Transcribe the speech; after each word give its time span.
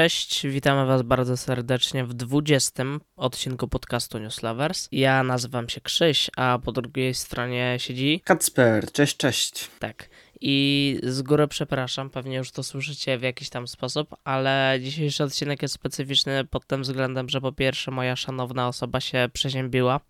cześć, 0.00 0.46
witamy 0.46 0.86
Was 0.86 1.02
bardzo 1.02 1.36
serdecznie 1.36 2.04
w 2.04 2.14
20 2.14 2.84
odcinku 3.16 3.68
podcastu 3.68 4.18
News 4.18 4.42
Lovers. 4.42 4.88
Ja 4.92 5.22
nazywam 5.22 5.68
się 5.68 5.80
Krzyś, 5.80 6.30
a 6.36 6.58
po 6.64 6.72
drugiej 6.72 7.14
stronie 7.14 7.76
siedzi... 7.78 8.20
Kacper, 8.24 8.92
cześć, 8.92 9.16
cześć. 9.16 9.68
Tak. 9.78 10.08
I 10.40 10.96
z 11.02 11.22
góry 11.22 11.48
przepraszam, 11.48 12.10
pewnie 12.10 12.36
już 12.36 12.50
to 12.50 12.62
słyszycie 12.62 13.18
w 13.18 13.22
jakiś 13.22 13.48
tam 13.48 13.68
sposób, 13.68 14.16
ale 14.24 14.78
dzisiejszy 14.82 15.24
odcinek 15.24 15.62
jest 15.62 15.74
specyficzny 15.74 16.44
pod 16.44 16.66
tym 16.66 16.82
względem, 16.82 17.28
że 17.28 17.40
po 17.40 17.52
pierwsze 17.52 17.90
moja 17.90 18.16
szanowna 18.16 18.68
osoba 18.68 19.00
się 19.00 19.28
przeziębiła, 19.32 20.00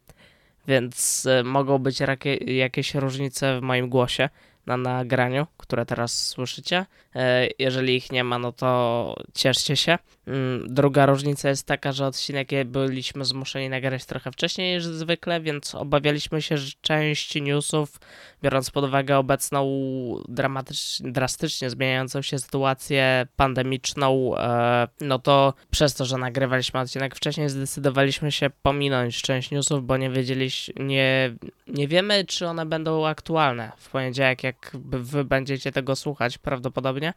więc 0.68 1.26
y, 1.26 1.44
mogą 1.44 1.78
być 1.78 1.98
jakieś 2.46 2.94
różnice 2.94 3.58
w 3.58 3.62
moim 3.62 3.88
głosie 3.88 4.28
na 4.66 4.76
nagraniu, 4.76 5.46
które 5.56 5.86
teraz 5.86 6.26
słyszycie. 6.28 6.86
E, 7.14 7.48
jeżeli 7.58 7.96
ich 7.96 8.12
nie 8.12 8.24
ma, 8.24 8.38
no 8.38 8.52
to 8.52 9.14
cieszcie 9.34 9.76
się. 9.76 9.98
Mm, 10.26 10.74
druga 10.74 11.06
różnica 11.06 11.48
jest 11.48 11.66
taka, 11.66 11.92
że 11.92 12.06
odcinek 12.06 12.48
byliśmy 12.66 13.24
zmuszeni 13.24 13.68
nagrać 13.68 14.04
trochę 14.04 14.32
wcześniej 14.32 14.74
niż 14.74 14.84
zwykle, 14.84 15.40
więc 15.40 15.74
obawialiśmy 15.74 16.42
się, 16.42 16.58
że 16.58 16.72
część 16.80 17.34
newsów, 17.34 18.00
biorąc 18.42 18.70
pod 18.70 18.84
uwagę 18.84 19.18
obecną 19.18 19.60
dramatycznie, 20.28 21.12
drastycznie 21.12 21.70
zmieniającą 21.70 22.22
się 22.22 22.38
sytuację 22.38 23.26
pandemiczną, 23.36 24.36
e, 24.36 24.88
no 25.00 25.18
to 25.18 25.54
przez 25.70 25.94
to, 25.94 26.04
że 26.04 26.16
nagrywaliśmy 26.16 26.80
odcinek 26.80 27.16
wcześniej, 27.16 27.48
zdecydowaliśmy 27.48 28.32
się 28.32 28.50
pominąć 28.62 29.22
część 29.22 29.50
newsów, 29.50 29.86
bo 29.86 29.96
nie 29.96 30.10
wiedzieliśmy, 30.10 30.74
nie, 30.84 31.34
nie 31.66 31.88
wiemy, 31.88 32.24
czy 32.24 32.46
one 32.46 32.66
będą 32.66 33.06
aktualne 33.06 33.72
w 33.76 33.90
poniedziałek, 33.90 34.42
jak 34.50 34.70
wy 34.82 35.24
będziecie 35.24 35.72
tego 35.72 35.96
słuchać 35.96 36.38
prawdopodobnie, 36.38 37.14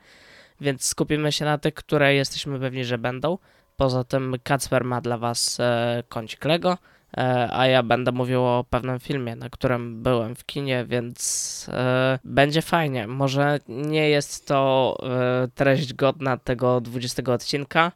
więc 0.62 0.86
skupimy 0.86 1.32
się 1.32 1.46
na 1.46 1.58
tych, 1.58 1.74
które 1.74 2.16
jesteśmy 2.16 2.60
pewni, 2.60 2.86
że 2.86 2.98
będą. 2.98 3.38
Poza 3.76 4.04
tym 4.04 4.36
Kacper 4.44 4.84
ma 4.84 5.02
dla 5.02 5.18
was 5.18 5.60
e, 5.60 6.04
kącik 6.10 6.46
Lego, 6.46 6.78
e, 7.18 7.50
a 7.52 7.68
ja 7.68 7.84
będę 7.84 8.12
mówił 8.12 8.44
o 8.44 8.66
pewnym 8.70 9.00
filmie, 9.00 9.36
na 9.36 9.50
którym 9.50 10.04
byłem 10.04 10.36
w 10.36 10.46
kinie, 10.46 10.86
więc 10.86 11.70
e, 11.74 12.20
będzie 12.24 12.62
fajnie. 12.62 13.08
Może 13.08 13.60
nie 13.68 14.10
jest 14.10 14.48
to 14.48 14.98
e, 15.04 15.48
treść 15.56 15.94
godna 15.94 16.38
tego 16.38 16.82
20 16.82 17.24
odcinka, 17.34 17.92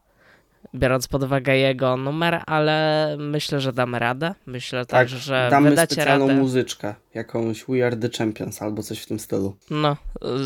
biorąc 0.75 1.07
pod 1.07 1.23
uwagę 1.23 1.57
jego 1.57 1.97
numer, 1.97 2.43
ale 2.45 3.15
myślę, 3.19 3.61
że 3.61 3.73
damy 3.73 3.99
radę. 3.99 4.33
Myślę 4.45 4.79
tak, 4.79 4.89
także, 4.89 5.17
że 5.17 5.47
damy 5.51 5.69
wydacie 5.69 5.95
specjalną 5.95 6.27
radę. 6.27 6.39
muzyczkę, 6.39 6.95
jakąś 7.13 7.65
We 7.65 7.87
Are 7.87 7.97
The 7.97 8.09
Champions 8.17 8.61
albo 8.61 8.83
coś 8.83 8.99
w 8.99 9.05
tym 9.05 9.19
stylu. 9.19 9.57
No, 9.69 9.97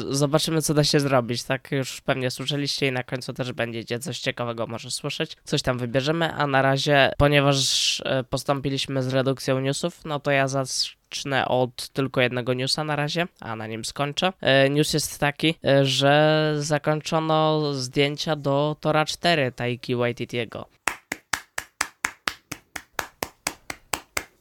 zobaczymy 0.09 0.61
co 0.61 0.73
da 0.73 0.83
się 0.83 0.99
zrobić, 0.99 1.43
tak 1.43 1.71
już 1.71 2.01
pewnie 2.01 2.31
słyszeliście 2.31 2.87
i 2.87 2.91
na 2.91 3.03
końcu 3.03 3.33
też 3.33 3.53
będziecie 3.53 3.99
coś 3.99 4.19
ciekawego 4.19 4.67
może 4.67 4.91
słyszeć. 4.91 5.37
Coś 5.43 5.61
tam 5.61 5.77
wybierzemy, 5.77 6.33
a 6.33 6.47
na 6.47 6.61
razie, 6.61 7.11
ponieważ 7.17 8.01
e, 8.05 8.23
postąpiliśmy 8.23 9.03
z 9.03 9.13
redukcją 9.13 9.59
newsów, 9.59 10.05
no 10.05 10.19
to 10.19 10.31
ja 10.31 10.47
zacznę 10.47 11.00
od 11.47 11.89
tylko 11.89 12.21
jednego 12.21 12.53
newsa 12.53 12.83
na 12.83 12.95
razie, 12.95 13.27
a 13.39 13.55
na 13.55 13.67
nim 13.67 13.85
skończę. 13.85 14.33
E, 14.41 14.69
news 14.69 14.93
jest 14.93 15.19
taki, 15.19 15.55
e, 15.65 15.85
że 15.85 16.53
zakończono 16.59 17.73
zdjęcia 17.73 18.35
do 18.35 18.75
Tora 18.79 19.05
4 19.05 19.51
Taiki 19.51 19.95
Waititiego. 19.95 20.65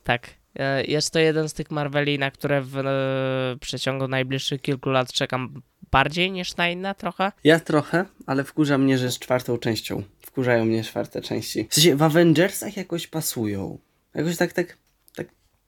Tak, 0.04 0.40
E, 0.58 0.84
jest 0.84 1.10
to 1.10 1.18
jeden 1.18 1.48
z 1.48 1.54
tych 1.54 1.70
Marveli, 1.70 2.18
na 2.18 2.30
które 2.30 2.62
w, 2.62 2.82
przeciągu 3.60 4.08
najbliższych 4.08 4.62
kilku 4.62 4.90
lat 4.90 5.12
czekam 5.12 5.62
bardziej 5.92 6.32
niż 6.32 6.56
na 6.56 6.68
inne 6.68 6.94
trochę. 6.94 7.32
Ja 7.44 7.60
trochę, 7.60 8.04
ale 8.26 8.44
wkurza 8.44 8.78
mnie, 8.78 8.98
że 8.98 9.10
z 9.10 9.18
czwartą 9.18 9.58
częścią. 9.58 10.02
Wkurzają 10.20 10.64
mnie 10.64 10.84
czwarte 10.84 11.20
części. 11.20 11.66
W 11.70 11.74
sensie 11.74 11.96
w 11.96 12.02
Avengersach 12.02 12.76
jakoś 12.76 13.06
pasują. 13.06 13.78
Jakoś 14.14 14.36
tak, 14.36 14.52
tak 14.52 14.76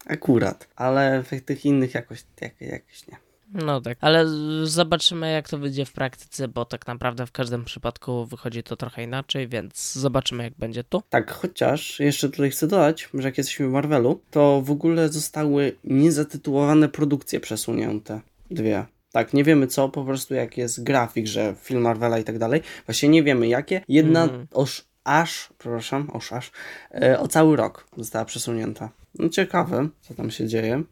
akurat. 0.07 0.69
Ale 0.77 1.23
w 1.23 1.41
tych 1.41 1.65
innych 1.65 1.95
jakoś, 1.95 2.25
jak, 2.41 2.61
jakoś 2.61 3.07
nie. 3.09 3.17
No 3.55 3.81
tak, 3.81 3.99
ale 4.01 4.27
zobaczymy 4.65 5.33
jak 5.33 5.49
to 5.49 5.59
wyjdzie 5.59 5.85
w 5.85 5.93
praktyce, 5.93 6.49
bo 6.49 6.65
tak 6.65 6.87
naprawdę 6.87 7.27
w 7.27 7.33
każdym 7.33 7.65
przypadku 7.65 8.27
wychodzi 8.27 8.63
to 8.63 8.77
trochę 8.77 9.03
inaczej, 9.03 9.49
więc 9.49 9.93
zobaczymy 9.93 10.45
jak 10.45 10.53
będzie 10.59 10.85
tu. 10.85 11.03
Tak, 11.11 11.31
chociaż 11.31 12.01
jeszcze 12.01 12.29
tutaj 12.29 12.51
chcę 12.51 12.67
dodać, 12.67 13.09
że 13.15 13.29
jak 13.29 13.39
jesteśmy 13.39 13.69
w 13.69 13.71
Marvelu, 13.71 14.21
to 14.31 14.63
w 14.63 14.71
ogóle 14.71 15.09
zostały 15.09 15.73
niezatytułowane 15.85 16.89
produkcje 16.89 17.41
przesunięte. 17.41 18.21
Dwie. 18.51 18.85
Tak, 19.13 19.33
nie 19.33 19.45
wiemy 19.45 19.67
co, 19.67 19.89
po 19.89 20.05
prostu 20.05 20.35
jak 20.35 20.57
jest 20.57 20.85
grafik, 20.85 21.27
że 21.27 21.55
film 21.63 21.81
Marvela 21.81 22.19
i 22.19 22.25
tak 22.25 22.39
dalej. 22.39 22.63
Właśnie 22.87 23.09
nie 23.09 23.23
wiemy 23.23 23.49
jakie. 23.49 23.81
Jedna 23.89 24.25
mm. 24.25 24.47
oż, 24.53 24.85
aż, 25.05 25.49
przepraszam, 25.59 26.11
oż 26.13 26.33
aż, 26.33 26.51
e, 26.95 27.21
o 27.21 27.29
cały 27.29 27.57
rok 27.57 27.87
została 27.97 28.25
przesunięta. 28.25 28.91
No 29.19 29.29
ciekawe, 29.29 29.89
co 30.01 30.15
tam 30.15 30.31
się 30.31 30.47
dzieje. 30.47 30.83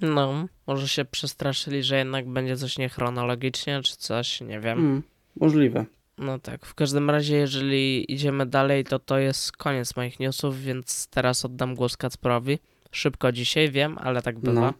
No, 0.00 0.46
może 0.66 0.88
się 0.88 1.04
przestraszyli, 1.04 1.82
że 1.82 1.96
jednak 1.96 2.28
będzie 2.28 2.56
coś 2.56 2.78
niechronologicznie, 2.78 3.82
czy 3.82 3.96
coś, 3.96 4.40
nie 4.40 4.60
wiem. 4.60 4.78
Mm, 4.78 5.02
możliwe. 5.40 5.84
No 6.18 6.38
tak, 6.38 6.66
w 6.66 6.74
każdym 6.74 7.10
razie, 7.10 7.36
jeżeli 7.36 8.12
idziemy 8.12 8.46
dalej, 8.46 8.84
to 8.84 8.98
to 8.98 9.18
jest 9.18 9.52
koniec 9.52 9.96
moich 9.96 10.20
newsów, 10.20 10.60
więc 10.60 11.06
teraz 11.06 11.44
oddam 11.44 11.74
głos 11.74 11.96
Kacprowi. 11.96 12.58
Szybko 12.90 13.32
dzisiaj, 13.32 13.70
wiem, 13.70 13.98
ale 13.98 14.22
tak 14.22 14.38
bywa. 14.38 14.60
No, 14.60 14.74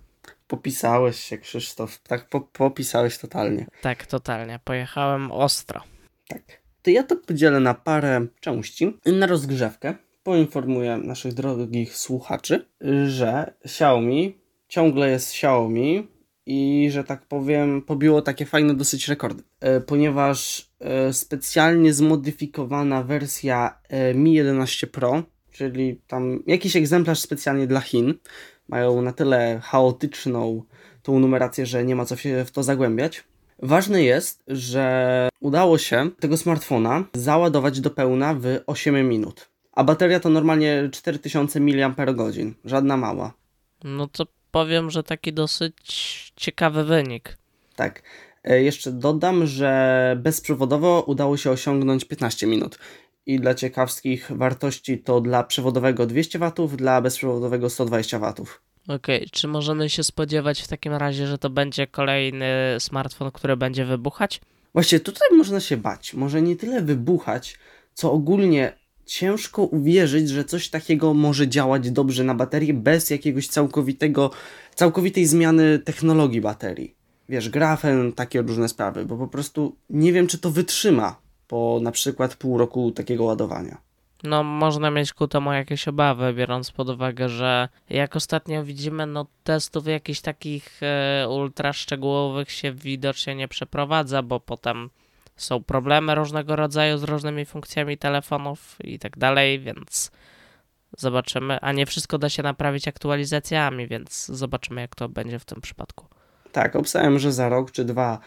popisałeś 0.49 1.21
się, 1.21 1.39
Krzysztof. 1.39 1.99
Tak, 1.99 2.29
po, 2.29 2.41
popisałeś 2.41 3.19
totalnie. 3.19 3.67
Tak, 3.83 4.07
totalnie. 4.07 4.61
Pojechałem 4.65 5.33
ostro. 5.33 5.81
Tak. 6.29 6.43
To 6.83 6.91
ja 6.91 7.03
to 7.03 7.17
podzielę 7.17 7.61
na 7.61 7.75
parę 7.75 8.27
części. 8.41 8.97
Na 9.07 9.27
rozgrzewkę 9.27 9.95
poinformuję 10.27 10.97
naszych 10.97 11.35
drogich 11.35 11.97
słuchaczy, 11.97 12.69
że 13.07 13.55
Xiaomi 13.65 14.39
ciągle 14.69 15.11
jest 15.11 15.31
Xiaomi 15.31 16.09
i 16.47 16.89
że 16.93 17.05
tak 17.05 17.27
powiem, 17.27 17.83
pobiło 17.83 18.23
takie 18.23 18.47
fajne 18.47 18.75
dosyć 18.75 19.09
rekordy, 19.09 19.43
e, 19.61 19.81
ponieważ 19.81 20.71
e, 20.81 21.13
specjalnie 21.13 21.93
zmodyfikowana 21.93 23.03
wersja 23.03 23.79
e, 23.89 24.15
Mi 24.15 24.35
11 24.35 24.87
Pro, 24.87 25.23
czyli 25.51 26.01
tam 26.07 26.43
jakiś 26.47 26.77
egzemplarz 26.77 27.21
specjalnie 27.21 27.67
dla 27.67 27.81
Chin, 27.81 28.15
mają 28.69 29.03
na 29.03 29.13
tyle 29.13 29.61
chaotyczną 29.63 30.63
tą 31.03 31.19
numerację, 31.19 31.67
że 31.67 31.85
nie 31.85 31.97
ma 31.97 32.05
co 32.05 32.17
się 32.17 32.45
w 32.45 32.51
to 32.51 32.63
zagłębiać. 32.63 33.25
Ważne 33.63 34.03
jest, 34.03 34.43
że 34.49 35.29
udało 35.41 35.79
się 35.79 36.11
tego 36.21 36.37
smartfona 36.37 37.05
załadować 37.15 37.81
do 37.81 37.91
pełna 37.91 38.35
w 38.35 38.61
8 38.67 39.09
minut. 39.09 39.56
A 39.77 39.85
bateria 39.85 40.21
to 40.21 40.31
normalnie 40.31 40.89
4000 40.93 41.61
mAh, 41.61 41.95
żadna 42.65 42.97
mała. 42.97 43.33
No 43.85 44.07
to 44.07 44.27
powiem, 44.51 44.91
że 44.91 45.03
taki 45.03 45.33
dosyć 45.33 46.33
ciekawy 46.37 46.85
wynik. 46.85 47.39
Tak. 47.77 48.03
E, 48.45 48.63
jeszcze 48.63 48.93
dodam, 48.93 49.47
że 49.47 50.17
bezprzewodowo 50.23 51.05
udało 51.07 51.37
się 51.37 51.51
osiągnąć 51.51 52.05
15 52.05 52.47
minut. 52.47 52.79
I 53.27 53.41
dla 53.41 53.55
ciekawskich 53.55 54.33
wartości 54.33 54.99
to 54.99 55.21
dla 55.21 55.45
przewodowego 55.45 56.07
200 56.07 56.39
W, 56.39 56.77
dla 56.77 57.01
bezprzewodowego 57.01 57.71
120 57.71 58.19
W. 58.19 58.25
Okej, 58.33 58.47
okay. 58.87 59.27
czy 59.33 59.49
możemy 59.49 59.91
się 59.91 60.05
spodziewać 60.05 60.63
w 60.63 60.69
takim 60.69 60.93
razie, 60.93 61.27
że 61.27 61.39
to 61.39 61.51
będzie 61.51 61.87
kolejny 61.87 62.47
smartfon, 62.79 63.31
który 63.31 63.57
będzie 63.57 63.85
wybuchać? 63.85 64.41
Właśnie 64.73 65.01
tutaj 65.01 65.29
można 65.37 65.61
się 65.61 65.77
bać. 65.77 66.15
Może 66.15 66.43
nie 66.43 66.57
tyle 66.57 66.83
wybuchać, 66.83 67.59
co 67.95 68.13
ogólnie 68.13 68.86
ciężko 69.07 69.63
uwierzyć, 69.63 70.29
że 70.29 70.45
coś 70.45 70.69
takiego 70.69 71.15
może 71.15 71.49
działać 71.49 71.91
dobrze 71.91 72.25
na 72.25 72.35
baterii 72.35 72.75
bez 72.75 73.11
jakiegoś 73.11 73.49
całkowitego, 73.49 74.31
całkowitej 74.75 75.27
zmiany 75.27 75.79
technologii 75.79 76.41
baterii. 76.41 76.95
Wiesz, 77.29 77.49
grafen, 77.49 78.13
takie 78.13 78.43
różne 78.43 78.69
sprawy, 78.69 79.07
bo 79.07 79.17
po 79.17 79.29
prostu 79.29 79.77
nie 79.91 80.13
wiem, 80.13 80.27
czy 80.27 80.39
to 80.39 80.51
wytrzyma 80.51 81.17
po 81.49 81.79
na 81.83 81.93
przykład 81.93 82.37
pół 82.37 82.59
roku 82.59 82.91
takiego 82.91 83.25
ładowania. 83.25 83.87
No, 84.23 84.43
można 84.43 84.91
mieć 84.91 85.13
ku 85.13 85.29
temu 85.29 85.53
jakieś 85.53 85.89
obawy, 85.89 86.35
biorąc 86.35 86.71
pod 86.71 86.89
uwagę, 86.89 87.29
że 87.29 87.69
jak 87.91 88.17
ostatnio 88.17 88.65
widzimy, 88.65 89.07
no 89.07 89.27
testów 89.45 89.87
jakichś 89.87 90.21
takich 90.21 90.81
e, 90.83 91.29
ultra 91.29 91.73
szczegółowych 91.73 92.51
się 92.51 92.73
widocznie 92.73 93.35
nie 93.35 93.49
przeprowadza, 93.49 94.23
bo 94.23 94.41
potem 94.41 94.91
są 95.37 95.65
problemy 95.65 96.15
różnego 96.15 96.57
rodzaju 96.57 96.99
z 96.99 97.03
różnymi 97.03 97.45
funkcjami 97.45 97.99
telefonów 97.99 98.77
i 98.85 98.99
tak 98.99 99.19
dalej, 99.19 99.61
więc 99.61 100.11
zobaczymy. 100.99 101.61
A 101.61 101.73
nie 101.73 101.87
wszystko 101.87 102.19
da 102.19 102.29
się 102.29 102.43
naprawić 102.43 102.89
aktualizacjami, 102.89 103.89
więc 103.89 104.27
zobaczymy, 104.27 104.81
jak 104.81 104.95
to 104.95 105.09
będzie 105.09 105.39
w 105.39 105.45
tym 105.45 105.61
przypadku. 105.61 106.07
Tak, 106.53 106.77
obstawiam, 106.77 107.19
że 107.19 107.33
za 107.33 107.49
rok 107.49 107.71
czy 107.71 107.85
dwa, 107.85 108.19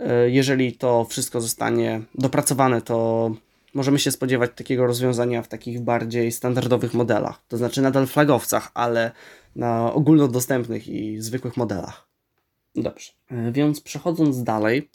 e, 0.00 0.30
jeżeli 0.30 0.72
to 0.72 1.04
wszystko 1.04 1.40
zostanie 1.40 2.02
dopracowane, 2.14 2.82
to 2.82 3.30
możemy 3.74 3.98
się 3.98 4.10
spodziewać 4.10 4.50
takiego 4.56 4.86
rozwiązania 4.86 5.42
w 5.42 5.48
takich 5.48 5.80
bardziej 5.80 6.32
standardowych 6.32 6.94
modelach. 6.94 7.40
To 7.48 7.56
znaczy 7.56 7.82
nadal 7.82 8.06
flagowcach, 8.06 8.70
ale 8.74 9.12
na 9.56 9.92
ogólnodostępnych 9.92 10.88
i 10.88 11.20
zwykłych 11.20 11.56
modelach. 11.56 12.08
Dobrze, 12.74 13.12
e, 13.30 13.52
więc 13.52 13.80
przechodząc 13.80 14.42
dalej, 14.42 14.90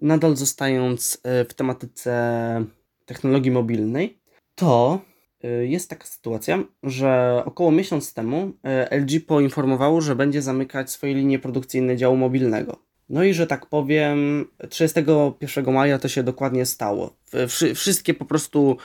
nadal 0.00 0.36
zostając 0.36 1.20
e, 1.22 1.44
w 1.44 1.54
tematyce 1.54 2.64
technologii 3.04 3.50
mobilnej, 3.50 4.18
to 4.54 5.00
y, 5.44 5.66
jest 5.66 5.90
taka 5.90 6.06
sytuacja, 6.06 6.64
że 6.82 7.42
około 7.44 7.72
miesiąc 7.72 8.14
temu 8.14 8.52
y, 8.90 8.96
LG 8.96 9.26
poinformowało, 9.26 10.00
że 10.00 10.16
będzie 10.16 10.42
zamykać 10.42 10.90
swoje 10.90 11.14
linie 11.14 11.38
produkcyjne 11.38 11.96
działu 11.96 12.16
mobilnego. 12.16 12.78
No 13.08 13.24
i 13.24 13.34
że 13.34 13.46
tak 13.46 13.66
powiem, 13.66 14.46
31 14.70 15.74
maja 15.74 15.98
to 15.98 16.08
się 16.08 16.22
dokładnie 16.22 16.66
stało. 16.66 17.16
Wszy- 17.48 17.74
wszystkie 17.74 18.14
po 18.14 18.24
prostu 18.24 18.76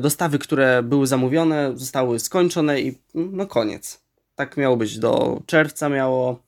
dostawy, 0.00 0.38
które 0.38 0.82
były 0.82 1.06
zamówione, 1.06 1.72
zostały 1.74 2.18
skończone 2.18 2.80
i 2.80 2.98
no 3.14 3.46
koniec. 3.46 4.02
Tak 4.34 4.56
miało 4.56 4.76
być 4.76 4.98
do 4.98 5.42
czerwca, 5.46 5.88
miało 5.88 6.42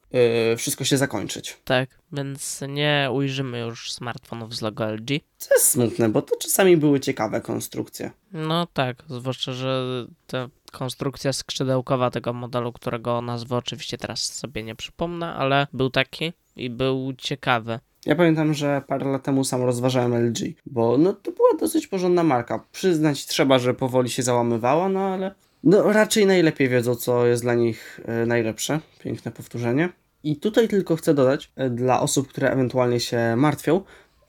wszystko 0.57 0.85
się 0.85 0.97
zakończyć. 0.97 1.57
Tak, 1.65 1.89
więc 2.13 2.61
nie 2.69 3.09
ujrzymy 3.13 3.59
już 3.59 3.93
smartfonów 3.93 4.55
z 4.55 4.63
logo 4.63 4.93
LG. 4.93 5.09
Co 5.39 5.55
jest 5.55 5.69
smutne, 5.69 6.09
bo 6.09 6.23
to 6.23 6.37
czasami 6.37 6.77
były 6.77 7.01
ciekawe 7.01 7.41
konstrukcje. 7.41 8.11
No 8.33 8.67
tak, 8.73 9.05
zwłaszcza, 9.09 9.53
że 9.53 9.85
ta 10.27 10.49
konstrukcja 10.73 11.33
skrzydełkowa 11.33 12.11
tego 12.11 12.33
modelu, 12.33 12.73
którego 12.73 13.23
nazwy 13.23 13.57
oczywiście 13.57 13.99
teraz 13.99 14.21
sobie 14.21 14.63
nie 14.63 14.75
przypomnę, 14.75 15.35
ale 15.35 15.67
był 15.73 15.91
taki 15.91 16.33
i 16.57 16.71
był 16.71 17.13
ciekawy. 17.19 17.79
Ja 18.07 18.15
pamiętam, 18.17 18.55
że 18.55 18.83
parę 18.87 19.11
lat 19.11 19.23
temu 19.23 19.45
sam 19.45 19.63
rozważałem 19.63 20.29
LG, 20.29 20.39
bo 20.67 20.99
no 20.99 21.13
to 21.13 21.33
była 21.33 21.49
dosyć 21.61 21.87
porządna 21.87 22.23
marka. 22.23 22.65
Przyznać 22.73 23.27
trzeba, 23.27 23.59
że 23.59 23.75
powoli 23.75 24.11
się 24.11 24.23
załamywała, 24.23 24.89
no 24.89 25.01
ale 25.01 25.35
no 25.65 25.93
raczej 25.93 26.27
najlepiej 26.27 26.69
wiedzą, 26.69 26.95
co 26.95 27.27
jest 27.27 27.43
dla 27.43 27.55
nich 27.55 28.01
e, 28.05 28.27
najlepsze. 28.27 28.81
Piękne 28.99 29.33
powtórzenie. 29.33 29.89
I 30.25 30.37
tutaj 30.37 30.69
tylko 30.69 30.97
chcę 30.97 31.15
dodać, 31.15 31.51
e, 31.57 31.71
dla 31.71 32.01
osób, 32.01 32.29
które 32.29 32.51
ewentualnie 32.51 33.01
się 33.01 33.37
martwią, 33.37 33.81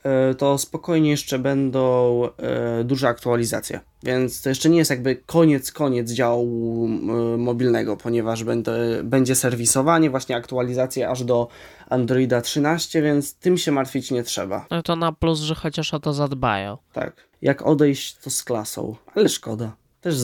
e, 0.03 0.36
to 0.36 0.57
spokojnie 0.57 1.09
jeszcze 1.09 1.39
będą 1.39 2.24
e, 2.38 2.83
duże 2.83 3.07
aktualizacje. 3.07 3.80
Więc 4.03 4.42
to 4.42 4.50
jeszcze 4.50 4.69
nie 4.69 4.77
jest 4.77 4.92
jakby 4.92 5.15
koniec, 5.15 5.71
koniec 5.71 6.12
działu 6.12 6.88
mobilnego, 7.38 7.97
ponieważ 7.97 8.44
będę, 8.44 9.03
będzie 9.03 9.36
serwisowanie, 9.36 10.09
właśnie 10.09 10.36
aktualizacje 10.36 11.09
aż 11.09 11.24
do 11.24 11.47
Androida 11.89 12.42
13, 12.42 13.01
więc 13.01 13.33
tym 13.33 13.57
się 13.57 13.71
martwić 13.71 14.12
nie 14.12 14.24
trzeba. 14.24 14.65
No 14.71 14.83
to 14.83 14.95
na 14.95 15.12
plus, 15.12 15.39
że 15.39 15.56
chociaż 15.56 15.94
o 15.94 16.00
to 16.00 16.13
zadbają. 16.13 16.77
Tak. 16.94 17.27
Jak 17.42 17.62
odejść, 17.62 18.15
to 18.15 18.30
z 18.30 18.44
klasą. 18.44 18.95
Ale 19.15 19.30
szkoda. 19.30 19.75
Też, 20.01 20.15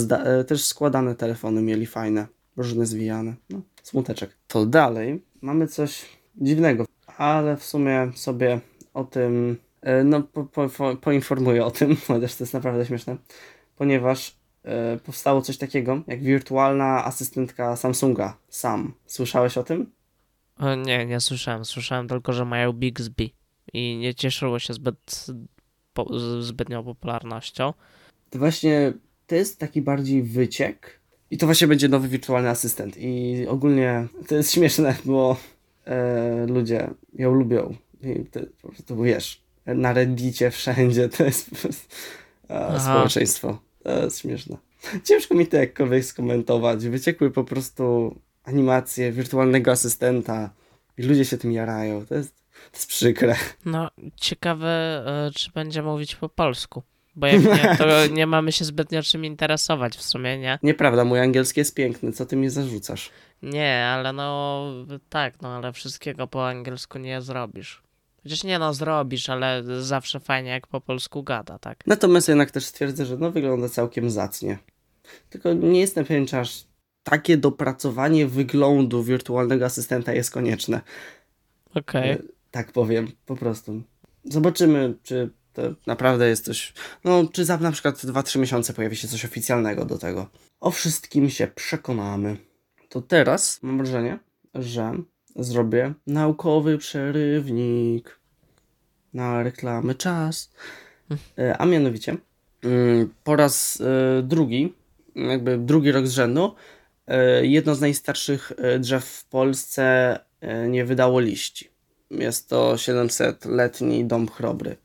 też 0.47 0.65
składane 0.65 1.15
telefony 1.15 1.61
mieli 1.61 1.85
fajne, 1.85 2.27
różne 2.57 2.85
zwijane. 2.85 3.35
No, 3.49 3.61
smuteczek. 3.83 4.37
To 4.47 4.65
dalej 4.65 5.23
mamy 5.41 5.67
coś 5.67 6.05
dziwnego, 6.35 6.85
ale 7.17 7.57
w 7.57 7.63
sumie 7.63 8.11
sobie 8.15 8.59
o 8.93 9.03
tym, 9.03 9.57
e, 9.81 10.03
no 10.03 10.21
po, 10.21 10.43
po, 10.43 10.69
po, 10.69 10.95
poinformuję 10.95 11.65
o 11.65 11.71
tym, 11.71 11.95
chociaż 12.07 12.35
to 12.35 12.43
jest 12.43 12.53
naprawdę 12.53 12.85
śmieszne, 12.85 13.17
ponieważ 13.75 14.35
e, 14.63 14.97
powstało 14.97 15.41
coś 15.41 15.57
takiego 15.57 16.01
jak 16.07 16.23
wirtualna 16.23 17.05
asystentka 17.05 17.75
Samsunga, 17.75 18.37
Sam. 18.49 18.93
Słyszałeś 19.05 19.57
o 19.57 19.63
tym? 19.63 19.91
O, 20.57 20.75
nie, 20.75 21.05
nie 21.05 21.19
słyszałem. 21.19 21.65
Słyszałem 21.65 22.07
tylko, 22.07 22.33
że 22.33 22.45
mają 22.45 22.73
Bixby 22.73 23.29
i 23.73 23.97
nie 23.97 24.15
cieszyło 24.15 24.59
się 24.59 24.73
zbyt 24.73 25.25
po, 25.93 26.19
zbytnią 26.41 26.83
popularnością. 26.83 27.73
To 28.29 28.39
właśnie 28.39 28.93
to 29.27 29.35
jest 29.35 29.59
taki 29.59 29.81
bardziej 29.81 30.23
wyciek. 30.23 31.00
I 31.31 31.37
to 31.37 31.45
właśnie 31.45 31.67
będzie 31.67 31.87
nowy 31.87 32.07
wirtualny 32.07 32.49
asystent. 32.49 32.97
I 32.97 33.45
ogólnie 33.47 34.07
to 34.27 34.35
jest 34.35 34.51
śmieszne, 34.51 34.95
bo 35.05 35.37
e, 35.85 36.45
ludzie 36.47 36.89
ją 37.13 37.33
lubią. 37.33 37.75
I 38.03 38.25
to, 38.25 38.39
po 38.61 38.69
prostu 38.69 39.01
wiesz, 39.01 39.41
na 39.65 39.93
Reddicie 39.93 40.51
wszędzie 40.51 41.09
to 41.09 41.23
jest 41.23 41.49
po 41.49 41.55
prostu, 41.55 41.95
a, 42.47 42.79
społeczeństwo. 42.79 43.61
To 43.83 44.03
jest 44.03 44.19
śmieszne. 44.19 44.57
Ciężko 45.03 45.35
mi 45.35 45.47
to 45.47 45.57
jakkolwiek 45.57 46.05
skomentować. 46.05 46.87
Wyciekły 46.87 47.31
po 47.31 47.43
prostu 47.43 48.15
animacje 48.43 49.11
wirtualnego 49.11 49.71
asystenta 49.71 50.53
i 50.97 51.03
ludzie 51.03 51.25
się 51.25 51.37
tym 51.37 51.51
jarają. 51.51 52.05
To 52.05 52.15
jest, 52.15 52.35
to 52.71 52.77
jest 52.77 52.87
przykre. 52.87 53.35
No, 53.65 53.91
ciekawe, 54.15 55.03
e, 55.27 55.31
czy 55.35 55.51
będzie 55.51 55.83
mówić 55.83 56.15
po 56.15 56.29
polsku. 56.29 56.83
Bo 57.15 57.27
jak 57.27 57.43
nie, 57.43 57.75
to 57.77 57.85
nie 58.13 58.27
mamy 58.27 58.51
się 58.51 58.65
zbytnio 58.65 59.03
czym 59.03 59.25
interesować 59.25 59.97
w 59.97 60.03
sumie, 60.03 60.37
nie? 60.37 60.59
Nieprawda, 60.63 61.05
mój 61.05 61.19
angielski 61.19 61.59
jest 61.59 61.75
piękny. 61.75 62.11
Co 62.11 62.25
ty 62.25 62.35
mi 62.35 62.49
zarzucasz? 62.49 63.09
Nie, 63.41 63.85
ale 63.85 64.13
no 64.13 64.65
tak, 65.09 65.41
no 65.41 65.49
ale 65.49 65.73
wszystkiego 65.73 66.27
po 66.27 66.47
angielsku 66.47 66.97
nie 66.97 67.21
zrobisz. 67.21 67.81
Chociaż 68.23 68.43
nie 68.43 68.59
no, 68.59 68.73
zrobisz, 68.73 69.29
ale 69.29 69.63
zawsze 69.81 70.19
fajnie 70.19 70.49
jak 70.49 70.67
po 70.67 70.81
polsku 70.81 71.23
gada, 71.23 71.59
tak? 71.59 71.87
Natomiast 71.87 72.27
jednak 72.27 72.51
też 72.51 72.65
stwierdzę, 72.65 73.05
że 73.05 73.17
no 73.17 73.31
wygląda 73.31 73.69
całkiem 73.69 74.09
zacnie. 74.09 74.57
Tylko 75.29 75.53
nie 75.53 75.79
jestem 75.79 76.05
pewien, 76.05 76.27
czy 76.27 76.37
aż 76.37 76.63
takie 77.03 77.37
dopracowanie 77.37 78.27
wyglądu 78.27 79.03
wirtualnego 79.03 79.65
asystenta 79.65 80.13
jest 80.13 80.31
konieczne. 80.31 80.81
Okej. 81.75 82.11
E, 82.11 82.17
Tak 82.51 82.71
powiem, 82.71 83.11
po 83.25 83.35
prostu. 83.35 83.81
Zobaczymy, 84.23 84.93
czy 85.03 85.29
to 85.53 85.61
naprawdę 85.87 86.29
jest 86.29 86.45
coś. 86.45 86.73
No, 87.03 87.27
czy 87.31 87.45
za 87.45 87.57
na 87.57 87.71
przykład 87.71 87.95
2-3 87.95 88.39
miesiące 88.39 88.73
pojawi 88.73 88.95
się 88.95 89.07
coś 89.07 89.25
oficjalnego 89.25 89.85
do 89.85 89.97
tego. 89.97 90.27
O 90.59 90.71
wszystkim 90.71 91.29
się 91.29 91.47
przekonamy. 91.47 92.37
To 92.89 93.01
teraz 93.01 93.59
mam 93.61 93.77
wrażenie, 93.77 94.19
że 94.55 94.93
zrobię 95.35 95.93
naukowy 96.07 96.77
przerywnik 96.77 98.19
na 99.13 99.43
reklamy 99.43 99.95
czas. 99.95 100.51
E, 101.39 101.57
A 101.57 101.65
mianowicie 101.65 102.17
mm, 102.63 103.13
po 103.23 103.35
raz 103.35 103.81
e, 103.81 104.21
drugi, 104.23 104.73
jakby 105.15 105.57
drugi 105.57 105.91
rok 105.91 106.07
z 106.07 106.11
rzędu, 106.11 106.55
e, 107.07 107.45
jedno 107.45 107.75
z 107.75 107.81
najstarszych 107.81 108.51
drzew 108.79 109.05
w 109.05 109.25
Polsce 109.25 110.19
nie 110.67 110.85
wydało 110.85 111.19
liści. 111.19 111.69
Jest 112.11 112.49
to 112.49 112.73
700-letni 112.73 114.05
dom 114.05 114.27
chrobry. 114.27 114.75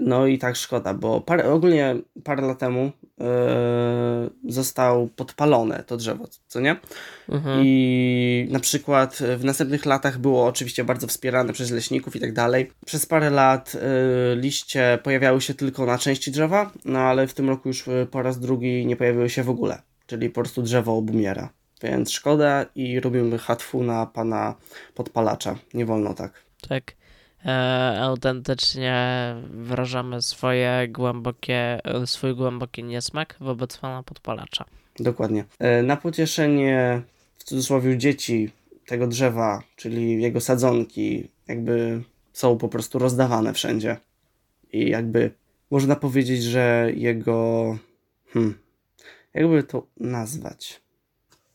No 0.00 0.26
i 0.26 0.38
tak 0.38 0.56
szkoda, 0.56 0.94
bo 0.94 1.20
parę, 1.20 1.52
ogólnie 1.52 1.96
parę 2.24 2.46
lat 2.46 2.58
temu 2.58 2.92
e, 3.20 4.30
został 4.48 5.08
podpalone 5.08 5.84
to 5.86 5.96
drzewo, 5.96 6.28
co 6.46 6.60
nie? 6.60 6.76
Mhm. 7.28 7.60
I 7.64 8.48
na 8.50 8.60
przykład 8.60 9.18
w 9.38 9.44
następnych 9.44 9.86
latach 9.86 10.18
było 10.18 10.46
oczywiście 10.46 10.84
bardzo 10.84 11.06
wspierane 11.06 11.52
przez 11.52 11.70
leśników 11.70 12.16
i 12.16 12.20
tak 12.20 12.32
dalej. 12.32 12.70
Przez 12.86 13.06
parę 13.06 13.30
lat 13.30 13.74
y, 13.74 14.36
liście 14.36 14.98
pojawiały 15.02 15.40
się 15.40 15.54
tylko 15.54 15.86
na 15.86 15.98
części 15.98 16.30
drzewa, 16.30 16.72
no 16.84 16.98
ale 16.98 17.26
w 17.26 17.34
tym 17.34 17.48
roku 17.48 17.68
już 17.68 17.88
y, 17.88 18.06
po 18.10 18.22
raz 18.22 18.40
drugi 18.40 18.86
nie 18.86 18.96
pojawiły 18.96 19.30
się 19.30 19.42
w 19.42 19.50
ogóle. 19.50 19.82
Czyli 20.06 20.28
po 20.28 20.40
prostu 20.40 20.62
drzewo 20.62 20.96
obumiera. 20.96 21.52
Więc 21.82 22.10
szkoda 22.10 22.66
i 22.74 23.00
robimy 23.00 23.38
hatfu 23.38 23.82
na 23.82 24.06
pana 24.06 24.54
podpalacza. 24.94 25.58
Nie 25.74 25.86
wolno 25.86 26.14
tak. 26.14 26.32
Tak. 26.68 26.97
E, 27.46 27.98
autentycznie 28.00 28.96
wyrażamy 29.50 30.22
swoje 30.22 30.88
głębokie, 30.88 31.80
swój 32.06 32.34
głęboki 32.34 32.84
niesmak 32.84 33.36
wobec 33.40 33.78
pana 33.78 34.02
podpalacza. 34.02 34.64
Dokładnie. 35.00 35.44
E, 35.58 35.82
Na 35.82 35.96
pocieszenie 35.96 37.02
w 37.36 37.44
cudzysłowie 37.44 37.98
dzieci 37.98 38.50
tego 38.86 39.06
drzewa, 39.06 39.62
czyli 39.76 40.22
jego 40.22 40.40
sadzonki, 40.40 41.28
jakby 41.48 42.02
są 42.32 42.58
po 42.58 42.68
prostu 42.68 42.98
rozdawane 42.98 43.54
wszędzie. 43.54 43.96
I 44.72 44.88
jakby 44.90 45.30
można 45.70 45.96
powiedzieć, 45.96 46.42
że 46.42 46.92
jego. 46.94 47.78
Hmm, 48.32 48.58
jakby 49.34 49.62
to 49.62 49.86
nazwać? 50.00 50.80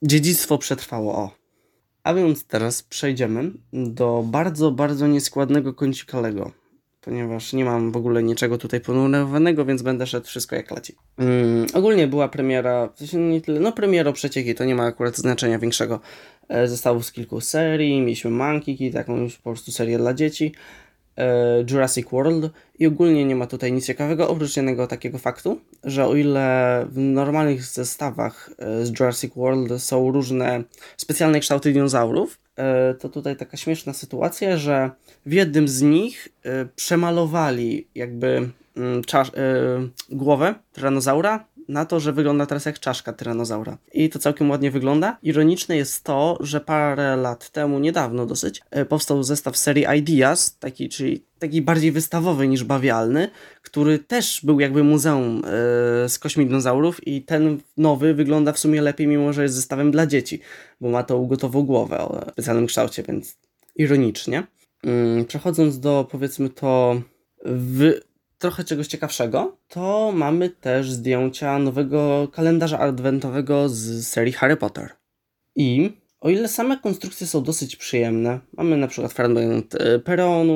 Dziedzictwo 0.02 0.58
przetrwało. 0.58 1.16
O. 1.16 1.43
A 2.04 2.14
więc 2.14 2.46
teraz 2.46 2.84
przejdziemy 2.84 3.52
do 3.74 4.24
bardzo, 4.28 4.72
bardzo 4.72 5.08
nieskładnego 5.08 5.74
kącika 5.74 6.22
Lego. 6.22 6.52
Ponieważ 7.02 7.54
nie 7.54 7.66
mam 7.66 7.92
w 7.92 7.98
ogóle 7.98 8.24
niczego 8.24 8.58
tutaj 8.58 8.82
ponumerowanego, 8.82 9.66
więc 9.66 9.82
będę 9.82 10.08
szedł 10.08 10.28
wszystko 10.28 10.56
jak 10.56 10.72
leci. 10.72 10.96
Mm, 11.18 11.68
ogólnie 11.74 12.08
była 12.08 12.28
premiera, 12.28 12.90
w 12.96 13.00
sensie 13.00 13.18
nie 13.18 13.42
tyle, 13.42 13.60
no 13.60 13.72
premiero 13.72 14.14
przecieki, 14.14 14.56
to 14.56 14.66
nie 14.66 14.76
ma 14.76 14.84
akurat 14.84 15.18
znaczenia 15.18 15.60
większego. 15.60 16.00
E, 16.50 16.68
z 16.68 17.12
kilku 17.12 17.42
serii, 17.42 18.02
mieliśmy 18.02 18.32
Monkey 18.32 18.78
Kid, 18.78 18.94
taką 18.94 19.18
już 19.18 19.38
po 19.38 19.44
prostu 19.44 19.72
serię 19.72 19.98
dla 19.98 20.14
dzieci, 20.14 20.54
Jurassic 21.72 22.10
World 22.10 22.52
i 22.80 22.88
ogólnie 22.88 23.26
nie 23.26 23.36
ma 23.36 23.48
tutaj 23.48 23.74
nic 23.74 23.86
ciekawego, 23.86 24.30
oprócz 24.30 24.58
jednego 24.58 24.88
takiego 24.88 25.18
faktu, 25.18 25.60
że 25.84 26.08
o 26.08 26.16
ile 26.16 26.86
w 26.90 26.98
normalnych 26.98 27.66
zestawach 27.66 28.50
e, 28.58 28.86
z 28.86 29.00
Jurassic 29.00 29.34
World 29.36 29.82
są 29.82 30.12
różne 30.12 30.64
specjalne 30.98 31.40
kształty 31.40 31.74
dinozaurów, 31.74 32.40
e, 32.56 32.94
to 32.94 33.10
tutaj 33.10 33.36
taka 33.36 33.58
śmieszna 33.58 33.94
sytuacja, 33.94 34.58
że 34.58 34.92
w 35.26 35.34
jednym 35.34 35.68
z 35.68 35.82
nich 35.82 36.28
e, 36.44 36.66
przemalowali 36.66 37.88
jakby 37.96 38.50
mm, 38.78 39.02
e, 39.18 39.42
głowę 40.10 40.56
tyranozaura 40.74 41.46
na 41.68 41.86
to, 41.86 42.00
że 42.00 42.14
wygląda 42.14 42.46
teraz 42.46 42.66
jak 42.66 42.80
czaszka 42.80 43.14
tyranozaura. 43.14 43.78
I 43.94 44.10
to 44.10 44.20
całkiem 44.20 44.50
ładnie 44.50 44.72
wygląda. 44.72 45.18
Ironiczne 45.24 45.78
jest 45.78 46.04
to, 46.04 46.38
że 46.42 46.62
parę 46.62 47.16
lat 47.16 47.50
temu, 47.50 47.80
niedawno 47.80 48.26
dosyć, 48.26 48.62
e, 48.72 48.86
powstał 48.86 49.24
zestaw 49.24 49.58
serii 49.58 49.86
Ideas, 49.98 50.58
taki, 50.60 50.90
czyli 50.90 51.24
taki 51.40 51.62
bardziej 51.62 51.92
wystawowy 51.92 52.48
niż 52.48 52.64
bawialny, 52.64 53.30
który 53.62 54.00
też 54.00 54.40
był 54.44 54.60
jakby 54.60 54.84
muzeum 54.84 55.36
yy, 55.36 56.10
z 56.10 56.20
kośmi 56.20 56.46
dinozaurów 56.46 57.08
i 57.08 57.22
ten 57.22 57.60
nowy 57.78 58.14
wygląda 58.14 58.52
w 58.52 58.60
sumie 58.60 58.82
lepiej, 58.82 59.08
mimo 59.08 59.34
że 59.34 59.44
jest 59.44 59.56
zestawem 59.56 59.92
dla 59.92 60.08
dzieci, 60.08 60.40
bo 60.82 60.90
ma 60.90 61.04
tą 61.04 61.26
gotową 61.28 61.64
głowę 61.64 62.00
o 62.00 62.32
specjalnym 62.32 62.68
kształcie, 62.68 63.04
więc 63.04 63.38
ironicznie. 63.76 64.44
Yy, 64.84 65.26
przechodząc 65.28 65.80
do 65.80 66.08
powiedzmy 66.12 66.50
to 66.50 67.02
w 67.46 67.94
trochę 68.44 68.64
czegoś 68.64 68.88
ciekawszego, 68.88 69.58
to 69.68 70.12
mamy 70.16 70.50
też 70.50 70.92
zdjęcia 70.92 71.60
nowego 71.60 72.28
kalendarza 72.28 72.80
adwentowego 72.80 73.70
z 73.70 74.08
serii 74.08 74.34
Harry 74.34 74.58
Potter. 74.58 74.90
I 75.56 75.92
o 76.22 76.30
ile 76.30 76.48
same 76.48 76.78
konstrukcje 76.78 77.28
są 77.28 77.44
dosyć 77.44 77.76
przyjemne, 77.76 78.40
mamy 78.58 78.78
na 78.78 78.88
przykład 78.88 79.14
fragment 79.14 79.76
e, 79.76 80.00
peronu, 80.00 80.54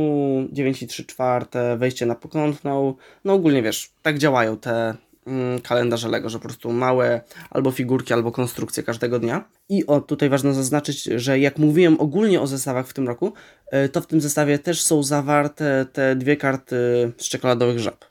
9,3 0.53 1.05
czwarte, 1.05 1.77
wejście 1.77 2.05
na 2.05 2.15
pokątną, 2.15 2.93
no 3.25 3.33
ogólnie 3.33 3.61
wiesz, 3.61 3.93
tak 4.01 4.17
działają 4.17 4.57
te 4.57 4.95
mm, 5.27 5.61
kalendarze 5.61 6.07
Lego, 6.07 6.29
że 6.29 6.37
po 6.37 6.43
prostu 6.43 6.71
małe 6.71 7.21
albo 7.49 7.71
figurki, 7.71 8.13
albo 8.13 8.31
konstrukcje 8.31 8.83
każdego 8.83 9.19
dnia. 9.19 9.49
I 9.69 9.85
o, 9.85 10.01
tutaj 10.01 10.29
ważne 10.29 10.53
zaznaczyć, 10.53 11.03
że 11.03 11.39
jak 11.39 11.57
mówiłem 11.57 11.99
ogólnie 11.99 12.41
o 12.41 12.47
zestawach 12.47 12.87
w 12.87 12.93
tym 12.93 13.07
roku, 13.07 13.33
e, 13.71 13.89
to 13.89 14.01
w 14.01 14.07
tym 14.07 14.21
zestawie 14.21 14.59
też 14.59 14.81
są 14.81 15.03
zawarte 15.03 15.85
te 15.93 16.15
dwie 16.15 16.37
karty 16.37 17.11
z 17.17 17.29
czekoladowych 17.29 17.79
żab. 17.79 18.05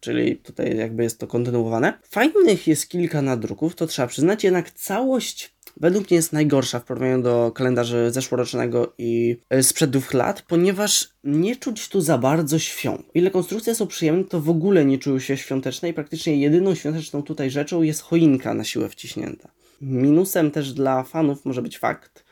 Czyli 0.00 0.36
tutaj 0.36 0.76
jakby 0.76 1.02
jest 1.02 1.18
to 1.18 1.26
kontynuowane. 1.26 1.98
Fajnych 2.10 2.66
jest 2.66 2.88
kilka 2.88 3.22
nadruków, 3.22 3.74
to 3.74 3.86
trzeba 3.86 4.08
przyznać, 4.08 4.44
jednak 4.44 4.70
całość 4.70 5.54
według 5.80 6.10
mnie 6.10 6.16
jest 6.16 6.32
najgorsza 6.32 6.78
w 6.78 6.84
porównaniu 6.84 7.22
do 7.22 7.52
kalendarzy 7.54 8.10
zeszłorocznego 8.10 8.92
i 8.98 9.36
e, 9.50 9.62
sprzed 9.62 9.90
dwóch 9.90 10.14
lat, 10.14 10.42
ponieważ 10.42 11.08
nie 11.24 11.56
czuć 11.56 11.88
tu 11.88 12.00
za 12.00 12.18
bardzo 12.18 12.58
świąt. 12.58 13.06
Ile 13.14 13.30
konstrukcje 13.30 13.74
są 13.74 13.86
przyjemne, 13.86 14.24
to 14.24 14.40
w 14.40 14.50
ogóle 14.50 14.84
nie 14.84 14.98
czują 14.98 15.18
się 15.18 15.36
świąteczne 15.36 15.88
i 15.88 15.94
praktycznie 15.94 16.36
jedyną 16.36 16.74
świąteczną 16.74 17.22
tutaj 17.22 17.50
rzeczą 17.50 17.82
jest 17.82 18.02
choinka 18.02 18.54
na 18.54 18.64
siłę 18.64 18.88
wciśnięta. 18.88 19.48
Minusem 19.80 20.50
też 20.50 20.72
dla 20.72 21.02
fanów 21.02 21.44
może 21.44 21.62
być 21.62 21.78
fakt, 21.78 22.24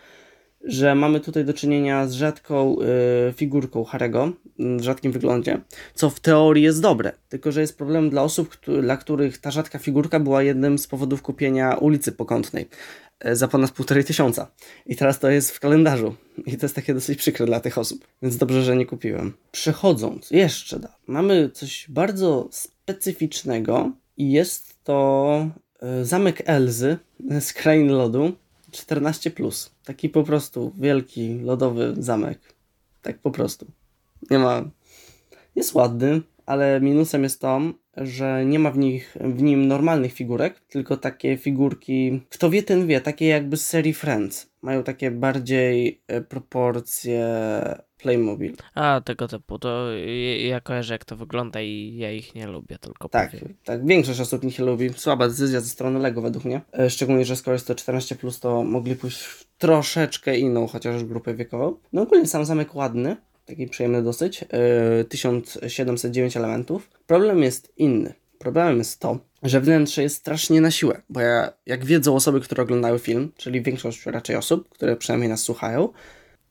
że 0.65 0.95
mamy 0.95 1.21
tutaj 1.21 1.45
do 1.45 1.55
czynienia 1.55 2.07
z 2.07 2.13
rzadką 2.13 2.77
y, 3.29 3.33
figurką 3.33 3.85
Harego 3.85 4.33
w 4.59 4.83
rzadkim 4.83 5.13
wyglądzie, 5.13 5.61
co 5.95 6.11
w 6.11 6.21
teorii 6.21 6.65
jest 6.65 6.83
dobre, 6.83 7.13
tylko 7.29 7.53
że 7.53 7.61
jest 7.61 7.79
problem 7.79 8.11
dla 8.11 8.23
osób, 8.23 8.57
dla 8.83 8.97
których 8.97 9.39
ta 9.39 9.51
rzadka 9.51 9.79
figurka 9.79 10.21
była 10.21 10.43
jednym 10.43 10.79
z 10.79 10.87
powodów 10.87 11.23
kupienia 11.23 11.75
ulicy 11.75 12.13
Pokątnej 12.13 12.69
za 13.33 13.49
ponad 13.49 13.71
półtorej 13.71 14.05
tysiąca. 14.05 14.51
I 14.87 14.97
teraz 14.97 15.19
to 15.19 15.31
jest 15.31 15.51
w 15.51 15.61
kalendarzu. 15.61 16.15
I 16.47 16.57
to 16.57 16.65
jest 16.67 16.75
takie 16.75 16.95
dosyć 16.95 17.19
przykre 17.19 17.47
dla 17.47 17.61
tych 17.61 17.79
osób, 17.79 18.07
więc 18.23 18.37
dobrze, 18.37 18.63
że 18.63 18.77
nie 18.77 18.87
kupiłem. 18.87 19.33
Przechodząc 19.53 20.31
jeszcze 20.31 20.79
da, 20.79 20.97
mamy 21.07 21.51
coś 21.51 21.87
bardzo 21.89 22.49
specyficznego 22.53 23.93
i 24.17 24.33
jest 24.33 24.85
to 24.85 25.51
y, 26.01 26.05
zamek 26.05 26.43
Elzy 26.47 26.99
z 27.41 27.53
krain 27.53 27.89
lodu 27.89 28.33
14. 28.71 29.31
Plus. 29.31 29.71
Taki 29.85 30.09
po 30.09 30.23
prostu 30.23 30.73
wielki, 30.79 31.39
lodowy 31.39 31.95
zamek. 31.99 32.39
Tak 33.03 33.19
po 33.19 33.31
prostu. 33.31 33.67
Nie 34.31 34.39
ma. 34.39 34.65
Jest 35.55 35.75
ładny, 35.75 36.21
ale 36.47 36.81
minusem 36.81 37.23
jest 37.23 37.41
to, 37.41 37.61
że 37.97 38.45
nie 38.47 38.59
ma 38.59 38.71
w, 38.71 38.79
nich, 38.79 39.17
w 39.21 39.43
nim 39.43 39.67
normalnych 39.69 40.13
figurek, 40.13 40.61
tylko 40.61 40.97
takie 40.97 41.37
figurki, 41.37 42.21
kto 42.31 42.51
wie, 42.51 42.63
ten 42.63 42.87
wie, 42.87 43.01
takie 43.01 43.27
jakby 43.27 43.57
z 43.57 43.67
serii 43.67 43.95
Friends. 43.95 44.51
Mają 44.63 44.83
takie 44.83 45.11
bardziej 45.11 46.03
e, 46.09 46.21
proporcje 46.21 47.27
Playmobil. 47.99 48.57
A, 48.75 49.01
tego 49.05 49.29
typu, 49.29 49.59
to 49.59 49.87
ja 50.49 50.61
kojarzę 50.61 50.95
jak 50.95 51.05
to 51.05 51.17
wygląda 51.17 51.61
i 51.63 51.97
ja 51.99 52.13
ich 52.13 52.35
nie 52.35 52.47
lubię, 52.47 52.79
tylko 52.79 53.09
Tak, 53.09 53.31
powiem. 53.31 53.55
tak, 53.65 53.87
większość 53.87 54.21
osób 54.21 54.45
ich 54.45 54.59
nie 54.59 54.65
lubi. 54.65 54.91
Słaba 54.97 55.29
decyzja 55.29 55.61
ze 55.61 55.69
strony 55.69 55.99
Lego 55.99 56.23
według 56.23 56.45
mnie. 56.45 56.61
E, 56.79 56.91
Szczególnie, 56.91 57.25
że 57.25 57.37
skoro 57.37 57.53
jest 57.53 57.67
to 57.67 57.75
14+, 57.75 58.41
to 58.41 58.65
mogli 58.65 58.97
pójść 58.97 59.19
w 59.19 59.45
troszeczkę 59.59 60.39
inną 60.39 60.67
chociaż 60.67 61.05
grupę 61.05 61.35
wiekową. 61.35 61.77
No 61.93 62.03
ogólnie 62.03 62.27
sam 62.27 62.45
zamek 62.45 62.75
ładny, 62.75 63.17
taki 63.47 63.67
przyjemny 63.67 64.03
dosyć. 64.03 64.45
e, 65.01 65.05
1709 65.05 66.37
elementów. 66.37 66.91
Problem 67.07 67.43
jest 67.43 67.73
inny. 67.77 68.15
Problemem 68.39 68.79
jest 68.79 69.01
to, 69.01 69.19
że 69.43 69.61
wnętrze 69.61 70.03
jest 70.03 70.17
strasznie 70.17 70.61
na 70.61 70.71
siłę, 70.71 71.03
bo 71.09 71.21
ja, 71.21 71.53
jak 71.67 71.85
wiedzą 71.85 72.15
osoby, 72.15 72.41
które 72.41 72.63
oglądały 72.63 72.99
film, 72.99 73.33
czyli 73.37 73.63
większość 73.63 74.07
raczej 74.07 74.37
osób, 74.37 74.69
które 74.69 74.97
przynajmniej 74.97 75.29
nas 75.29 75.41
słuchają, 75.41 75.89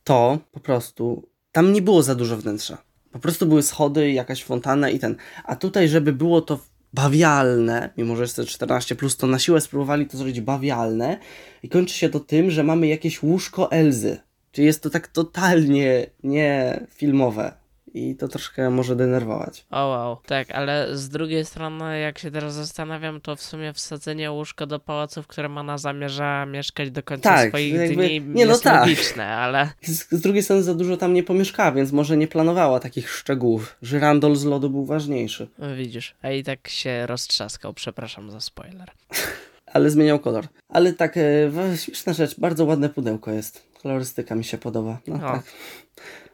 to 0.03 0.39
po 0.51 0.59
prostu 0.59 1.29
tam 1.51 1.73
nie 1.73 1.81
było 1.81 2.03
za 2.03 2.15
dużo 2.15 2.37
wnętrza. 2.37 2.77
Po 3.11 3.19
prostu 3.19 3.45
były 3.45 3.63
schody, 3.63 4.11
jakaś 4.11 4.43
fontana 4.43 4.89
i 4.89 4.99
ten. 4.99 5.15
A 5.43 5.55
tutaj, 5.55 5.89
żeby 5.89 6.13
było 6.13 6.41
to 6.41 6.59
bawialne, 6.93 7.89
mimo 7.97 8.15
że 8.15 8.21
jest 8.21 8.35
to 8.35 8.45
14, 8.45 8.95
to 9.17 9.27
na 9.27 9.39
siłę 9.39 9.61
spróbowali 9.61 10.05
to 10.05 10.17
zrobić 10.17 10.41
bawialne 10.41 11.17
i 11.63 11.69
kończy 11.69 11.97
się 11.97 12.09
to 12.09 12.19
tym, 12.19 12.51
że 12.51 12.63
mamy 12.63 12.87
jakieś 12.87 13.23
łóżko 13.23 13.71
Elzy. 13.71 14.17
Czyli 14.55 14.67
jest 14.67 14.83
to 14.83 14.89
tak 14.89 15.07
totalnie 15.07 16.05
nie 16.23 16.79
filmowe. 16.89 17.53
I 17.93 18.15
to 18.15 18.27
troszkę 18.27 18.69
może 18.69 18.95
denerwować. 18.95 19.65
O 19.71 19.87
wow, 19.87 20.17
tak, 20.25 20.51
ale 20.51 20.97
z 20.97 21.09
drugiej 21.09 21.45
strony, 21.45 21.99
jak 21.99 22.19
się 22.19 22.31
teraz 22.31 22.53
zastanawiam, 22.53 23.21
to 23.21 23.35
w 23.35 23.41
sumie 23.41 23.73
wsadzenie 23.73 24.31
łóżka 24.31 24.65
do 24.65 24.79
pałacu, 24.79 25.23
w 25.23 25.27
którym 25.27 25.57
ona 25.57 25.77
zamierza 25.77 26.45
mieszkać 26.45 26.91
do 26.91 27.03
końca 27.03 27.29
Tak, 27.29 27.49
swoich 27.49 27.73
jakby- 27.73 27.95
dni, 27.95 28.21
nie, 28.21 28.45
no 28.45 28.51
jest 28.51 28.63
tak. 28.63 28.81
logiczne, 28.81 29.27
ale 29.27 29.69
Z, 29.81 30.11
z 30.11 30.21
drugiej 30.21 30.43
strony 30.43 30.63
za 30.63 30.73
dużo 30.75 30.97
tam 30.97 31.13
nie 31.13 31.23
pomieszkała, 31.23 31.71
więc 31.71 31.91
może 31.91 32.17
nie 32.17 32.27
planowała 32.27 32.79
takich 32.79 33.09
szczegółów. 33.11 33.75
Żyrandol 33.81 34.35
z 34.35 34.43
lodu 34.45 34.69
był 34.69 34.85
ważniejszy. 34.85 35.47
widzisz, 35.77 36.15
a 36.21 36.31
i 36.31 36.43
tak 36.43 36.67
się 36.67 37.05
roztrzaskał, 37.07 37.73
przepraszam 37.73 38.31
za 38.31 38.39
spoiler. 38.41 38.91
ale 39.75 39.89
zmieniał 39.89 40.19
kolor. 40.19 40.47
Ale 40.69 40.93
tak, 40.93 41.17
e, 41.17 41.51
śmieszna 41.77 42.13
rzecz, 42.13 42.39
bardzo 42.39 42.65
ładne 42.65 42.89
pudełko 42.89 43.31
jest. 43.31 43.63
Kolorystyka 43.81 44.35
mi 44.35 44.43
się 44.43 44.57
podoba. 44.57 44.99
No, 45.07 45.15
O. 45.15 45.19
tak. 45.19 45.43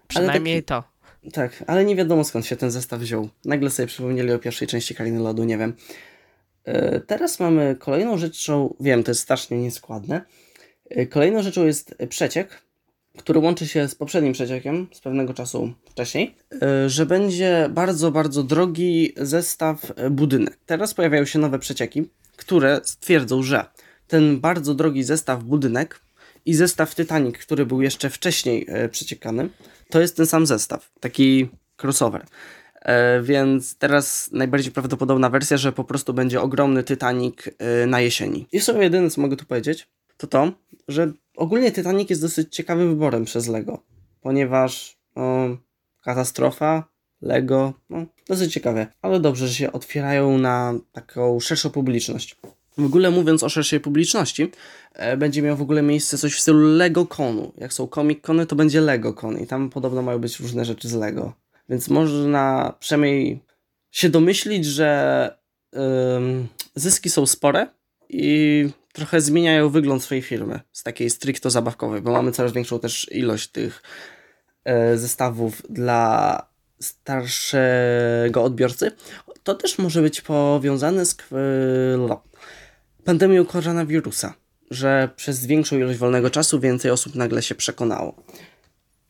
Przynajmniej 0.08 0.64
to. 0.64 0.84
tak, 1.34 1.64
ale 1.68 1.86
nie 1.86 1.96
wiadomo 1.96 2.24
skąd 2.24 2.46
się 2.46 2.56
ten 2.56 2.72
zestaw 2.72 3.00
wziął. 3.00 3.30
Nagle 3.46 3.70
sobie 3.70 3.88
przypomnieli 3.88 4.32
o 4.32 4.40
pierwszej 4.40 4.68
części 4.68 4.96
Kariny 4.96 5.20
Lodu, 5.20 5.44
nie 5.44 5.58
wiem. 5.58 5.74
E, 6.66 7.00
teraz 7.00 7.40
mamy 7.40 7.76
kolejną 7.80 8.18
rzeczą, 8.18 8.76
wiem, 8.80 9.04
to 9.04 9.12
jest 9.12 9.22
strasznie 9.22 9.58
nieskładne. 9.58 10.22
E, 10.90 11.06
kolejną 11.06 11.44
rzeczą 11.44 11.66
jest 11.66 11.96
przeciek, 12.10 12.62
który 13.18 13.40
łączy 13.40 13.68
się 13.68 13.88
z 13.88 13.96
poprzednim 13.96 14.34
przeciekiem 14.34 14.88
z 14.92 15.00
pewnego 15.00 15.34
czasu 15.34 15.74
wcześniej, 15.90 16.36
e, 16.62 16.90
że 16.90 17.06
będzie 17.06 17.70
bardzo, 17.70 18.12
bardzo 18.12 18.44
drogi 18.44 19.14
zestaw 19.18 19.94
e, 19.96 20.10
budynek. 20.10 20.60
Teraz 20.66 20.94
pojawiają 20.94 21.26
się 21.26 21.40
nowe 21.40 21.60
przecieki, 21.60 22.10
które 22.42 22.82
stwierdzą, 22.84 23.44
że 23.44 23.66
ten 24.08 24.40
bardzo 24.40 24.74
drogi 24.74 25.04
zestaw 25.04 25.44
budynek 25.44 26.02
i 26.46 26.54
zestaw 26.54 26.96
Titanic, 26.96 27.38
który 27.38 27.66
był 27.66 27.82
jeszcze 27.82 28.10
wcześniej 28.10 28.66
e, 28.70 28.90
przeciekany, 28.90 29.50
to 29.90 30.02
jest 30.02 30.18
ten 30.18 30.26
sam 30.26 30.46
zestaw, 30.46 30.92
taki 31.00 31.50
crossover. 31.84 32.26
E, 32.82 33.22
więc 33.22 33.76
teraz 33.76 34.30
najbardziej 34.32 34.72
prawdopodobna 34.72 35.30
wersja, 35.30 35.58
że 35.58 35.72
po 35.72 35.84
prostu 35.84 36.14
będzie 36.14 36.42
ogromny 36.42 36.84
Titanic 36.84 37.36
e, 37.48 37.86
na 37.88 38.02
jesieni. 38.02 38.48
I 38.52 38.60
w 38.60 38.64
sumie 38.64 38.82
jedyne, 38.82 39.10
co 39.10 39.22
mogę 39.22 39.36
tu 39.36 39.46
powiedzieć, 39.46 39.90
to 40.18 40.28
to, 40.28 40.52
że 40.88 41.12
ogólnie 41.36 41.72
Titanic 41.72 42.10
jest 42.10 42.22
dosyć 42.22 42.56
ciekawym 42.56 42.90
wyborem 42.90 43.26
przez 43.26 43.48
Lego, 43.48 43.84
ponieważ 44.22 44.98
no, 45.16 45.58
katastrofa, 46.04 46.84
Lego, 47.22 47.74
no, 47.90 48.06
dosyć 48.28 48.54
ciekawe, 48.54 48.88
ale 49.02 49.20
dobrze, 49.20 49.48
że 49.48 49.54
się 49.54 49.72
otwierają 49.72 50.38
na 50.38 50.74
taką 50.92 51.40
szerszą 51.40 51.70
publiczność. 51.70 52.36
W 52.78 52.86
ogóle 52.86 53.12
mówiąc 53.12 53.44
o 53.44 53.50
szerszej 53.50 53.80
publiczności, 53.80 54.52
e, 54.94 55.18
będzie 55.18 55.42
miał 55.42 55.58
w 55.58 55.62
ogóle 55.62 55.82
miejsce 55.82 56.18
coś 56.18 56.36
w 56.36 56.40
stylu 56.40 56.78
Lego 56.78 57.06
Conu. 57.06 57.54
Jak 57.58 57.74
są 57.74 57.88
Comic 57.88 58.22
Cony, 58.22 58.46
to 58.46 58.56
będzie 58.56 58.82
Lego 58.82 59.14
Con 59.14 59.40
i 59.40 59.48
tam 59.48 59.70
podobno 59.70 60.02
mają 60.02 60.20
być 60.20 60.40
różne 60.40 60.66
rzeczy 60.66 60.88
z 60.88 60.94
Lego. 60.94 61.34
Więc 61.70 61.90
można 61.90 62.74
przynajmniej 62.80 63.40
się 63.92 64.10
domyślić, 64.10 64.66
że 64.66 65.38
ym, 66.18 66.48
zyski 66.76 67.10
są 67.10 67.26
spore 67.26 67.68
i 68.10 68.70
trochę 68.94 69.22
zmieniają 69.22 69.70
wygląd 69.70 70.04
swojej 70.04 70.22
firmy 70.22 70.60
z 70.72 70.84
takiej 70.84 71.10
stricto 71.10 71.50
zabawkowej, 71.50 72.02
bo 72.02 72.12
mamy 72.12 72.32
coraz 72.32 72.54
większą 72.54 72.80
też 72.80 73.12
ilość 73.12 73.48
tych 73.48 73.82
e, 74.64 74.98
zestawów 74.98 75.62
dla 75.70 76.51
starszego 76.82 78.44
odbiorcy. 78.44 78.92
To 79.44 79.56
też 79.56 79.78
może 79.78 80.02
być 80.02 80.22
powiązane 80.22 81.06
z 81.06 81.18
pandemią 83.06 83.46
koronawirusa, 83.46 84.34
że 84.72 85.10
przez 85.16 85.46
większą 85.46 85.78
ilość 85.78 86.00
wolnego 86.00 86.30
czasu 86.30 86.60
więcej 86.60 86.92
osób 86.92 87.16
nagle 87.16 87.42
się 87.42 87.56
przekonało. 87.56 88.24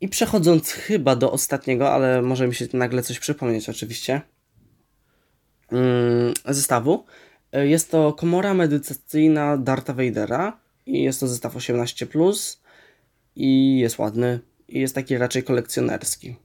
I 0.02 0.10
przechodząc 0.10 0.72
chyba 0.72 1.16
do 1.16 1.32
ostatniego, 1.32 1.92
ale 1.94 2.22
może 2.22 2.48
mi 2.48 2.56
się 2.56 2.68
nagle 2.74 3.04
coś 3.04 3.20
przypomnieć 3.20 3.70
oczywiście, 3.70 4.22
mm, 5.72 6.34
zestawu, 6.46 7.06
Jest 7.54 7.92
to 7.92 8.14
komora 8.14 8.54
medytacyjna 8.54 9.58
Darta 9.58 9.94
Vadera 9.94 10.60
i 10.86 11.04
jest 11.04 11.20
to 11.20 11.28
zestaw 11.28 11.56
18+, 11.56 12.58
i 13.36 13.80
jest 13.80 14.00
ładny 14.00 14.40
i 14.68 14.80
jest 14.80 14.96
taki 14.96 15.18
raczej 15.18 15.44
kolekcjonerski. 15.44 16.36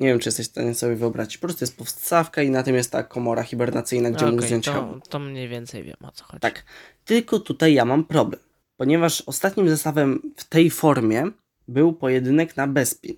Nie 0.00 0.08
wiem, 0.08 0.18
czy 0.18 0.28
jesteś 0.28 0.46
w 0.46 0.50
stanie 0.50 0.74
sobie 0.74 0.96
wyobrazić. 0.96 1.38
Po 1.38 1.46
prostu 1.46 1.64
jest 1.64 1.76
podstawka 1.76 2.42
i 2.42 2.50
na 2.50 2.62
tym 2.62 2.74
jest 2.74 2.92
ta 2.92 3.02
komora 3.02 3.42
hibernacyjna, 3.42 4.10
gdzie 4.10 4.24
mógł 4.26 4.36
Okej, 4.36 4.48
zdjąć 4.48 4.64
to, 4.64 4.72
hełm. 4.72 5.00
to 5.08 5.18
mniej 5.18 5.48
więcej 5.48 5.82
wiem 5.82 5.96
o 6.02 6.12
co 6.12 6.24
chodzi. 6.24 6.40
Tak. 6.40 6.64
Tylko 7.04 7.40
tutaj 7.40 7.74
ja 7.74 7.84
mam 7.84 8.04
problem, 8.04 8.40
ponieważ 8.76 9.20
ostatnim 9.20 9.68
zestawem 9.68 10.32
w 10.36 10.44
tej 10.44 10.70
formie 10.70 11.30
był 11.68 11.92
pojedynek 11.92 12.56
na 12.56 12.66
Bespin. 12.66 13.16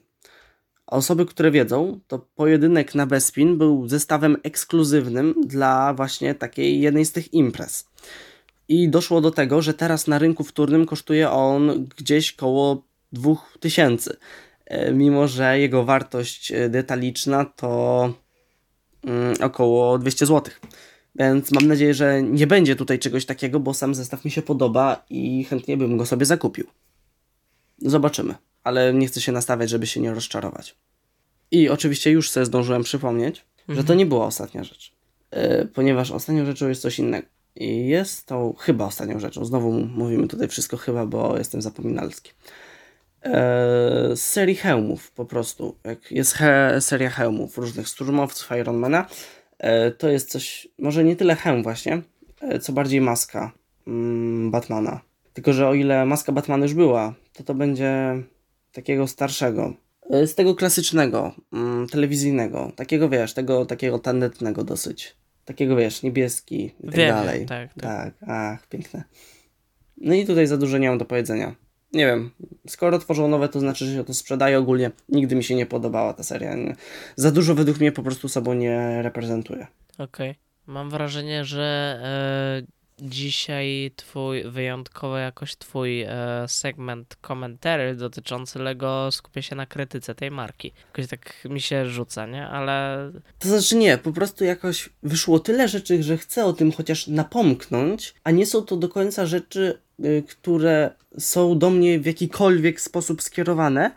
A 0.86 0.96
osoby, 0.96 1.26
które 1.26 1.50
wiedzą, 1.50 2.00
to 2.06 2.18
pojedynek 2.18 2.94
na 2.94 3.06
Bespin 3.06 3.58
był 3.58 3.88
zestawem 3.88 4.36
ekskluzywnym 4.42 5.34
dla 5.46 5.94
właśnie 5.94 6.34
takiej 6.34 6.80
jednej 6.80 7.04
z 7.04 7.12
tych 7.12 7.34
imprez. 7.34 7.88
I 8.68 8.88
doszło 8.88 9.20
do 9.20 9.30
tego, 9.30 9.62
że 9.62 9.74
teraz 9.74 10.06
na 10.06 10.18
rynku 10.18 10.44
wtórnym 10.44 10.86
kosztuje 10.86 11.30
on 11.30 11.88
gdzieś 11.96 12.32
koło 12.32 12.84
2000. 13.12 14.16
E, 14.66 14.92
Mimo, 14.92 15.28
że 15.28 15.58
jego 15.58 15.84
wartość 15.84 16.52
e, 16.52 16.68
detaliczna 16.68 17.44
to 17.44 18.12
mm, 19.04 19.34
około 19.40 19.98
200 19.98 20.26
zł. 20.26 20.54
Więc 21.14 21.52
mam 21.52 21.68
nadzieję, 21.68 21.94
że 21.94 22.22
nie 22.22 22.46
będzie 22.46 22.76
tutaj 22.76 22.98
czegoś 22.98 23.26
takiego, 23.26 23.60
bo 23.60 23.74
sam 23.74 23.94
zestaw 23.94 24.24
mi 24.24 24.30
się 24.30 24.42
podoba 24.42 25.04
i 25.10 25.44
chętnie 25.44 25.76
bym 25.76 25.96
go 25.96 26.06
sobie 26.06 26.26
zakupił. 26.26 26.66
Zobaczymy, 27.78 28.34
ale 28.64 28.94
nie 28.94 29.06
chcę 29.06 29.20
się 29.20 29.32
nastawiać, 29.32 29.70
żeby 29.70 29.86
się 29.86 30.00
nie 30.00 30.14
rozczarować. 30.14 30.76
I 31.50 31.68
oczywiście 31.68 32.10
już 32.10 32.30
sobie 32.30 32.46
zdążyłem 32.46 32.82
przypomnieć, 32.82 33.44
że 33.68 33.84
to 33.84 33.94
nie 33.94 34.06
była 34.06 34.26
ostatnia 34.26 34.64
rzecz, 34.64 34.92
e, 35.30 35.64
ponieważ 35.64 36.10
ostatnią 36.10 36.46
rzeczą 36.46 36.68
jest 36.68 36.82
coś 36.82 36.98
innego. 36.98 37.26
I 37.56 37.86
jest 37.86 38.26
to 38.26 38.54
chyba 38.58 38.84
ostatnią 38.84 39.20
rzeczą. 39.20 39.44
Znowu 39.44 39.72
mówimy 39.72 40.28
tutaj 40.28 40.48
wszystko 40.48 40.76
chyba, 40.76 41.06
bo 41.06 41.38
jestem 41.38 41.62
zapominalski. 41.62 42.32
E, 43.24 44.16
z 44.16 44.22
serii 44.22 44.54
hełmów 44.54 45.10
po 45.10 45.24
prostu. 45.24 45.76
Jak 45.84 46.10
jest 46.12 46.32
he, 46.32 46.80
seria 46.80 47.10
hełmów 47.10 47.58
różnych 47.58 47.88
szturmowców 47.88 48.50
Ironmana, 48.60 49.06
e, 49.58 49.90
to 49.90 50.08
jest 50.08 50.30
coś, 50.30 50.68
może 50.78 51.04
nie 51.04 51.16
tyle 51.16 51.36
hełm 51.36 51.62
właśnie, 51.62 52.02
e, 52.40 52.58
co 52.58 52.72
bardziej 52.72 53.00
maska 53.00 53.52
mm, 53.86 54.50
Batmana. 54.50 55.00
Tylko, 55.32 55.52
że 55.52 55.68
o 55.68 55.74
ile 55.74 56.06
maska 56.06 56.32
Batmana 56.32 56.64
już 56.64 56.74
była, 56.74 57.14
to 57.32 57.42
to 57.42 57.54
będzie 57.54 58.22
takiego 58.72 59.06
starszego. 59.06 59.74
Z 60.10 60.34
tego 60.34 60.54
klasycznego, 60.54 61.32
mm, 61.52 61.86
telewizyjnego. 61.88 62.72
Takiego 62.76 63.08
wiesz, 63.08 63.34
tego 63.34 63.66
takiego 63.66 63.98
tandetnego 63.98 64.64
dosyć. 64.64 65.16
Takiego 65.44 65.76
wiesz, 65.76 66.02
niebieski 66.02 66.64
i 66.80 66.86
tak 66.86 66.94
Wiem, 66.94 67.14
dalej. 67.14 67.46
tak, 67.46 67.74
tak. 67.74 67.82
tak, 67.82 68.14
ach, 68.26 68.66
piękne. 68.66 69.04
No 69.96 70.14
i 70.14 70.26
tutaj 70.26 70.46
za 70.46 70.56
dużo 70.56 70.78
nie 70.78 70.88
mam 70.88 70.98
do 70.98 71.04
powiedzenia. 71.04 71.54
Nie 71.92 72.06
wiem, 72.06 72.30
skoro 72.68 72.98
tworzą 72.98 73.28
nowe, 73.28 73.48
to 73.48 73.60
znaczy, 73.60 73.86
że 73.86 73.96
się 73.96 74.04
to 74.04 74.14
sprzedaje 74.14 74.58
ogólnie. 74.58 74.90
Nigdy 75.08 75.36
mi 75.36 75.44
się 75.44 75.54
nie 75.54 75.66
podobała 75.66 76.12
ta 76.12 76.22
seria. 76.22 76.54
Za 77.16 77.30
dużo 77.30 77.54
według 77.54 77.80
mnie 77.80 77.92
po 77.92 78.02
prostu 78.02 78.28
sobą 78.28 78.54
nie 78.54 79.02
reprezentuje. 79.02 79.66
Okej. 79.98 80.34
Mam 80.66 80.90
wrażenie, 80.90 81.44
że 81.44 81.98
e, 82.64 82.81
dzisiaj 83.02 83.90
twój, 83.96 84.44
wyjątkowo 84.44 85.18
jakoś 85.18 85.56
twój 85.56 86.02
e, 86.02 86.08
segment 86.48 87.16
komentarzy 87.20 87.94
dotyczący 87.94 88.58
Lego 88.58 89.08
skupia 89.12 89.42
się 89.42 89.56
na 89.56 89.66
krytyce 89.66 90.14
tej 90.14 90.30
marki. 90.30 90.72
Jakoś 90.86 91.06
tak 91.10 91.34
mi 91.44 91.60
się 91.60 91.86
rzuca, 91.86 92.26
nie? 92.26 92.46
Ale 92.46 92.98
To 93.38 93.48
znaczy 93.48 93.76
nie, 93.76 93.98
po 93.98 94.12
prostu 94.12 94.44
jakoś 94.44 94.90
wyszło 95.02 95.38
tyle 95.38 95.68
rzeczy, 95.68 96.02
że 96.02 96.16
chcę 96.18 96.44
o 96.44 96.52
tym 96.52 96.72
chociaż 96.72 97.06
napomknąć, 97.06 98.14
a 98.24 98.30
nie 98.30 98.46
są 98.46 98.62
to 98.62 98.76
do 98.76 98.88
końca 98.88 99.26
rzeczy, 99.26 99.78
y, 100.04 100.22
które 100.28 100.90
są 101.18 101.58
do 101.58 101.70
mnie 101.70 102.00
w 102.00 102.06
jakikolwiek 102.06 102.80
sposób 102.80 103.22
skierowane, 103.22 103.90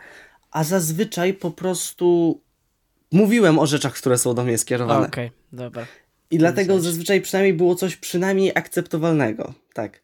a 0.51 0.63
zazwyczaj 0.63 1.33
po 1.33 1.51
prostu 1.51 2.39
mówiłem 3.11 3.59
o 3.59 3.65
rzeczach, 3.65 3.93
które 3.93 4.17
są 4.17 4.33
do 4.33 4.43
mnie 4.43 4.57
skierowane. 4.57 5.07
okej, 5.07 5.31
dobra. 5.53 5.85
I 6.35 6.37
dlatego 6.37 6.73
sensie. 6.73 6.83
zazwyczaj 6.89 7.21
przynajmniej 7.21 7.53
było 7.53 7.75
coś 7.75 7.95
przynajmniej 7.95 8.51
akceptowalnego. 8.55 9.53
Tak. 9.73 10.03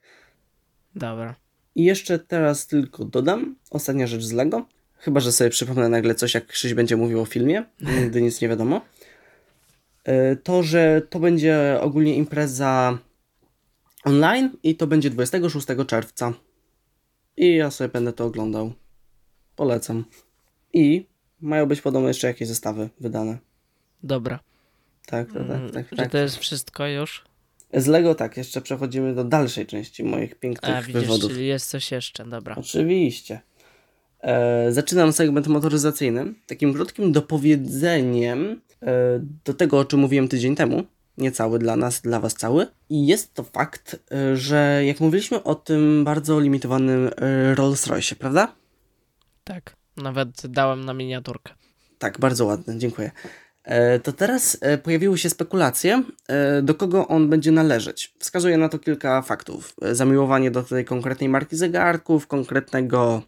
Dobra. 0.96 1.36
I 1.76 1.84
jeszcze 1.84 2.20
teraz 2.20 2.68
tylko 2.68 3.06
dodam, 3.06 3.56
ostatnia 3.70 4.08
rzecz 4.08 4.24
z 4.24 4.32
Lego. 4.32 4.66
Chyba, 4.98 5.20
że 5.20 5.32
sobie 5.32 5.50
przypomnę 5.50 5.90
nagle 5.90 6.16
coś, 6.16 6.34
jak 6.34 6.48
Krzyś 6.48 6.74
będzie 6.74 6.98
mówił 6.98 7.22
o 7.22 7.26
filmie, 7.26 7.66
nigdy 7.82 8.22
nic 8.22 8.42
nie 8.42 8.50
wiadomo. 8.50 8.82
E, 10.04 10.36
To, 10.36 10.64
że 10.64 11.02
to 11.10 11.20
będzie 11.20 11.78
ogólnie 11.82 12.16
impreza 12.16 12.98
online 14.04 14.50
i 14.64 14.76
to 14.76 14.88
będzie 14.88 15.10
26 15.10 15.68
czerwca. 15.88 16.34
I 17.38 17.56
ja 17.56 17.72
sobie 17.72 17.88
będę 17.88 18.14
to 18.14 18.26
oglądał. 18.26 18.74
Polecam. 19.56 20.06
I 20.74 21.06
mają 21.42 21.66
być 21.66 21.82
podobno 21.82 22.08
jeszcze 22.08 22.28
jakieś 22.28 22.48
zestawy 22.48 22.90
wydane. 23.00 23.38
Dobra. 24.04 24.40
Tak, 25.06 25.28
tak, 25.34 25.48
tak, 25.48 25.58
Mm, 25.58 25.72
tak. 25.72 25.90
Czy 25.90 25.96
tak. 25.96 26.12
to 26.12 26.18
jest 26.18 26.38
wszystko 26.38 26.88
już? 26.88 27.24
Z 27.74 27.88
Lego 27.88 28.16
tak, 28.16 28.38
jeszcze 28.38 28.62
przechodzimy 28.62 29.16
do 29.16 29.24
dalszej 29.24 29.66
części 29.66 30.04
moich 30.04 30.36
pięknych 30.36 30.76
A 30.76 30.82
widzisz, 30.82 31.02
wywodów. 31.02 31.32
czyli 31.32 31.48
jest 31.48 31.70
coś 31.70 31.92
jeszcze, 31.92 32.26
dobra. 32.26 32.56
Oczywiście. 32.56 33.42
E, 34.22 34.72
zaczynam 34.72 35.14
segment 35.14 35.48
motoryzacyjny 35.48 36.34
takim 36.48 36.74
krótkim 36.74 37.12
dopowiedzeniem 37.12 38.62
e, 38.82 38.86
do 39.46 39.54
tego, 39.54 39.80
o 39.80 39.86
czym 39.86 40.00
mówiłem 40.00 40.28
tydzień 40.28 40.56
temu. 40.56 40.84
Niecały 41.18 41.60
dla 41.60 41.76
nas, 41.76 42.02
dla 42.02 42.20
Was 42.20 42.34
cały. 42.34 42.68
I 42.90 43.08
jest 43.08 43.34
to 43.34 43.44
fakt, 43.44 44.00
e, 44.12 44.38
że 44.38 44.82
jak 44.86 45.00
mówiliśmy 45.00 45.44
o 45.44 45.56
tym 45.56 46.04
bardzo 46.04 46.40
limitowanym 46.40 47.10
e, 47.18 47.56
Rolls 47.56 47.88
Royce, 47.88 48.16
prawda? 48.16 48.56
Tak. 49.44 49.76
Nawet 49.98 50.48
dałem 50.48 50.86
na 50.86 50.94
miniaturkę. 50.94 51.54
Tak, 52.00 52.20
bardzo 52.20 52.46
ładny, 52.46 52.78
dziękuję. 52.78 53.12
E, 53.64 54.00
To 54.00 54.12
teraz 54.12 54.58
e, 54.62 54.78
pojawiły 54.78 55.18
się 55.18 55.30
spekulacje, 55.30 56.04
e, 56.28 56.62
do 56.62 56.76
kogo 56.76 57.08
on 57.08 57.30
będzie 57.30 57.52
należeć. 57.52 58.14
Wskazuje 58.20 58.58
na 58.58 58.70
to 58.70 58.80
kilka 58.80 59.22
faktów. 59.22 59.76
Zamiłowanie 59.92 60.52
do 60.52 60.64
tej 60.64 60.86
konkretnej 60.86 61.30
marki 61.30 61.56
zegarków, 61.56 62.28
konkretnego 62.28 63.22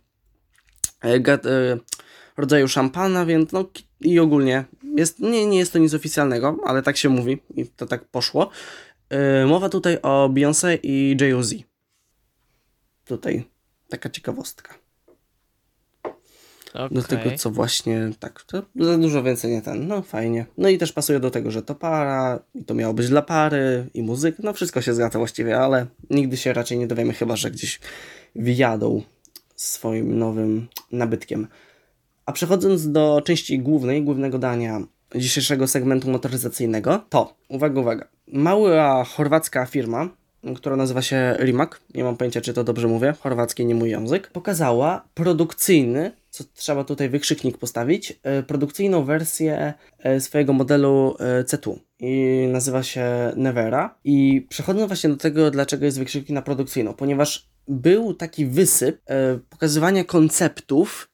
rodzaju 2.37 2.67
szampana, 2.67 3.25
więc 3.25 3.51
no 3.51 3.69
i 4.01 4.19
ogólnie 4.19 4.65
jest, 4.97 5.19
nie, 5.19 5.45
nie 5.45 5.57
jest 5.57 5.73
to 5.73 5.79
nic 5.79 5.93
oficjalnego, 5.93 6.57
ale 6.65 6.81
tak 6.81 6.97
się 6.97 7.09
mówi 7.09 7.41
i 7.55 7.67
to 7.67 7.85
tak 7.85 8.05
poszło. 8.05 8.49
Mowa 9.47 9.69
tutaj 9.69 9.97
o 10.01 10.29
Beyoncé 10.29 10.79
i 10.83 11.17
Jay-Z. 11.21 11.53
Tutaj 13.05 13.43
taka 13.89 14.09
ciekawostka. 14.09 14.82
Okej. 16.73 16.97
Do 16.97 17.03
tego, 17.03 17.37
co 17.37 17.51
właśnie 17.51 18.09
tak, 18.19 18.43
to 18.43 18.63
za 18.75 18.97
dużo 18.97 19.23
więcej 19.23 19.51
nie 19.51 19.61
ten, 19.61 19.87
no 19.87 20.01
fajnie. 20.01 20.45
No 20.57 20.69
i 20.69 20.77
też 20.77 20.91
pasuje 20.91 21.19
do 21.19 21.31
tego, 21.31 21.51
że 21.51 21.61
to 21.61 21.75
para, 21.75 22.39
i 22.55 22.63
to 22.63 22.73
miało 22.73 22.93
być 22.93 23.09
dla 23.09 23.21
pary, 23.21 23.89
i 23.93 24.03
muzyk, 24.03 24.35
no 24.39 24.53
wszystko 24.53 24.81
się 24.81 24.93
zgadza 24.93 25.19
właściwie, 25.19 25.59
ale 25.59 25.85
nigdy 26.09 26.37
się 26.37 26.53
raczej 26.53 26.77
nie 26.77 26.87
dowiemy, 26.87 27.13
chyba 27.13 27.35
że 27.35 27.51
gdzieś 27.51 27.79
wjadą 28.35 29.01
swoim 29.55 30.19
nowym 30.19 30.67
nabytkiem. 30.91 31.47
A 32.25 32.31
przechodząc 32.31 32.91
do 32.91 33.21
części 33.25 33.59
głównej, 33.59 34.03
głównego 34.03 34.39
dania 34.39 34.81
dzisiejszego 35.15 35.67
segmentu 35.67 36.09
motoryzacyjnego, 36.09 37.05
to, 37.09 37.35
uwaga, 37.47 37.81
uwaga, 37.81 38.07
mała 38.27 39.03
chorwacka 39.03 39.65
firma, 39.65 40.09
która 40.55 40.75
nazywa 40.75 41.01
się 41.01 41.35
Rimac, 41.39 41.69
nie 41.93 42.03
mam 42.03 42.17
pojęcia, 42.17 42.41
czy 42.41 42.53
to 42.53 42.63
dobrze 42.63 42.87
mówię, 42.87 43.13
chorwacki 43.19 43.65
nie 43.65 43.75
mój 43.75 43.89
język, 43.89 44.27
pokazała 44.27 45.05
produkcyjny, 45.13 46.11
co 46.33 46.43
trzeba 46.53 46.83
tutaj 46.83 47.09
wykrzyknik 47.09 47.57
postawić, 47.57 48.19
e, 48.23 48.43
produkcyjną 48.43 49.05
wersję 49.05 49.73
e, 49.99 50.19
swojego 50.19 50.53
modelu 50.53 51.15
e, 51.19 51.43
C2 51.43 51.75
i 51.99 52.45
nazywa 52.51 52.83
się 52.83 53.05
Nevera. 53.35 53.99
I 54.03 54.47
przechodząc 54.49 54.87
właśnie 54.87 55.09
do 55.09 55.17
tego, 55.17 55.51
dlaczego 55.51 55.85
jest 55.85 55.99
wykrzyknik 55.99 56.29
na 56.29 56.41
produkcyjną, 56.41 56.93
ponieważ 56.93 57.49
był 57.67 58.13
taki 58.13 58.45
wysyp 58.45 59.01
pokazywania 59.49 60.03
konceptów 60.03 61.09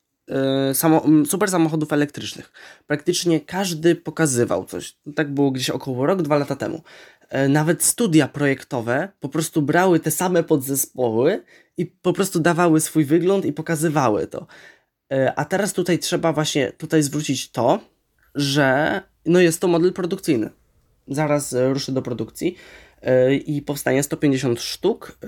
super 1.25 1.49
samochodów 1.49 1.93
elektrycznych. 1.93 2.51
Praktycznie 2.87 3.41
każdy 3.41 3.95
pokazywał 3.95 4.65
coś. 4.65 4.97
Tak 5.15 5.33
było 5.33 5.51
gdzieś 5.51 5.69
około 5.69 6.05
rok, 6.05 6.21
dwa 6.21 6.37
lata 6.37 6.55
temu. 6.55 6.81
Nawet 7.49 7.83
studia 7.83 8.27
projektowe 8.27 9.09
po 9.19 9.29
prostu 9.29 9.61
brały 9.61 9.99
te 9.99 10.11
same 10.11 10.43
podzespoły 10.43 11.43
i 11.77 11.85
po 11.85 12.13
prostu 12.13 12.39
dawały 12.39 12.81
swój 12.81 13.05
wygląd 13.05 13.45
i 13.45 13.53
pokazywały 13.53 14.27
to. 14.27 14.47
E, 15.11 15.33
A 15.35 15.45
teraz 15.45 15.73
tutaj 15.73 15.99
trzeba 15.99 16.33
właśnie 16.33 16.71
tutaj 16.71 17.03
zwrócić 17.03 17.51
to, 17.51 17.79
że 18.35 19.01
no 19.25 19.39
jest 19.39 19.61
to 19.61 19.67
model 19.67 19.93
produkcyjny. 19.93 20.49
Zaraz 21.07 21.53
e, 21.53 21.69
ruszy 21.73 21.91
do 21.91 22.01
produkcji 22.01 22.55
e, 23.01 23.35
i 23.35 23.61
powstanie 23.61 24.03
150 24.03 24.61
sztuk 24.61 25.19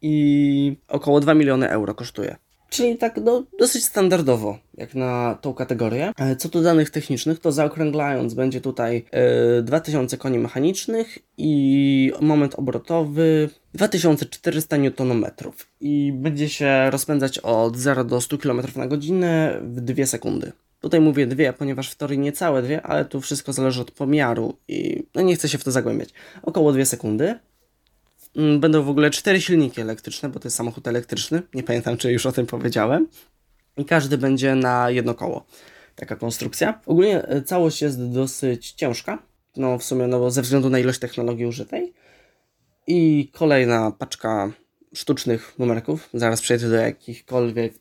i 0.00 0.76
około 0.88 1.20
2 1.20 1.34
miliony 1.34 1.70
euro 1.70 1.94
kosztuje. 1.94 2.36
Czyli 2.72 2.96
tak 2.96 3.16
no, 3.24 3.44
dosyć 3.58 3.84
standardowo, 3.84 4.58
jak 4.74 4.94
na 4.94 5.38
tą 5.40 5.54
kategorię. 5.54 6.12
E, 6.18 6.36
co 6.36 6.48
do 6.48 6.62
danych 6.62 6.90
technicznych, 6.90 7.38
to 7.38 7.52
zaokrąglając 7.52 8.34
będzie 8.34 8.60
tutaj 8.60 9.04
e, 9.10 9.62
2000 9.62 10.16
koni 10.16 10.38
mechanicznych 10.38 11.18
i 11.38 12.12
moment 12.20 12.54
obrotowy 12.54 13.48
2400 13.74 14.76
Nm 14.76 15.26
i 15.80 16.12
będzie 16.12 16.48
się 16.48 16.90
rozpędzać 16.90 17.38
od 17.38 17.76
0 17.76 18.04
do 18.04 18.20
100 18.20 18.38
km 18.38 18.62
na 18.76 18.86
godzinę 18.86 19.60
w 19.62 19.80
2 19.80 20.06
sekundy. 20.06 20.52
Tutaj 20.80 21.00
mówię 21.00 21.26
dwie, 21.26 21.52
ponieważ 21.52 21.90
w 21.90 21.94
teorii 21.94 22.18
nie 22.18 22.32
całe 22.32 22.62
dwie, 22.62 22.82
ale 22.82 23.04
tu 23.04 23.20
wszystko 23.20 23.52
zależy 23.52 23.80
od 23.80 23.90
pomiaru 23.90 24.56
i 24.68 25.06
no 25.14 25.22
nie 25.22 25.34
chcę 25.34 25.48
się 25.48 25.58
w 25.58 25.64
to 25.64 25.70
zagłębiać. 25.70 26.08
Około 26.42 26.72
2 26.72 26.84
sekundy. 26.84 27.38
Mm, 28.36 28.60
Będą 28.60 28.82
w 28.82 28.88
ogóle 28.88 29.10
cztery 29.10 29.40
silniki 29.40 29.80
elektryczne, 29.80 30.28
bo 30.28 30.40
to 30.40 30.46
jest 30.46 30.56
samochód 30.56 30.88
elektryczny. 30.88 31.42
Nie 31.54 31.62
pamiętam, 31.62 31.96
czy 31.96 32.12
już 32.12 32.26
o 32.26 32.32
tym 32.32 32.46
powiedziałem. 32.46 33.08
I 33.76 33.84
każdy 33.84 34.18
będzie 34.18 34.54
na 34.54 34.90
jedno 34.90 35.14
koło. 35.14 35.46
Taka 35.94 36.16
konstrukcja. 36.16 36.80
Ogólnie 36.86 37.22
e, 37.22 37.42
całość 37.42 37.82
jest 37.82 38.10
dosyć 38.12 38.72
ciężka. 38.72 39.22
No 39.56 39.78
w 39.78 39.84
sumie, 39.84 40.06
no 40.06 40.18
bo 40.18 40.30
ze 40.30 40.42
względu 40.42 40.70
na 40.70 40.78
ilość 40.78 40.98
technologii 40.98 41.46
użytej. 41.46 41.92
I 42.86 43.30
kolejna 43.32 43.90
paczka 43.90 44.52
sztucznych 44.94 45.58
numerków. 45.58 46.08
Zaraz 46.14 46.40
przejdę 46.40 46.68
do 46.68 46.76
jakichkolwiek 46.76 47.74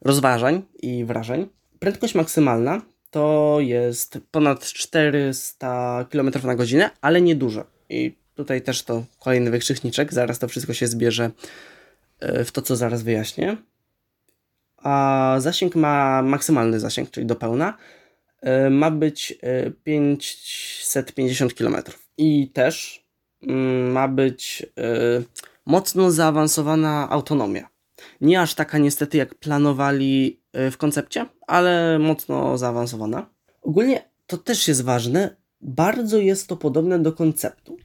rozważań 0.00 0.62
i 0.82 1.04
wrażeń. 1.04 1.48
Prędkość 1.78 2.14
maksymalna 2.14 2.82
to 3.10 3.56
jest 3.60 4.18
ponad 4.30 4.64
400 4.64 6.06
km 6.10 6.30
na 6.44 6.54
godzinę, 6.54 6.90
ale 7.00 7.20
niedużo. 7.20 7.64
I 7.88 8.16
tutaj 8.36 8.62
też 8.62 8.82
to 8.82 9.04
kolejny 9.20 9.50
wykrzykniczek. 9.50 10.12
Zaraz 10.12 10.38
to 10.38 10.48
wszystko 10.48 10.74
się 10.74 10.86
zbierze 10.86 11.30
e, 12.20 12.44
w 12.44 12.52
to, 12.52 12.62
co 12.62 12.76
zaraz 12.76 13.02
wyjaśnię. 13.02 13.56
A 14.76 15.36
zasięg 15.38 15.74
ma 15.74 16.22
maksymalny 16.22 16.80
zasięg, 16.80 17.10
czyli 17.10 17.26
do 17.26 17.36
pełna. 17.36 17.76
e, 18.42 18.70
Ma 18.70 18.90
być 18.90 19.38
e, 19.42 19.70
550 19.70 21.54
km. 21.54 21.76
I 22.18 22.50
też 22.50 23.04
mm, 23.42 23.92
ma 23.92 24.08
być 24.08 24.66
e, 24.78 25.22
mocno 25.66 26.10
zaawansowana 26.10 27.10
autonomia. 27.10 27.68
Nie 28.20 28.40
aż 28.40 28.54
taka 28.54 28.78
niestety 28.78 29.18
jak 29.18 29.34
planowali 29.34 30.40
e, 30.52 30.70
w 30.70 30.76
koncepcie, 30.76 31.26
ale 31.46 31.98
mocno 31.98 32.58
zaawansowana. 32.58 33.26
Ogólnie 33.62 34.10
to 34.26 34.38
też 34.38 34.68
jest 34.68 34.82
ważne, 34.84 35.36
bardzo 35.60 36.18
jest 36.18 36.48
to 36.48 36.56
podobne 36.56 36.98
do 36.98 37.12
konceptu, 37.12 37.76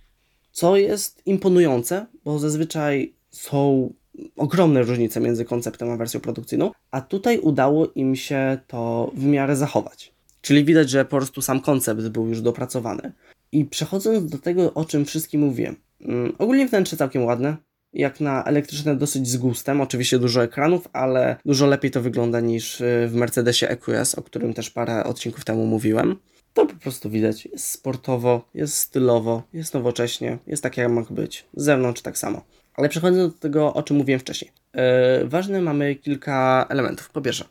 co 0.52 0.78
jest 0.78 1.22
imponujące, 1.26 2.06
bo 2.26 2.40
zazwyczaj 2.40 3.14
są 3.32 3.94
ogromne 4.38 4.82
różnice 4.84 5.20
między 5.20 5.46
konceptem 5.46 5.90
a 5.90 5.98
wersją 5.98 6.20
produkcyjną, 6.20 6.72
a 6.92 7.02
tutaj 7.02 7.40
udało 7.40 7.88
im 7.96 8.16
się 8.16 8.58
to 8.68 9.12
w 9.16 9.26
miarę 9.26 9.56
zachować. 9.56 10.14
Czyli 10.42 10.66
widać, 10.66 10.90
że 10.90 11.06
po 11.06 11.18
prostu 11.18 11.42
sam 11.42 11.62
koncept 11.62 12.08
był 12.08 12.28
już 12.28 12.42
dopracowany. 12.42 13.12
I 13.52 13.66
przechodząc 13.66 14.32
do 14.32 14.38
tego, 14.38 14.74
o 14.74 14.86
czym 14.86 15.06
wszystkim 15.06 15.42
mówiłem. 15.42 15.76
Mm, 16.02 16.34
ogólnie 16.38 16.68
wnętrze 16.68 16.98
całkiem 16.98 17.26
ładne. 17.26 17.58
Jak 17.94 18.20
na 18.20 18.44
elektryczne 18.44 18.96
dosyć 18.96 19.28
z 19.28 19.38
gustem. 19.38 19.82
Oczywiście 19.82 20.20
dużo 20.20 20.44
ekranów, 20.44 20.88
ale 20.94 21.36
dużo 21.46 21.68
lepiej 21.68 21.92
to 21.92 22.02
wygląda 22.02 22.40
niż 22.40 22.82
y, 22.82 23.08
w 23.08 23.16
Mercedesie 23.16 23.70
EQS, 23.70 24.16
o 24.16 24.22
którym 24.22 24.54
też 24.54 24.70
parę 24.70 25.04
odcinków 25.04 25.46
temu 25.46 25.66
mówiłem. 25.66 26.16
To 26.54 26.66
po 26.66 26.76
prostu 26.76 27.10
widać. 27.10 27.46
Jest 27.46 27.70
sportowo, 27.70 28.50
jest 28.54 28.78
stylowo, 28.78 29.44
jest 29.54 29.74
nowocześnie, 29.74 30.38
jest 30.48 30.64
tak 30.64 30.78
jak 30.78 30.92
ma 30.92 31.02
być. 31.10 31.46
Z 31.54 31.64
zewnątrz 31.64 32.02
tak 32.02 32.18
samo. 32.18 32.42
Ale 32.74 32.90
przechodząc 32.90 33.34
do 33.34 33.40
tego, 33.40 33.74
o 33.74 33.84
czym 33.84 33.98
mówiłem 33.98 34.20
wcześniej. 34.20 34.52
Yy, 34.74 34.82
ważne 35.30 35.62
mamy 35.62 35.96
kilka 35.96 36.66
elementów. 36.70 37.10
Po 37.10 37.22
pierwsze, 37.22 37.46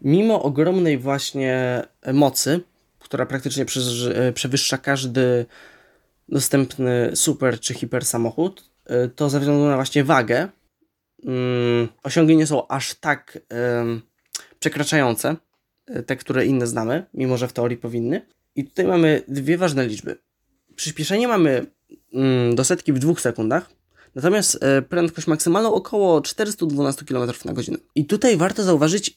mimo 0.00 0.42
ogromnej 0.42 0.98
właśnie 0.98 1.82
mocy, 2.12 2.60
która 2.98 3.26
praktycznie 3.26 3.64
e, 4.14 4.32
przewyższa 4.32 4.78
każdy 4.78 5.46
dostępny 6.28 7.10
super 7.14 7.60
czy 7.60 7.74
hiper 7.74 8.04
samochód, 8.04 8.70
y, 8.90 9.08
to 9.08 9.30
ze 9.30 9.40
względu 9.40 9.64
na 9.64 9.74
właśnie 9.74 10.04
wagę 10.04 10.48
mm, 11.24 11.88
osiągi 12.02 12.36
nie 12.36 12.46
są 12.46 12.68
aż 12.68 12.94
tak 12.94 13.38
przekraczające 14.58 15.36
te, 16.06 16.16
które 16.16 16.46
inne 16.46 16.66
znamy, 16.66 17.06
mimo 17.14 17.36
że 17.36 17.48
w 17.48 17.52
teorii 17.52 17.76
powinny. 17.76 18.26
I 18.56 18.64
tutaj 18.64 18.86
mamy 18.86 19.22
dwie 19.28 19.58
ważne 19.58 19.86
liczby. 19.86 20.18
Przyspieszenie 20.76 21.28
mamy 21.28 21.66
mm, 22.14 22.54
do 22.54 22.64
setki 22.64 22.92
w 22.92 22.98
dwóch 22.98 23.20
sekundach, 23.20 23.70
natomiast 24.14 24.58
e, 24.60 24.82
prędkość 24.82 25.26
maksymalną 25.26 25.74
około 25.74 26.20
412 26.20 27.04
km 27.04 27.30
na 27.44 27.52
godzinę. 27.52 27.78
I 27.94 28.06
tutaj 28.06 28.36
warto 28.36 28.62
zauważyć, 28.62 29.16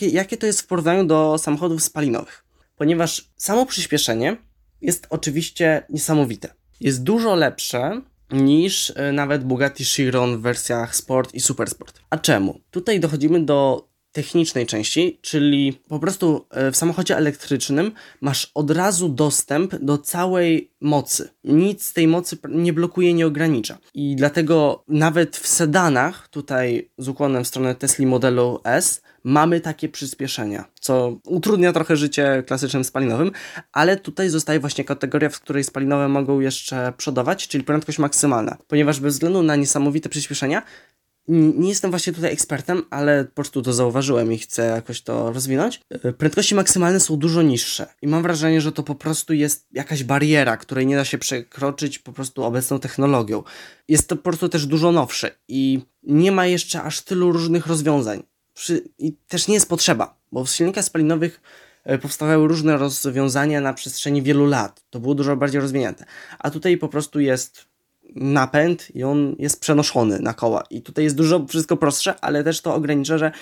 jakie, 0.00 0.36
to 0.36 0.46
jest 0.46 0.60
w 0.60 0.66
porównaniu 0.66 1.04
do 1.04 1.38
samochodów 1.38 1.82
spalinowych, 1.82 2.44
ponieważ 2.76 3.30
samo 3.36 3.66
przyspieszenie 3.66 4.36
jest 4.80 5.06
oczywiście 5.10 5.82
niesamowite. 5.90 6.54
Jest 6.80 7.02
dużo 7.02 7.34
lepsze 7.34 8.00
niż 8.30 8.92
e, 8.96 9.12
nawet 9.12 9.44
Bugatti 9.44 9.84
Chiron 9.84 10.38
w 10.38 10.40
wersjach 10.40 10.96
Sport 10.96 11.34
i 11.34 11.40
Super 11.40 11.70
Sport. 11.70 12.00
A 12.10 12.18
czemu? 12.18 12.60
Tutaj 12.70 13.00
dochodzimy 13.00 13.44
do 13.44 13.88
technicznej 14.14 14.66
części, 14.66 15.18
czyli 15.20 15.80
po 15.88 15.98
prostu 15.98 16.46
e, 16.50 16.70
w 16.72 16.76
samochodzie 16.76 17.16
elektrycznym 17.16 17.92
masz 18.20 18.50
od 18.54 18.70
razu 18.70 19.08
dostęp 19.08 19.76
do 19.76 19.98
całej 19.98 20.70
mocy. 20.80 21.28
Nic 21.44 21.84
z 21.84 21.92
tej 21.92 22.08
mocy 22.08 22.38
nie 22.48 22.72
blokuje, 22.72 23.14
nie 23.14 23.26
ogranicza. 23.26 23.78
I 23.94 24.16
dlatego 24.16 24.84
nawet 24.88 25.36
w 25.36 25.46
sedanach, 25.46 26.28
tutaj 26.28 26.90
z 26.98 27.08
ukłonem 27.08 27.44
w 27.44 27.48
stronę 27.48 27.74
Tesla 27.74 28.06
modelu 28.06 28.60
S, 28.64 29.02
mamy 29.24 29.60
takie 29.60 29.88
przyspieszenia, 29.88 30.64
co 30.80 31.18
utrudnia 31.26 31.72
trochę 31.72 31.96
życie 31.96 32.42
klasycznym 32.46 32.84
spalinowym, 32.84 33.30
ale 33.72 33.96
tutaj 33.96 34.28
zostaje 34.28 34.60
właśnie 34.60 34.84
kategoria, 34.84 35.28
w 35.28 35.40
której 35.40 35.64
spalinowe 35.64 36.08
mogą 36.08 36.40
jeszcze 36.40 36.92
przodować, 36.96 37.48
czyli 37.48 37.64
prędkość 37.64 37.98
maksymalna, 37.98 38.56
ponieważ 38.68 39.00
bez 39.00 39.14
względu 39.14 39.42
na 39.42 39.56
niesamowite 39.56 40.08
przyspieszenia, 40.08 40.62
nie 41.28 41.68
jestem 41.68 41.90
właśnie 41.90 42.12
tutaj 42.12 42.32
ekspertem, 42.32 42.82
ale 42.90 43.24
po 43.24 43.34
prostu 43.34 43.62
to 43.62 43.72
zauważyłem 43.72 44.32
i 44.32 44.38
chcę 44.38 44.66
jakoś 44.66 45.02
to 45.02 45.32
rozwinąć. 45.32 45.80
Yy, 46.04 46.12
Prędkości 46.12 46.54
maksymalne 46.54 47.00
są 47.00 47.16
dużo 47.16 47.42
niższe 47.42 47.86
i 48.02 48.06
mam 48.06 48.22
wrażenie, 48.22 48.60
że 48.60 48.72
to 48.72 48.82
po 48.82 48.94
prostu 48.94 49.32
jest 49.32 49.66
jakaś 49.72 50.04
bariera, 50.04 50.56
której 50.56 50.86
nie 50.86 50.96
da 50.96 51.04
się 51.04 51.18
przekroczyć 51.18 51.98
po 51.98 52.12
prostu 52.12 52.44
obecną 52.44 52.80
technologią. 52.80 53.42
Jest 53.88 54.08
to 54.08 54.16
po 54.16 54.22
prostu 54.22 54.48
też 54.48 54.66
dużo 54.66 54.92
nowsze 54.92 55.30
i 55.48 55.80
nie 56.02 56.32
ma 56.32 56.46
jeszcze 56.46 56.82
aż 56.82 57.00
tylu 57.00 57.32
różnych 57.32 57.66
rozwiązań. 57.66 58.22
I 58.98 59.12
też 59.12 59.48
nie 59.48 59.54
jest 59.54 59.68
potrzeba, 59.68 60.18
bo 60.32 60.44
w 60.44 60.50
silnikach 60.50 60.84
spalinowych 60.84 61.40
e, 61.84 61.98
powstawały 61.98 62.48
różne 62.48 62.76
rozwiązania 62.76 63.60
na 63.60 63.74
przestrzeni 63.74 64.22
wielu 64.22 64.46
lat. 64.46 64.84
To 64.90 65.00
było 65.00 65.14
dużo 65.14 65.36
bardziej 65.36 65.60
rozwinięte. 65.60 66.04
A 66.38 66.50
tutaj 66.50 66.76
po 66.76 66.88
prostu 66.88 67.20
jest 67.20 67.73
napęd 68.14 68.96
i 68.96 69.04
on 69.04 69.36
jest 69.38 69.60
przenoszony 69.60 70.18
na 70.18 70.34
koła. 70.34 70.64
I 70.70 70.82
tutaj 70.82 71.04
jest 71.04 71.16
dużo 71.16 71.46
wszystko 71.46 71.76
prostsze, 71.76 72.14
ale 72.20 72.44
też 72.44 72.60
to 72.60 72.74
ogranicza, 72.74 73.18
że 73.18 73.32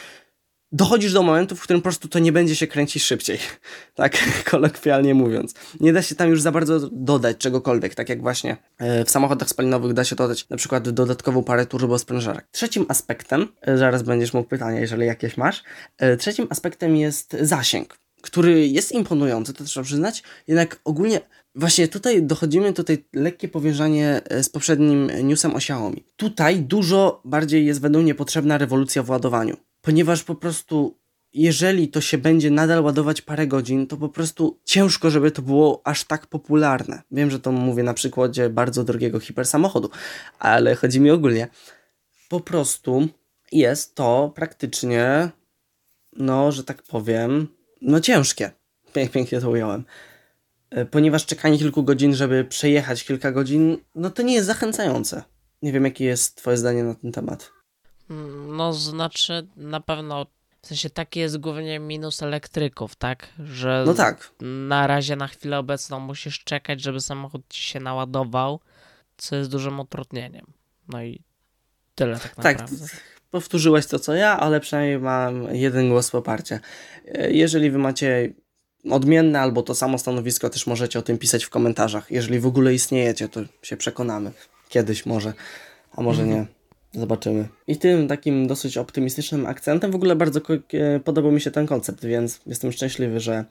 dochodzisz 0.72 1.12
do 1.12 1.22
momentu, 1.22 1.56
w 1.56 1.62
którym 1.62 1.80
po 1.80 1.82
prostu 1.82 2.08
to 2.08 2.18
nie 2.18 2.32
będzie 2.32 2.56
się 2.56 2.66
kręcić 2.66 3.02
szybciej. 3.02 3.38
Tak 3.94 4.18
kolokwialnie 4.50 5.14
mówiąc. 5.14 5.54
Nie 5.80 5.92
da 5.92 6.02
się 6.02 6.14
tam 6.14 6.28
już 6.28 6.42
za 6.42 6.52
bardzo 6.52 6.88
dodać 6.92 7.36
czegokolwiek, 7.36 7.94
tak 7.94 8.08
jak 8.08 8.22
właśnie 8.22 8.56
e, 8.78 9.04
w 9.04 9.10
samochodach 9.10 9.48
spalinowych 9.48 9.92
da 9.92 10.04
się 10.04 10.16
dodać 10.16 10.48
na 10.48 10.56
przykład 10.56 10.88
dodatkową 10.88 11.44
parę 11.44 11.66
turbosprężarek. 11.66 12.46
Trzecim 12.50 12.86
aspektem, 12.88 13.48
e, 13.60 13.78
zaraz 13.78 14.02
będziesz 14.02 14.32
mógł 14.32 14.48
pytania, 14.48 14.80
jeżeli 14.80 15.06
jakieś 15.06 15.36
masz, 15.36 15.62
e, 15.98 16.16
trzecim 16.16 16.46
aspektem 16.50 16.96
jest 16.96 17.36
zasięg, 17.40 17.98
który 18.22 18.68
jest 18.68 18.92
imponujący, 18.92 19.54
to 19.54 19.64
trzeba 19.64 19.84
przyznać, 19.84 20.22
jednak 20.46 20.80
ogólnie 20.84 21.20
Właśnie 21.54 21.88
tutaj 21.88 22.22
dochodzimy 22.22 22.72
tutaj 22.72 23.04
lekkie 23.12 23.48
powiązanie 23.48 24.20
e, 24.24 24.42
z 24.42 24.48
poprzednim 24.48 25.10
newsem 25.22 25.54
o 25.54 25.56
Xiaomi. 25.56 26.04
Tutaj 26.16 26.60
dużo 26.60 27.20
bardziej 27.24 27.66
jest 27.66 27.80
według 27.80 28.04
mnie 28.04 28.14
potrzebna 28.14 28.58
rewolucja 28.58 29.02
w 29.02 29.10
ładowaniu, 29.10 29.56
ponieważ 29.80 30.24
po 30.24 30.34
prostu 30.34 31.02
jeżeli 31.34 31.88
to 31.88 32.00
się 32.00 32.18
będzie 32.18 32.50
nadal 32.50 32.84
ładować 32.84 33.22
parę 33.22 33.46
godzin, 33.46 33.86
to 33.86 33.96
po 33.96 34.08
prostu 34.08 34.60
ciężko, 34.64 35.10
żeby 35.10 35.30
to 35.30 35.42
było 35.42 35.80
aż 35.84 36.04
tak 36.04 36.26
popularne. 36.26 37.02
Wiem, 37.10 37.30
że 37.30 37.40
to 37.40 37.52
mówię 37.52 37.82
na 37.82 37.94
przykładzie 37.94 38.50
bardzo 38.50 38.84
drogiego 38.84 39.20
hipersamochodu, 39.20 39.90
ale 40.38 40.74
chodzi 40.74 41.00
mi 41.00 41.10
ogólnie. 41.10 41.48
Po 42.28 42.40
prostu 42.40 43.08
jest 43.52 43.94
to 43.94 44.32
praktycznie, 44.34 45.30
no, 46.12 46.52
że 46.52 46.64
tak 46.64 46.82
powiem, 46.82 47.48
no 47.82 48.00
ciężkie. 48.00 48.50
Pięk, 48.92 49.10
pięknie 49.10 49.40
to 49.40 49.50
ująłem. 49.50 49.84
E, 50.72 50.84
Ponieważ 50.84 51.26
czekanie 51.26 51.58
kilku 51.58 51.82
godzin, 51.82 52.14
żeby 52.14 52.44
przejechać 52.44 53.04
kilka 53.04 53.32
godzin, 53.32 53.78
no 53.94 54.10
to 54.10 54.22
nie 54.22 54.34
jest 54.34 54.46
zachęcające. 54.46 55.22
Nie 55.62 55.72
wiem, 55.72 55.84
jakie 55.84 56.04
jest 56.04 56.36
Twoje 56.36 56.56
zdanie 56.56 56.84
na 56.84 56.94
ten 56.94 57.12
temat. 57.12 57.52
Mm, 58.10 58.56
No, 58.56 58.72
znaczy, 58.72 59.46
na 59.56 59.80
pewno, 59.80 60.26
w 60.62 60.66
sensie 60.66 60.90
taki 60.90 61.20
jest 61.20 61.38
głównie 61.38 61.78
minus 61.78 62.22
elektryków, 62.22 62.94
tak? 62.96 63.28
Że 63.44 63.84
No 63.86 63.94
tak. 63.94 64.32
na 64.68 64.86
razie, 64.86 65.16
na 65.16 65.26
chwilę 65.28 65.58
obecną 65.58 66.00
musisz 66.00 66.44
czekać, 66.44 66.80
żeby 66.80 67.00
samochód 67.00 67.42
ci 67.48 67.62
się 67.62 67.80
naładował, 67.80 68.60
co 69.16 69.36
jest 69.36 69.50
dużym 69.50 69.80
utrudnieniem. 69.80 70.46
No 70.88 71.02
i 71.02 71.22
Tyle 71.94 72.18
tak 72.18 72.34
Tak, 72.34 72.58
naprawdę. 72.58 72.86
powtórzyłeś 73.30 73.86
to 73.86 73.98
co 73.98 74.14
ja, 74.14 74.40
ale 74.40 74.60
przynajmniej 74.60 74.98
mam 74.98 75.54
jeden 75.54 75.88
głos 75.88 76.10
poparcia. 76.10 76.60
E, 77.06 77.30
Jeżeli 77.32 77.70
wy 77.70 77.78
macie 77.78 78.32
odmienne 78.90 79.40
albo 79.40 79.62
to 79.62 79.74
samo 79.74 79.98
stanowisko, 79.98 80.50
też 80.50 80.66
możecie 80.66 80.98
o 80.98 81.02
tym 81.02 81.18
pisać 81.18 81.44
w 81.44 81.50
komentarzach. 81.50 82.10
Jeżeli 82.10 82.38
w 82.40 82.46
ogóle 82.46 82.74
istniejecie, 82.74 83.28
to 83.28 83.40
się 83.62 83.76
przekonamy. 83.76 84.30
Kiedyś 84.68 85.06
może, 85.06 85.32
a 85.92 86.02
może 86.02 86.26
nie. 86.26 86.46
Zobaczymy. 86.94 87.48
I 87.66 87.76
tym 87.76 88.08
takim 88.08 88.46
dosyć 88.46 88.78
optymistycznym 88.78 89.46
akcentem 89.46 89.90
w 89.90 89.94
ogóle 89.94 90.16
bardzo 90.16 90.40
e, 90.72 91.00
podobał 91.00 91.32
mi 91.32 91.40
się 91.40 91.50
ten 91.50 91.66
koncept, 91.66 92.04
więc 92.04 92.40
jestem 92.46 92.72
szczęśliwy, 92.72 93.20
że 93.20 93.44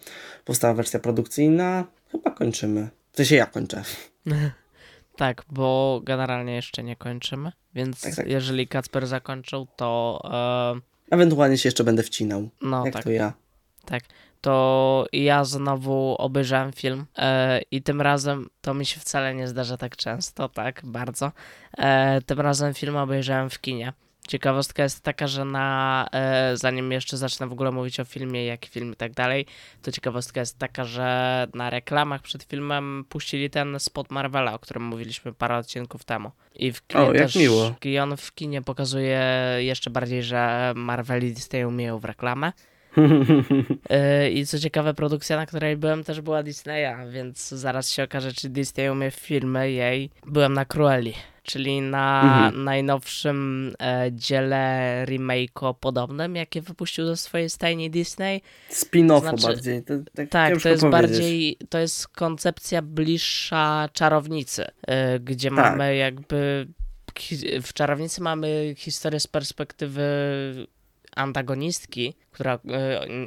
powstała 0.46 0.74
wersja 0.74 1.00
produkcyjna. 1.00 1.86
Chyba 2.12 2.32
kończymy. 2.32 2.90
W 3.12 3.18
sensie 3.18 3.36
ja 3.36 3.46
kończę. 3.46 3.84
Tak, 5.16 5.46
bo 5.50 6.02
generalnie 6.04 6.56
jeszcze 6.56 6.84
nie 6.84 6.96
kończymy, 6.96 7.52
więc 7.76 8.02
Tak, 8.02 8.16
tak. 8.16 8.28
jeżeli 8.28 8.68
Kacper 8.68 9.08
zakończył, 9.08 9.68
to 9.76 10.22
e, 11.10 11.16
Ewentualnie 11.16 11.58
się 11.58 11.68
jeszcze 11.68 11.84
będę 11.84 12.04
wcinał. 12.04 12.50
no 12.62 12.86
jak 12.86 12.94
tak, 12.94 13.04
to 13.04 13.12
ja. 13.12 13.34
tak, 13.86 14.04
to 14.42 15.06
ja 15.14 15.44
znowu 15.44 16.16
obejrzałem 16.20 16.72
film 16.74 17.06
e, 17.18 17.62
i 17.72 17.82
tym 17.82 18.02
razem 18.02 18.50
to 18.62 18.74
mi 18.74 18.86
się 18.86 19.00
wcale 19.00 19.36
nie 19.36 19.48
zdarza 19.48 19.78
tak 19.78 19.96
często, 19.96 20.50
tak, 20.50 20.82
bardzo. 20.84 21.32
E, 21.78 22.22
tym 22.22 22.40
razem 22.40 22.74
film 22.74 22.96
obejrzałem 22.96 23.50
w 23.50 23.62
kinie. 23.62 23.94
Ciekawostka 24.28 24.84
jest 24.84 25.04
taka, 25.04 25.28
że 25.28 25.46
na, 25.46 26.08
e, 26.12 26.58
zanim 26.58 26.92
jeszcze 26.92 27.18
zacznę 27.18 27.48
w 27.48 27.52
ogóle 27.52 27.72
mówić 27.72 28.00
o 28.00 28.06
filmie, 28.06 28.46
jaki 28.46 28.70
film 28.70 28.94
i 28.94 28.96
tak 28.96 29.14
dalej, 29.14 29.46
to 29.82 29.92
ciekawostka 29.92 30.40
jest 30.40 30.60
taka, 30.60 30.86
że 30.86 31.48
na 31.54 31.70
reklamach 31.70 32.22
przed 32.22 32.44
filmem 32.44 33.06
puścili 33.10 33.50
ten 33.50 33.80
spot 33.80 34.12
Marvela, 34.12 34.54
o 34.54 34.60
którym 34.60 34.84
mówiliśmy 34.84 35.34
parę 35.34 35.58
odcinków 35.58 36.04
temu. 36.04 36.32
I 36.56 36.72
w 36.72 36.88
kinie 36.88 37.04
O, 37.04 37.14
jak 37.14 37.24
też, 37.24 37.36
miło. 37.36 37.76
I 37.84 38.00
on 38.00 38.18
w 38.18 38.34
kinie 38.34 38.62
pokazuje 38.62 39.22
jeszcze 39.58 39.90
bardziej, 39.90 40.24
że 40.24 40.74
Marvel 40.76 41.26
i 41.26 41.34
Disney 41.34 41.66
umieją 41.66 42.00
w 42.00 42.06
reklamę. 42.06 42.52
Yy, 42.98 44.30
I 44.32 44.46
co 44.46 44.60
ciekawe, 44.60 44.94
produkcja, 44.94 45.38
na 45.38 45.46
której 45.46 45.78
byłem, 45.78 46.04
też 46.04 46.22
była 46.22 46.44
Disneya, 46.44 46.96
więc 47.12 47.50
zaraz 47.50 47.90
się 47.92 48.04
okaże, 48.04 48.34
czy 48.34 48.50
Disney 48.50 48.90
umie 48.90 49.12
filmy 49.12 49.72
jej. 49.72 50.10
Byłem 50.26 50.54
na 50.54 50.66
Cruelli, 50.66 51.14
czyli 51.44 51.82
na 51.82 52.22
Mhm. 52.24 52.64
najnowszym 52.64 53.72
e, 53.82 54.10
dziele 54.12 55.06
remake'u 55.08 55.74
podobnym, 55.80 56.36
jakie 56.36 56.62
wypuścił 56.62 57.06
ze 57.06 57.18
swojej 57.18 57.50
stajni 57.50 57.90
Disney. 57.90 58.42
Spin-offu 58.72 59.20
Znaczy- 59.22 59.44
bardziej. 59.48 59.84
To, 59.84 59.94
tak 60.16 60.30
Tak, 60.30 60.62
to 60.62 60.70
jest 60.70 60.82
powiedzieć. 60.82 60.92
bardziej, 61.10 61.58
to 61.70 61.80
jest 61.80 62.08
koncepcja 62.08 62.82
bliższa 62.82 63.90
czarownicy, 63.94 64.64
y, 64.66 65.20
gdzie 65.20 65.50
Tak. 65.50 65.58
mamy 65.58 65.96
jakby, 65.96 66.68
w 67.62 67.74
czarownicy 67.74 68.22
mamy 68.22 68.74
historię 68.78 69.20
z 69.20 69.28
perspektywy 69.28 70.02
antagonistki, 71.16 72.14
która 72.32 72.60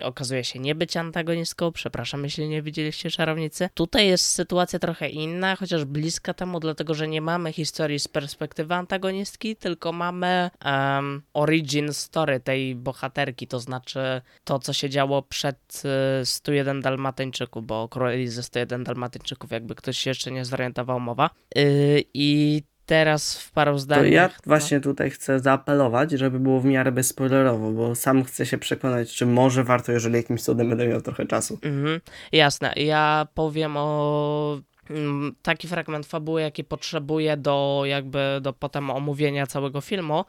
y, 0.01 0.05
okazuje 0.05 0.44
się 0.44 0.59
nie 0.59 0.75
być 0.75 0.97
antagonistką, 0.97 1.73
przepraszam, 1.73 2.25
jeśli 2.25 2.49
nie 2.49 2.62
widzieliście 2.62 3.11
czarownicy. 3.11 3.68
Tutaj 3.75 4.07
jest 4.07 4.25
sytuacja 4.25 4.79
trochę 4.79 5.09
inna, 5.09 5.57
chociaż 5.57 5.85
bliska 5.85 6.35
temu, 6.35 6.61
dlatego 6.61 6.94
że 6.94 7.09
nie 7.09 7.20
mamy 7.20 7.53
historii 7.53 7.99
z 7.99 8.09
perspektywy 8.09 8.75
antagonistki, 8.75 9.57
tylko 9.57 9.92
mamy 9.92 10.51
em, 10.61 11.23
origin 11.35 11.92
story 11.92 12.40
tej 12.40 12.75
bohaterki, 12.75 13.47
to 13.47 13.61
znaczy 13.61 14.01
to, 14.44 14.59
co 14.59 14.73
się 14.73 14.90
działo 14.90 15.23
przed 15.23 15.83
y, 16.23 16.27
101 16.27 16.81
Dalmatyńczyków, 16.81 17.66
bo 17.66 17.88
Cruelli 17.88 18.29
ze 18.29 18.42
101 18.42 18.85
Dalmatyńczyków, 18.85 19.51
jakby 19.51 19.75
ktoś 19.75 19.99
się 19.99 20.11
jeszcze 20.11 20.31
nie 20.31 20.44
zorientował, 20.44 21.01
mowa. 21.01 21.31
Y, 21.59 22.05
I 22.14 22.62
teraz 22.87 23.38
w 23.38 23.53
paru 23.53 23.73
To 23.73 23.79
zdaniach... 23.79 24.12
ja 24.12 24.27
no. 24.29 24.35
właśnie 24.47 24.81
tutaj 24.81 25.11
chcę 25.11 25.40
zaapelować, 25.40 26.11
żeby 26.11 26.40
było 26.40 26.61
w 26.61 26.64
miarę 26.64 26.92
bezspoilerowo, 26.92 27.70
bo 27.70 27.94
sam 27.94 28.25
chcę 28.25 28.47
się 28.47 28.59
przekonać, 28.59 29.14
czy 29.14 29.27
może 29.27 29.64
warto, 29.64 29.92
jeżeli 29.92 30.16
jakimś 30.16 30.42
cudem 30.42 30.68
będę 30.68 30.88
miał 30.88 31.01
trochę 31.01 31.27
czasu. 31.27 31.59
Mhm, 31.62 32.01
jasne. 32.33 32.73
Ja 32.77 33.27
powiem 33.35 33.77
o 33.77 34.61
mm, 34.90 35.35
taki 35.42 35.68
fragment 35.68 36.07
fabuły, 36.07 36.42
jaki 36.42 36.64
potrzebuję 36.64 37.37
do 37.37 37.83
jakby 37.85 38.38
do 38.42 38.53
potem 38.53 38.90
omówienia 38.90 39.47
całego 39.47 39.81
filmu. 39.81 40.25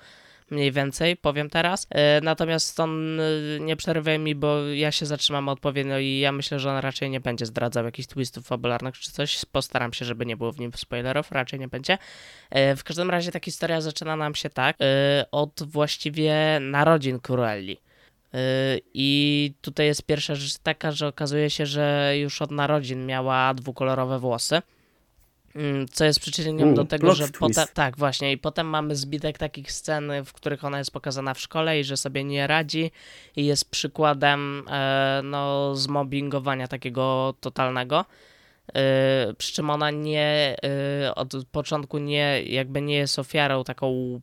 Mniej 0.49 0.71
więcej, 0.71 1.17
powiem 1.17 1.49
teraz. 1.49 1.87
E, 1.89 2.21
Natomiast 2.21 2.79
on 2.79 3.19
y, 3.19 3.57
nie 3.61 3.75
przerywaj 3.75 4.19
mi, 4.19 4.35
bo 4.35 4.67
ja 4.67 4.91
się 4.91 5.05
zatrzymam 5.05 5.49
odpowiednio 5.49 5.99
i 5.99 6.19
ja 6.19 6.31
myślę, 6.31 6.59
że 6.59 6.71
on 6.71 6.77
raczej 6.77 7.09
nie 7.09 7.19
będzie 7.19 7.45
zdradzał 7.45 7.85
jakichś 7.85 8.07
twistów 8.07 8.47
fabularnych 8.47 8.97
czy 8.97 9.11
coś. 9.11 9.45
Postaram 9.51 9.93
się, 9.93 10.05
żeby 10.05 10.25
nie 10.25 10.37
było 10.37 10.51
w 10.51 10.59
nim 10.59 10.71
spoilerów, 10.75 11.31
raczej 11.31 11.59
nie 11.59 11.67
będzie. 11.67 11.97
E, 12.49 12.75
W 12.75 12.83
każdym 12.83 13.09
razie 13.09 13.31
ta 13.31 13.39
historia 13.39 13.81
zaczyna 13.81 14.15
nam 14.15 14.35
się 14.35 14.49
tak, 14.49 14.75
e, 14.81 15.25
od 15.31 15.63
właściwie 15.63 16.59
narodzin 16.61 17.19
Cruelli. 17.19 17.77
Yy, 18.33 18.39
I 18.93 19.53
tutaj 19.61 19.85
jest 19.85 20.03
pierwsza 20.03 20.35
rzecz 20.35 20.57
taka, 20.57 20.91
że 20.91 21.07
okazuje 21.07 21.49
się, 21.49 21.65
że 21.65 22.13
już 22.17 22.41
od 22.41 22.51
narodzin 22.51 23.05
miała 23.05 23.53
dwukolorowe 23.53 24.19
włosy. 24.19 24.61
Mm, 25.55 25.87
Co 25.87 26.05
jest 26.05 26.19
przyczynieniem 26.19 26.71
U, 26.71 26.75
do 26.75 26.85
tego, 26.85 27.15
że 27.15 27.27
potem. 27.27 27.65
Tak, 27.73 27.97
właśnie. 27.97 28.31
I 28.31 28.37
potem 28.37 28.67
mamy 28.67 28.95
zbitek 28.95 29.37
takich 29.37 29.71
scen, 29.71 30.11
w 30.25 30.33
których 30.33 30.63
ona 30.65 30.77
jest 30.77 30.91
pokazana 30.91 31.33
w 31.33 31.39
szkole 31.39 31.79
i 31.79 31.83
że 31.83 31.97
sobie 31.97 32.23
nie 32.23 32.47
radzi. 32.47 32.91
I 33.35 33.45
jest 33.45 33.71
przykładem 33.71 34.63
e, 34.69 35.21
no, 35.23 35.75
zmobbingowania 35.75 36.67
takiego 36.67 37.33
totalnego. 37.39 38.05
E, 38.73 39.33
przy 39.37 39.53
czym 39.53 39.69
ona 39.69 39.91
nie 39.91 40.55
e, 41.03 41.15
od 41.15 41.33
początku 41.51 41.97
nie, 41.97 42.43
jakby 42.43 42.81
nie 42.81 42.95
jest 42.95 43.19
ofiarą 43.19 43.63
taką 43.63 44.19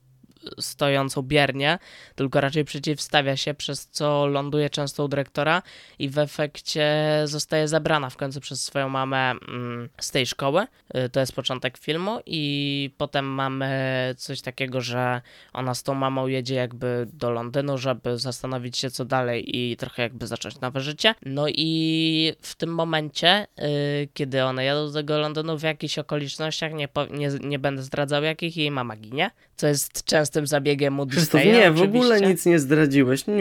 stojącą 0.61 1.23
biernie, 1.23 1.79
tylko 2.15 2.41
raczej 2.41 2.65
przeciwstawia 2.65 3.37
się, 3.37 3.55
przez 3.55 3.87
co 3.87 4.27
ląduje 4.27 4.71
często 4.71 5.05
u 5.05 5.09
dyrektora 5.09 5.63
i 5.99 6.09
w 6.09 6.19
efekcie 6.19 6.93
zostaje 7.25 7.69
zabrana 7.69 8.11
w 8.11 8.17
końcu 8.17 8.41
przez 8.41 8.65
swoją 8.65 8.89
mamę 8.89 9.31
mm, 9.31 9.89
z 10.01 10.11
tej 10.11 10.27
szkoły. 10.27 10.67
Y, 10.97 11.09
To 11.09 11.21
jest 11.21 11.33
początek 11.33 11.79
filmu 11.79 12.19
i 12.27 12.91
potem 12.99 13.27
mamy 13.27 13.71
coś 14.19 14.41
takiego, 14.41 14.81
że 14.81 15.21
ona 15.53 15.75
z 15.75 15.83
tą 15.83 15.95
mamą 15.95 16.27
jedzie 16.27 16.55
jakby 16.55 17.07
do 17.13 17.31
Londynu, 17.31 17.79
żeby 17.79 18.19
zastanowić 18.19 18.79
się 18.79 18.91
co 18.91 19.05
dalej 19.05 19.57
i 19.57 19.77
trochę 19.77 20.03
jakby 20.03 20.27
zacząć 20.27 20.61
nowe 20.61 20.81
życie. 20.81 21.15
No 21.27 21.45
i 21.49 22.33
w 22.41 22.55
tym 22.55 22.75
momencie, 22.75 23.47
y, 23.59 24.09
kiedy 24.15 24.45
one 24.45 24.65
jadą 24.65 24.87
do 24.87 24.93
tego 24.93 25.19
Londynu 25.19 25.59
w 25.59 25.63
jakichś 25.63 25.99
okolicznościach, 25.99 26.73
nie, 26.73 26.89
nie, 27.11 27.29
nie 27.41 27.59
będę 27.59 27.83
zdradzał 27.83 28.23
jakich, 28.23 28.57
jej 28.57 28.71
mama 28.71 28.97
ginie, 28.97 29.31
co 29.63 29.69
jest 29.69 30.05
częstym 30.05 30.47
zabiegiem 30.47 31.01
u 31.01 31.07
Krzysztof, 31.07 31.41
Disneya, 31.41 31.53
nie, 31.53 31.71
w 31.71 31.83
ogóle 31.83 32.01
oczywiście. 32.01 32.27
nic 32.27 32.47
nie 32.47 32.59
zdradziłeś. 32.59 33.27
Nie, 33.27 33.35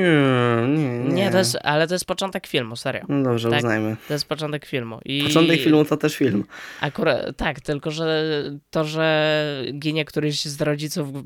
nie, 0.67 0.99
nie. 0.99 1.13
Nie, 1.13 1.31
to 1.31 1.37
jest, 1.37 1.57
ale 1.63 1.87
to 1.87 1.95
jest 1.95 2.05
początek 2.05 2.47
filmu, 2.47 2.75
serio. 2.75 3.05
No 3.09 3.23
dobrze, 3.23 3.49
tak. 3.49 3.59
uznajmy. 3.59 3.97
To 4.07 4.13
jest 4.13 4.25
początek 4.25 4.65
filmu. 4.65 4.99
I 5.05 5.23
Początek 5.23 5.59
filmu 5.59 5.85
to 5.85 5.97
też 5.97 6.15
film. 6.15 6.43
Akurat, 6.81 7.37
tak, 7.37 7.61
tylko 7.61 7.91
że 7.91 8.25
to, 8.69 8.83
że 8.83 9.63
ginie 9.73 10.05
któryś 10.05 10.45
z 10.45 10.61
rodziców 10.61 11.09
e, 11.09 11.21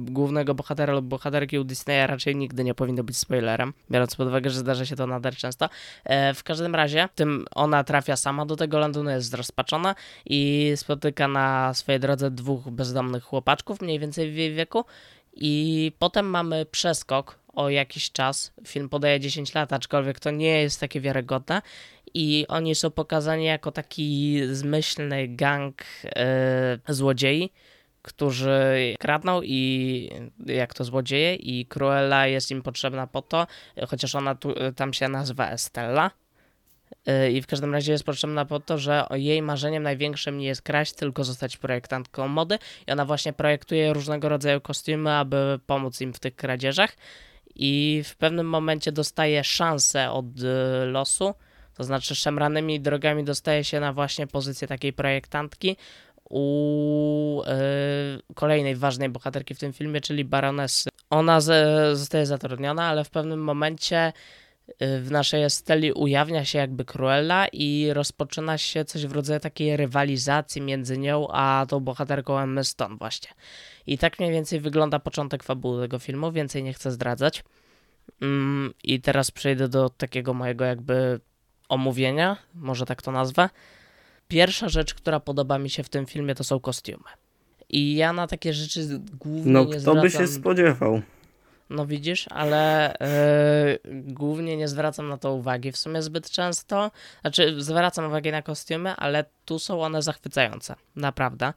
głównego 0.00 0.54
bohatera 0.54 0.92
lub 0.92 1.06
bohaterki 1.06 1.58
u 1.58 1.64
Disneya 1.64 2.06
raczej 2.06 2.36
nigdy 2.36 2.64
nie 2.64 2.74
powinno 2.74 3.04
być 3.04 3.16
spoilerem, 3.16 3.72
biorąc 3.90 4.16
pod 4.16 4.28
uwagę, 4.28 4.50
że 4.50 4.58
zdarza 4.58 4.86
się 4.86 4.96
to 4.96 5.06
nader 5.06 5.36
często. 5.36 5.68
E, 6.04 6.34
w 6.34 6.42
każdym 6.42 6.74
razie, 6.74 7.08
tym 7.14 7.44
ona 7.54 7.84
trafia 7.84 8.16
sama 8.16 8.46
do 8.46 8.56
tego 8.56 8.78
Londynu, 8.78 9.10
jest 9.10 9.30
zrozpaczona 9.30 9.94
i 10.26 10.72
spotyka 10.76 11.28
na 11.28 11.74
swojej 11.74 12.00
drodze 12.00 12.30
dwóch 12.30 12.70
bezdomnych 12.70 13.24
chłopaczków, 13.24 13.80
mniej 13.80 13.98
więcej 13.98 14.23
w 14.30 14.36
jej 14.36 14.54
wieku. 14.54 14.84
I 15.36 15.92
potem 15.98 16.26
mamy 16.26 16.66
przeskok 16.66 17.38
o 17.48 17.70
jakiś 17.70 18.12
czas. 18.12 18.52
Film 18.66 18.88
podaje 18.88 19.20
10 19.20 19.54
lat, 19.54 19.72
aczkolwiek 19.72 20.20
to 20.20 20.30
nie 20.30 20.62
jest 20.62 20.80
takie 20.80 21.00
wiarygodne. 21.00 21.62
I 22.14 22.44
oni 22.48 22.74
są 22.74 22.90
pokazani 22.90 23.44
jako 23.44 23.72
taki 23.72 24.40
zmyślny 24.52 25.28
gang 25.28 25.82
e, 26.04 26.78
złodziei, 26.88 27.52
którzy 28.02 28.94
kradną 28.98 29.40
i 29.42 30.10
jak 30.46 30.74
to 30.74 30.84
złodzieje 30.84 31.34
i 31.34 31.66
Cruella 31.66 32.26
jest 32.26 32.50
im 32.50 32.62
potrzebna 32.62 33.06
po 33.06 33.22
to, 33.22 33.46
chociaż 33.88 34.14
ona 34.14 34.34
tu, 34.34 34.54
tam 34.76 34.92
się 34.92 35.08
nazywa 35.08 35.50
Estella. 35.50 36.10
E, 37.06 37.30
I 37.30 37.42
w 37.42 37.46
każdym 37.46 37.72
razie 37.72 37.92
jest 37.92 38.04
potrzebna 38.04 38.44
po 38.44 38.60
to, 38.60 38.78
że 38.78 39.06
jej 39.14 39.42
marzeniem 39.42 39.82
największym 39.82 40.38
nie 40.38 40.46
jest 40.46 40.62
kraść, 40.62 40.92
tylko 40.92 41.24
zostać 41.24 41.56
projektantką 41.56 42.28
mody. 42.28 42.58
I 42.86 42.92
ona 42.92 43.04
właśnie 43.04 43.32
projektuje 43.32 43.92
różnego 43.92 44.28
rodzaju 44.28 44.60
kostiumy, 44.60 45.12
aby 45.12 45.58
pomóc 45.66 46.00
im 46.00 46.12
w 46.12 46.20
tych 46.20 46.36
kradzieżach. 46.36 46.96
I 47.54 48.02
w 48.04 48.16
pewnym 48.16 48.48
momencie 48.48 48.92
dostaje 48.92 49.44
szansę 49.44 50.10
od 50.10 50.26
e, 50.26 50.84
losu, 50.86 51.34
to 51.74 51.84
znaczy 51.84 52.14
szemranymi 52.14 52.80
drogami 52.80 53.24
dostaje 53.24 53.64
się 53.64 53.80
na 53.80 53.92
właśnie 53.92 54.26
pozycję 54.26 54.68
takiej 54.68 54.92
projektantki 54.92 55.76
u 56.30 57.42
e, 57.46 57.54
kolejnej 58.34 58.76
ważnej 58.76 59.08
bohaterki 59.08 59.54
w 59.54 59.58
tym 59.58 59.72
filmie, 59.72 60.00
czyli 60.00 60.24
baronesy. 60.24 60.90
Ona 61.10 61.40
z, 61.40 61.98
zostaje 61.98 62.26
zatrudniona, 62.26 62.84
ale 62.84 63.04
w 63.04 63.10
pewnym 63.10 63.44
momencie 63.44 64.08
y, 64.08 64.12
w 64.80 65.10
naszej 65.10 65.42
Esteli 65.42 65.92
ujawnia 65.92 66.44
się 66.44 66.58
jakby 66.58 66.84
Cruella 66.84 67.46
i 67.48 67.90
rozpoczyna 67.92 68.58
się 68.58 68.84
coś 68.84 69.06
w 69.06 69.12
rodzaju 69.12 69.40
takiej 69.40 69.76
rywalizacji 69.76 70.62
między 70.62 70.98
nią 70.98 71.28
a 71.30 71.66
tą 71.68 71.80
bohaterką 71.80 72.38
Emmy 72.38 72.64
Stone 72.64 72.96
właśnie. 72.96 73.30
I 73.86 73.98
tak 73.98 74.18
mniej 74.18 74.32
więcej 74.32 74.60
wygląda 74.60 74.98
początek 74.98 75.42
fabuły 75.42 75.82
tego 75.82 75.98
filmu, 75.98 76.32
więcej 76.32 76.62
nie 76.62 76.72
chcę 76.72 76.90
zdradzać. 76.90 77.44
Mm, 78.20 78.74
I 78.84 79.00
teraz 79.00 79.30
przejdę 79.30 79.68
do 79.68 79.90
takiego 79.90 80.34
mojego 80.34 80.64
jakby 80.64 81.20
omówienia, 81.68 82.36
może 82.54 82.86
tak 82.86 83.02
to 83.02 83.12
nazwę. 83.12 83.48
Pierwsza 84.28 84.68
rzecz, 84.68 84.94
która 84.94 85.20
podoba 85.20 85.58
mi 85.58 85.70
się 85.70 85.82
w 85.82 85.88
tym 85.88 86.06
filmie, 86.06 86.34
to 86.34 86.44
są 86.44 86.60
kostiumy. 86.60 87.04
I 87.68 87.94
ja 87.96 88.12
na 88.12 88.26
takie 88.26 88.52
rzeczy 88.52 89.00
głównie 89.20 89.52
No 89.52 89.64
nie 89.64 89.70
kto 89.70 89.80
zwracam... 89.80 90.02
by 90.02 90.10
się 90.10 90.26
spodziewał? 90.26 91.02
No 91.70 91.86
widzisz, 91.86 92.26
ale 92.30 92.94
yy, 93.84 94.02
głównie 94.02 94.56
nie 94.56 94.68
zwracam 94.68 95.08
na 95.08 95.16
to 95.16 95.32
uwagi 95.32 95.72
w 95.72 95.76
sumie 95.76 96.02
zbyt 96.02 96.30
często. 96.30 96.90
Znaczy, 97.20 97.62
zwracam 97.62 98.04
uwagę 98.04 98.32
na 98.32 98.42
kostiumy, 98.42 98.96
ale 98.96 99.24
tu 99.44 99.58
są 99.58 99.82
one 99.82 100.02
zachwycające. 100.02 100.74
Naprawdę. 100.96 101.52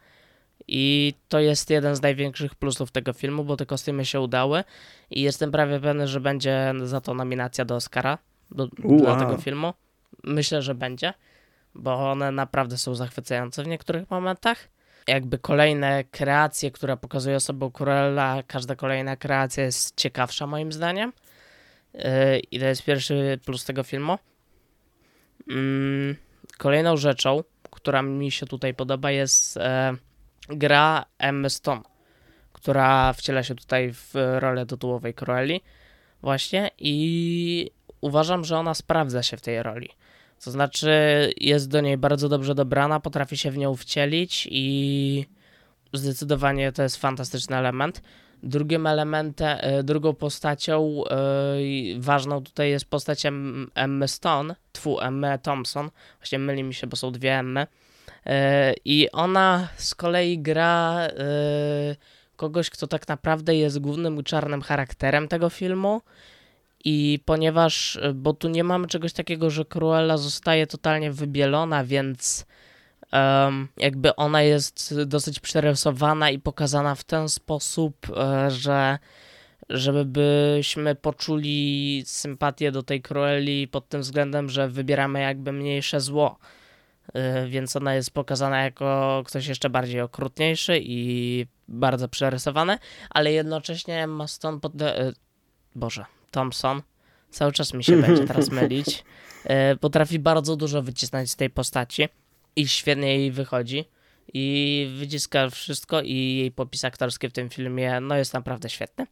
I 0.67 1.13
to 1.29 1.39
jest 1.39 1.69
jeden 1.69 1.95
z 1.95 2.01
największych 2.01 2.55
plusów 2.55 2.91
tego 2.91 3.13
filmu, 3.13 3.43
bo 3.43 3.57
te 3.57 3.65
kostiumy 3.65 4.05
się 4.05 4.19
udały 4.21 4.63
i 5.09 5.21
jestem 5.21 5.51
prawie 5.51 5.79
pewny, 5.79 6.07
że 6.07 6.19
będzie 6.19 6.73
za 6.83 7.01
to 7.01 7.13
nominacja 7.13 7.65
do 7.65 7.75
Oscara 7.75 8.17
do, 8.51 8.67
dla 8.67 9.15
tego 9.15 9.37
filmu. 9.37 9.73
Myślę, 10.23 10.61
że 10.61 10.75
będzie, 10.75 11.13
bo 11.75 12.11
one 12.11 12.31
naprawdę 12.31 12.77
są 12.77 12.95
zachwycające 12.95 13.63
w 13.63 13.67
niektórych 13.67 14.11
momentach. 14.11 14.69
Jakby 15.07 15.37
kolejne 15.37 16.03
kreacje, 16.03 16.71
które 16.71 16.97
pokazuje 16.97 17.35
osobą 17.35 17.71
Cruella, 17.71 18.43
każda 18.47 18.75
kolejna 18.75 19.15
kreacja 19.15 19.63
jest 19.63 19.97
ciekawsza 19.97 20.47
moim 20.47 20.71
zdaniem. 20.71 21.13
Yy, 21.93 22.03
I 22.51 22.59
to 22.59 22.65
jest 22.65 22.83
pierwszy 22.83 23.39
plus 23.45 23.65
tego 23.65 23.83
filmu. 23.83 24.17
Mm, 25.49 26.15
Kolejną 26.57 26.97
rzeczą, 26.97 27.43
która 27.71 28.01
mi 28.01 28.31
się 28.31 28.45
tutaj 28.45 28.73
podoba, 28.73 29.11
jest 29.11 29.57
e, 29.57 29.95
gra 30.49 31.05
Emmy 31.17 31.49
Stone, 31.49 31.81
która 32.53 33.13
wciela 33.13 33.43
się 33.43 33.55
tutaj 33.55 33.93
w 33.93 34.11
rolę 34.39 34.65
tytułowej 34.65 35.13
Cruelli 35.13 35.61
właśnie 36.21 36.71
i 36.77 37.71
uważam, 38.01 38.45
że 38.45 38.57
ona 38.57 38.73
sprawdza 38.73 39.23
się 39.23 39.37
w 39.37 39.41
tej 39.41 39.63
roli. 39.63 39.89
To 40.43 40.51
znaczy 40.51 40.91
jest 41.37 41.69
do 41.69 41.81
niej 41.81 41.97
bardzo 41.97 42.29
dobrze 42.29 42.55
dobrana, 42.55 42.99
potrafi 42.99 43.37
się 43.37 43.51
w 43.51 43.57
nią 43.57 43.75
wcielić 43.75 44.47
i 44.51 45.25
zdecydowanie 45.93 46.71
to 46.71 46.83
jest 46.83 46.97
fantastyczny 46.97 47.55
element. 47.55 48.01
Drugim 48.43 48.87
elementem, 48.87 49.57
e, 49.61 49.83
drugą 49.83 50.13
postacią 50.13 51.03
e, 51.05 51.17
ważną 51.99 52.43
tutaj 52.43 52.69
jest 52.69 52.85
postać 52.85 53.25
Em- 53.25 53.71
Emmy 53.75 54.07
Stone, 54.07 54.55
tfu, 54.71 54.99
Emmy 54.99 55.39
Thompson, 55.39 55.89
właśnie 56.19 56.39
myli 56.39 56.63
mi 56.63 56.73
się, 56.73 56.87
bo 56.87 56.95
są 56.95 57.11
dwie 57.11 57.39
Emmy. 57.39 57.67
E, 58.25 58.73
I 58.85 59.11
ona 59.11 59.67
z 59.77 59.95
kolei 59.95 60.39
gra 60.39 61.07
e, 61.07 61.95
kogoś, 62.35 62.69
kto 62.69 62.87
tak 62.87 63.07
naprawdę 63.07 63.55
jest 63.55 63.79
głównym 63.79 64.23
czarnym 64.23 64.61
charakterem 64.61 65.27
tego 65.27 65.49
filmu. 65.49 66.01
I 66.85 67.19
ponieważ, 67.25 67.99
e, 68.01 68.13
bo 68.13 68.33
tu 68.33 68.49
nie 68.49 68.63
mamy 68.63 68.87
czegoś 68.87 69.13
takiego, 69.13 69.49
że 69.49 69.65
Cruella 69.65 70.17
zostaje 70.17 70.67
totalnie 70.67 71.11
wybielona, 71.11 71.83
więc 71.83 72.45
em, 73.11 73.67
jakby 73.77 74.15
ona 74.15 74.41
jest 74.41 75.03
dosyć 75.05 75.39
przerysowana 75.39 76.29
i 76.29 76.39
pokazana 76.39 76.95
w 76.95 77.03
ten 77.03 77.29
sposób, 77.29 78.07
e, 78.17 78.51
że 78.51 78.99
żeby 79.69 80.05
byśmy 80.05 80.95
poczuli 80.95 82.03
sympatię 82.05 82.71
do 82.71 82.83
tej 82.83 83.01
Cruelli 83.01 83.67
pod 83.67 83.89
tym 83.89 84.01
względem, 84.01 84.49
że 84.49 84.69
wybieramy 84.69 85.21
jakby 85.21 85.51
mniejsze 85.51 86.01
zło. 86.01 86.39
Y, 87.09 87.49
Więc 87.49 87.75
ona 87.75 87.95
jest 87.95 88.11
pokazana 88.11 88.63
jako 88.63 89.23
ktoś 89.25 89.47
jeszcze 89.47 89.69
bardziej 89.69 90.01
okrutniejszy 90.01 90.79
i 90.83 91.45
bardzo 91.67 92.07
przerysowany, 92.07 92.77
ale 93.09 93.31
jednocześnie 93.31 94.03
Emma 94.03 94.27
Stone 94.27 94.59
pod... 94.59 94.73
Boże, 95.75 96.05
Thompson, 96.37 96.81
cały 97.29 97.51
czas 97.51 97.73
mi 97.73 97.83
się 97.83 98.01
będzie 98.01 98.27
teraz 98.27 98.49
mylić, 98.49 99.03
y, 99.73 99.77
potrafi 99.85 100.19
bardzo 100.19 100.55
dużo 100.55 100.81
wycisnąć 100.81 101.31
z 101.31 101.35
tej 101.35 101.49
postaci 101.49 102.09
i 102.55 102.67
świetnie 102.67 103.17
jej 103.17 103.31
wychodzi 103.31 103.85
i 104.33 104.95
wyciska 104.99 105.49
wszystko 105.49 106.01
i 106.01 106.37
jej 106.37 106.51
popis 106.51 106.85
aktorski 106.85 107.29
w 107.29 107.33
tym 107.33 107.49
filmie 107.49 107.99
no 108.01 108.17
jest 108.17 108.33
naprawdę 108.33 108.69
świetny. 108.69 109.07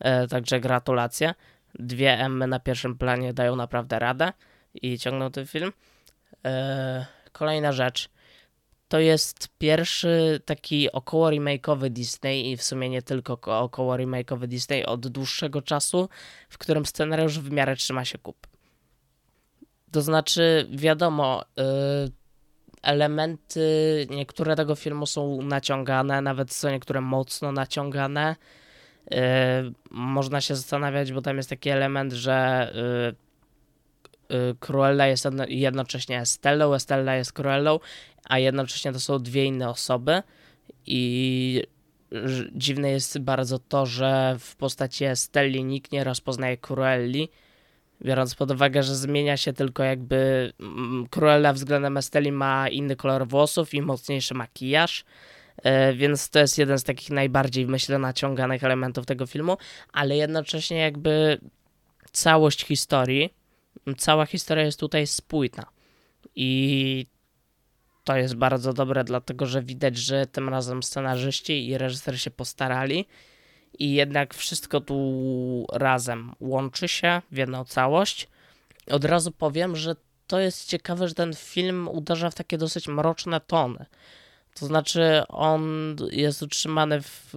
E, 0.00 0.28
Także 0.28 0.60
gratulacje. 0.60 1.34
Dwie 1.74 2.18
Emmy 2.18 2.46
na 2.46 2.60
pierwszym 2.60 2.98
planie 2.98 3.32
dają 3.32 3.56
naprawdę 3.56 3.98
radę 3.98 4.32
i 4.74 4.98
ciągną 4.98 5.30
ten 5.30 5.46
film. 5.46 5.72
E, 6.44 7.06
Kolejna 7.32 7.72
rzecz. 7.72 8.08
To 8.88 9.00
jest 9.00 9.48
pierwszy 9.58 10.40
taki 10.44 10.92
około 10.92 11.30
remake'owy 11.30 11.90
Disney 11.90 12.50
i 12.50 12.56
w 12.56 12.62
sumie 12.62 12.88
nie 12.88 13.02
tylko 13.02 13.36
ko- 13.36 13.60
około 13.60 13.96
remake'owy 13.96 14.46
Disney 14.46 14.84
od 14.84 15.08
dłuższego 15.08 15.62
czasu, 15.62 16.08
w 16.48 16.58
którym 16.58 16.86
scenariusz 16.86 17.38
w 17.38 17.50
miarę 17.50 17.76
trzyma 17.76 18.04
się 18.04 18.18
kup. 18.18 18.46
To 19.92 20.02
znaczy, 20.02 20.66
wiadomo, 20.70 21.44
y, 21.44 22.12
elementy 22.82 24.06
niektóre 24.10 24.56
tego 24.56 24.74
filmu 24.74 25.06
są 25.06 25.42
naciągane, 25.42 26.20
nawet 26.20 26.52
są 26.52 26.70
niektóre 26.70 27.00
mocno 27.00 27.52
naciągane. 27.52 28.36
Yy, 29.10 29.18
można 29.90 30.40
się 30.40 30.56
zastanawiać, 30.56 31.12
bo 31.12 31.22
tam 31.22 31.36
jest 31.36 31.50
taki 31.50 31.70
element, 31.70 32.12
że 32.12 32.70
yy, 32.74 33.25
Cruella 34.60 35.06
jest 35.06 35.24
jedno, 35.24 35.44
jednocześnie 35.48 36.20
Estellą, 36.20 36.74
Estella 36.74 37.16
jest 37.16 37.32
Cruellą, 37.32 37.80
a 38.28 38.38
jednocześnie 38.38 38.92
to 38.92 39.00
są 39.00 39.18
dwie 39.18 39.44
inne 39.44 39.68
osoby. 39.68 40.22
I 40.86 41.62
dziwne 42.52 42.90
jest 42.90 43.18
bardzo 43.18 43.58
to, 43.58 43.86
że 43.86 44.36
w 44.38 44.56
postaci 44.56 45.04
Estelli 45.04 45.64
nikt 45.64 45.92
nie 45.92 46.04
rozpoznaje 46.04 46.56
Cruelli, 46.56 47.28
biorąc 48.02 48.34
pod 48.34 48.50
uwagę, 48.50 48.82
że 48.82 48.96
zmienia 48.96 49.36
się 49.36 49.52
tylko 49.52 49.82
jakby 49.82 50.52
mm, 50.60 51.06
Cruella 51.10 51.52
względem 51.52 51.96
Estelli 51.96 52.32
ma 52.32 52.68
inny 52.68 52.96
kolor 52.96 53.28
włosów 53.28 53.74
i 53.74 53.82
mocniejszy 53.82 54.34
makijaż, 54.34 55.04
E, 55.62 55.92
więc 55.92 56.30
to 56.30 56.38
jest 56.38 56.58
jeden 56.58 56.78
z 56.78 56.84
takich 56.84 57.10
najbardziej, 57.10 57.66
myślę, 57.66 57.98
naciąganych 57.98 58.64
elementów 58.64 59.06
tego 59.06 59.26
filmu, 59.26 59.56
ale 59.92 60.16
jednocześnie 60.16 60.76
jakby 60.76 61.40
całość 62.12 62.64
historii, 62.64 63.34
cała 63.98 64.26
historia 64.26 64.64
jest 64.64 64.80
tutaj 64.80 65.06
spójna 65.06 65.66
i 66.34 67.06
to 68.04 68.16
jest 68.16 68.34
bardzo 68.34 68.72
dobre, 68.72 69.04
dlatego 69.04 69.46
że 69.46 69.62
widać, 69.62 69.96
że 69.96 70.26
tym 70.26 70.48
razem 70.48 70.82
scenarzyści 70.82 71.68
i 71.68 71.78
reżyser 71.78 72.20
się 72.20 72.30
postarali 72.30 73.06
i 73.78 73.92
jednak 73.92 74.34
wszystko 74.34 74.80
tu 74.80 75.66
razem 75.72 76.32
łączy 76.40 76.88
się 76.88 77.22
w 77.30 77.36
jedną 77.36 77.64
całość. 77.64 78.28
Od 78.90 79.04
razu 79.04 79.32
powiem, 79.32 79.76
że 79.76 79.96
to 80.26 80.40
jest 80.40 80.68
ciekawe, 80.68 81.08
że 81.08 81.14
ten 81.14 81.34
film 81.34 81.88
uderza 81.88 82.30
w 82.30 82.34
takie 82.34 82.58
dosyć 82.58 82.88
mroczne 82.88 83.40
tony. 83.40 83.86
To 84.60 84.66
znaczy, 84.66 85.22
on 85.28 85.96
jest 86.10 86.42
utrzymany 86.42 87.02
w, 87.02 87.34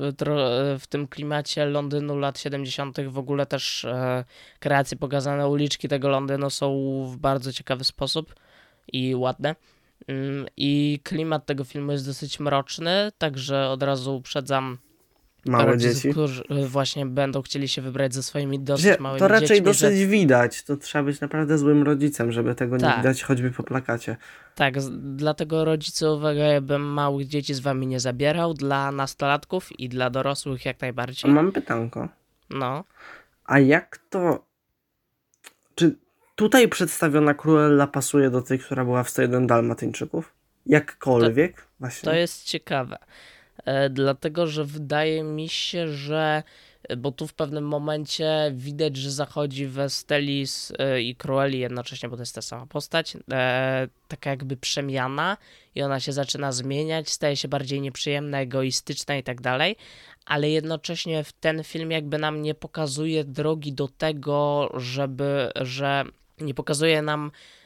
w 0.80 0.88
tym 0.90 1.08
klimacie 1.08 1.66
Londynu 1.66 2.18
lat 2.18 2.40
70. 2.40 2.98
W 3.08 3.18
ogóle 3.18 3.46
też 3.46 3.86
e, 3.86 4.26
kreacje 4.60 4.98
pokazane, 4.98 5.48
uliczki 5.48 5.88
tego 5.88 6.10
Londynu 6.10 6.50
są 6.50 6.70
w 7.12 7.18
bardzo 7.18 7.54
ciekawy 7.54 7.84
sposób 7.84 8.36
i 8.94 9.16
ładne. 9.16 9.56
Mm, 10.08 10.46
I 10.58 11.00
klimat 11.04 11.46
tego 11.46 11.64
filmu 11.64 11.92
jest 11.92 12.06
dosyć 12.06 12.40
mroczny, 12.40 13.12
także 13.18 13.70
od 13.70 13.84
razu 13.84 14.16
uprzedzam 14.16 14.78
Małe 15.46 15.66
rodziców, 15.66 15.96
dzieci. 15.96 16.10
którzy 16.12 16.44
e, 16.50 16.66
właśnie 16.68 17.06
będą 17.06 17.42
chcieli 17.42 17.68
się 17.68 17.82
wybrać 17.82 18.14
ze 18.14 18.24
swoimi 18.24 18.60
dosyć 18.60 18.86
Że 18.86 18.98
małymi 19.00 19.20
to 19.20 19.28
raczej 19.28 19.48
dziećmi. 19.48 19.66
dosyć 19.66 19.98
Że, 20.00 20.06
widać. 20.08 20.64
To 20.64 20.78
trzeba 20.78 21.04
być 21.04 21.22
naprawdę 21.22 21.58
złym 21.58 21.84
rodzicem, 21.84 22.32
żeby 22.32 22.56
tego 22.56 22.76
nie 22.76 22.82
Tak. 22.82 22.98
widać, 22.98 23.24
choćby 23.24 23.52
po 23.52 23.64
plakacie. 23.64 24.18
tak, 24.56 24.82
z, 24.82 24.90
dlatego 25.16 25.66
rodzice, 25.66 26.12
uwaga, 26.12 26.40
ja 26.44 26.62
bym 26.62 26.82
małych 26.82 27.28
dzieci 27.28 27.54
z 27.54 27.60
wami 27.60 27.88
nie 27.88 28.00
zabierał. 28.00 28.54
Dla 28.54 28.92
nastolatków 28.92 29.80
i 29.80 29.90
dla 29.90 30.10
dorosłych 30.10 30.66
jak 30.66 30.82
najbardziej. 30.82 31.32
Mam 31.32 31.52
pytanko. 31.52 32.10
No. 32.50 32.84
A 33.46 33.60
jak 33.60 34.00
to. 34.10 34.46
Czy 35.76 35.96
tutaj 36.36 36.68
przedstawiona 36.68 37.34
Cruella 37.34 37.88
pasuje 37.88 38.30
do 38.30 38.42
tej, 38.42 38.60
która 38.60 38.86
była 38.86 39.04
w 39.04 39.10
101 39.10 39.48
Dalmatyńczyków? 39.48 40.34
Jakkolwiek? 40.66 41.66
Właśnie. 41.80 42.06
To 42.12 42.16
jest 42.16 42.44
ciekawe, 42.44 42.98
dlatego 43.90 44.48
że 44.48 44.66
wydaje 44.66 45.24
mi 45.24 45.50
się, 45.50 45.88
że 45.88 46.44
e, 46.84 46.98
bo 46.98 47.12
tu 47.12 47.28
w 47.28 47.34
pewnym 47.34 47.68
momencie 47.68 48.52
widać, 48.56 48.98
że 48.98 49.12
zachodzi 49.12 49.68
Westelis 49.68 50.74
e, 50.80 51.02
i 51.02 51.16
Cruelli 51.16 51.60
jednocześnie, 51.60 52.10
bo 52.10 52.16
to 52.16 52.22
jest 52.22 52.36
ta 52.36 52.42
sama 52.42 52.66
postać, 52.66 53.18
e, 53.32 53.88
taka 54.08 54.30
jakby 54.30 54.58
przemiana 54.58 55.38
i 55.76 55.82
ona 55.82 56.00
się 56.00 56.12
zaczyna 56.12 56.52
zmieniać, 56.52 57.10
staje 57.10 57.36
się 57.36 57.48
bardziej 57.48 57.82
nieprzyjemna, 57.82 58.42
egoistyczna 58.42 59.18
i 59.18 59.24
tak 59.24 59.42
dalej, 59.42 59.76
ale 60.26 60.50
jednocześnie 60.50 61.24
w 61.24 61.34
ten 61.34 61.64
film 61.64 61.92
jakby 61.92 62.18
nam 62.18 62.42
nie 62.42 62.56
pokazuje 62.56 63.24
drogi 63.24 63.74
do 63.74 63.88
tego, 63.88 64.70
żeby, 64.78 65.52
że 65.56 66.04
nie 66.42 66.54
pokazuje 66.54 67.02
nam 67.02 67.32
e, 67.32 67.59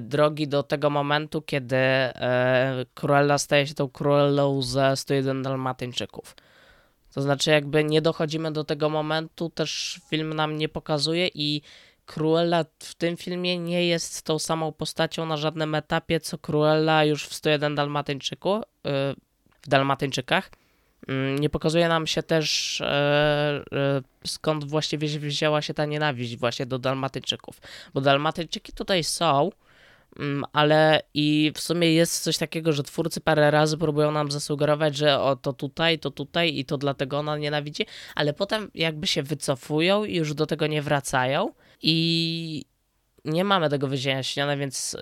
drogi 0.00 0.48
do 0.48 0.62
tego 0.62 0.90
momentu, 0.90 1.42
kiedy 1.42 1.76
e, 1.76 2.84
Cruella 2.94 3.38
staje 3.38 3.66
się 3.66 3.74
tą 3.74 3.88
Cruellą 3.88 4.62
ze 4.62 4.96
101 4.96 5.42
Dalmatyńczyków. 5.42 6.36
To 7.14 7.22
znaczy, 7.22 7.50
jakby 7.50 7.84
nie 7.84 8.02
dochodzimy 8.02 8.52
do 8.52 8.64
tego 8.64 8.88
momentu, 8.88 9.50
też 9.50 10.00
film 10.10 10.34
nam 10.34 10.56
nie 10.56 10.68
pokazuje 10.68 11.28
i 11.34 11.62
Cruella 12.06 12.64
w 12.78 12.94
tym 12.94 13.16
filmie 13.16 13.58
nie 13.58 13.86
jest 13.86 14.22
tą 14.22 14.38
samą 14.38 14.72
postacią 14.72 15.26
na 15.26 15.36
żadnym 15.36 15.74
etapie, 15.74 16.20
co 16.20 16.38
Cruella 16.38 17.04
już 17.04 17.26
w 17.26 17.34
101 17.34 17.74
Dalmatyńczyku, 17.74 18.56
yy, 18.56 18.92
w 19.62 19.68
Dalmatyńczykach. 19.68 20.50
Yy, 21.08 21.36
nie 21.40 21.50
pokazuje 21.50 21.88
nam 21.88 22.06
się 22.06 22.22
też 22.22 22.80
yy, 23.72 24.02
skąd 24.26 24.64
właściwie 24.64 25.08
wzięła 25.08 25.62
się 25.62 25.74
ta 25.74 25.86
nienawiść 25.86 26.36
właśnie 26.36 26.66
do 26.66 26.78
Dalmatyńczyków, 26.78 27.60
bo 27.94 28.00
Dalmatyńczyki 28.00 28.72
tutaj 28.72 29.04
są, 29.04 29.50
mm, 30.18 30.44
ale 30.52 31.02
i 31.14 31.52
w 31.54 31.60
sumie 31.60 31.92
jest 31.92 32.22
coś 32.22 32.38
takiego, 32.38 32.72
że 32.72 32.82
twórcy 32.82 33.20
parę 33.20 33.50
razy 33.50 33.78
próbują 33.78 34.12
nam 34.12 34.30
zasugerować, 34.30 34.96
że 34.96 35.20
o 35.20 35.36
to 35.36 35.52
tutaj, 35.52 35.98
to 35.98 36.10
tutaj 36.10 36.58
i 36.58 36.64
to 36.64 36.78
dlatego 36.78 37.18
ona 37.18 37.36
nienawidzi, 37.36 37.86
ale 38.14 38.32
potem 38.32 38.70
jakby 38.74 39.06
się 39.06 39.22
wycofują 39.22 40.04
i 40.04 40.16
już 40.16 40.34
do 40.34 40.46
tego 40.46 40.66
nie 40.66 40.82
wracają 40.82 41.52
i 41.82 42.64
nie 43.24 43.44
mamy 43.44 43.70
tego 43.70 43.88
wyjaśnione, 43.88 44.56
więc 44.56 44.94
y, 44.94 44.98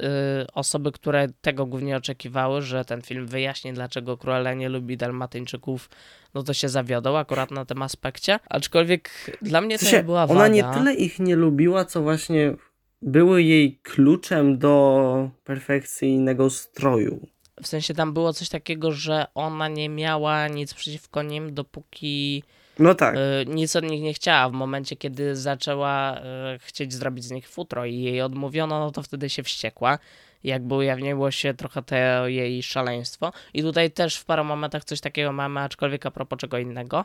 osoby, 0.54 0.92
które 0.92 1.26
tego 1.40 1.66
głównie 1.66 1.96
oczekiwały, 1.96 2.62
że 2.62 2.84
ten 2.84 3.02
film 3.02 3.26
wyjaśni, 3.26 3.72
dlaczego 3.72 4.16
Cruella 4.16 4.54
nie 4.54 4.68
lubi 4.68 4.96
Dalmatyńczyków, 4.96 5.90
no 6.34 6.42
to 6.42 6.54
się 6.54 6.68
zawiodą 6.68 7.18
akurat 7.18 7.50
na 7.50 7.64
tym 7.64 7.82
aspekcie. 7.82 8.38
Aczkolwiek 8.48 9.10
dla 9.42 9.60
mnie 9.60 9.78
to 9.78 9.90
nie 9.92 10.02
była 10.02 10.24
Ona 10.24 10.34
wada. 10.34 10.48
nie 10.48 10.64
tyle 10.64 10.94
ich 10.94 11.18
nie 11.18 11.36
lubiła, 11.36 11.84
co 11.84 12.02
właśnie 12.02 12.54
były 13.02 13.42
jej 13.42 13.78
kluczem 13.82 14.58
do 14.58 15.30
perfekcyjnego 15.44 16.50
stroju. 16.50 17.26
W 17.62 17.66
sensie 17.66 17.94
tam 17.94 18.12
było 18.12 18.32
coś 18.32 18.48
takiego, 18.48 18.92
że 18.92 19.26
ona 19.34 19.68
nie 19.68 19.88
miała 19.88 20.48
nic 20.48 20.74
przeciwko 20.74 21.22
nim, 21.22 21.54
dopóki 21.54 22.42
No 22.78 22.94
tak. 22.94 23.14
y, 23.16 23.18
nic 23.46 23.76
od 23.76 23.84
nich 23.84 24.02
nie 24.02 24.14
chciała. 24.14 24.48
W 24.48 24.52
momencie, 24.52 24.96
kiedy 24.96 25.36
zaczęła 25.36 26.18
y, 26.18 26.22
chcieć 26.58 26.94
zrobić 26.94 27.24
z 27.24 27.30
nich 27.30 27.48
futro 27.48 27.84
i 27.84 28.02
jej 28.02 28.22
odmówiono, 28.22 28.78
no 28.78 28.90
to 28.90 29.02
wtedy 29.02 29.30
się 29.30 29.42
wściekła. 29.42 29.98
Jakby 30.44 30.74
ujawniło 30.74 31.30
się 31.30 31.54
trochę 31.54 31.82
to 31.82 31.96
jej 32.26 32.62
szaleństwo. 32.62 33.32
I 33.54 33.62
tutaj 33.62 33.90
też 33.90 34.16
w 34.16 34.24
paru 34.24 34.44
momentach 34.44 34.84
coś 34.84 35.00
takiego 35.00 35.32
mamy, 35.32 35.60
aczkolwiek 35.60 36.06
a 36.06 36.10
propos 36.10 36.38
czego 36.38 36.58
innego. 36.58 37.04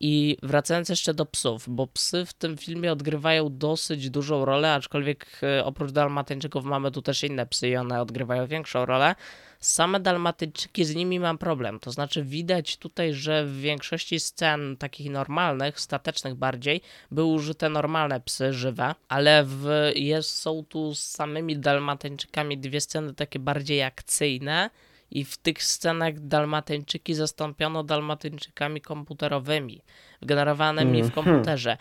I 0.00 0.36
wracając 0.42 0.88
jeszcze 0.88 1.14
do 1.14 1.26
psów, 1.26 1.64
bo 1.68 1.86
psy 1.86 2.26
w 2.26 2.32
tym 2.32 2.56
filmie 2.56 2.92
odgrywają 2.92 3.58
dosyć 3.58 4.10
dużą 4.10 4.44
rolę, 4.44 4.74
aczkolwiek 4.74 5.40
y, 5.60 5.64
oprócz 5.64 5.90
Dalmatyńczyków 5.90 6.64
mamy 6.64 6.90
tu 6.90 7.02
też 7.02 7.24
inne 7.24 7.46
psy 7.46 7.68
i 7.68 7.76
one 7.76 8.00
odgrywają 8.00 8.46
większą 8.46 8.86
rolę. 8.86 9.14
Same 9.60 10.00
Dalmatyńczyki, 10.00 10.84
z 10.84 10.94
nimi 10.94 11.20
mam 11.20 11.38
problem. 11.38 11.80
To 11.80 11.90
znaczy, 11.90 12.24
widać 12.24 12.76
tutaj, 12.76 13.14
że 13.14 13.46
w 13.46 13.60
większości 13.60 14.20
scen 14.20 14.76
takich 14.76 15.10
normalnych, 15.10 15.80
statecznych 15.80 16.34
bardziej, 16.34 16.80
były 17.10 17.32
użyte 17.32 17.68
normalne 17.68 18.20
psy 18.20 18.52
żywe, 18.52 18.94
ale 19.08 19.44
w, 19.44 19.90
jest, 19.94 20.30
są 20.30 20.64
tu 20.68 20.94
z 20.94 21.00
samymi 21.00 21.58
Dalmatyńczykami 21.58 22.58
dwie 22.58 22.80
sceny 22.80 23.14
takie 23.14 23.38
bardziej 23.38 23.82
akcyjne. 23.82 24.70
I 25.10 25.24
w 25.24 25.36
tych 25.36 25.62
scenach 25.62 26.20
Dalmatyńczyki 26.20 27.14
zastąpiono 27.14 27.84
Dalmatyńczykami 27.84 28.80
komputerowymi, 28.80 29.82
generowanymi 30.22 31.02
w 31.02 31.06
Mhm. 31.06 31.12
komputerze. 31.12 31.76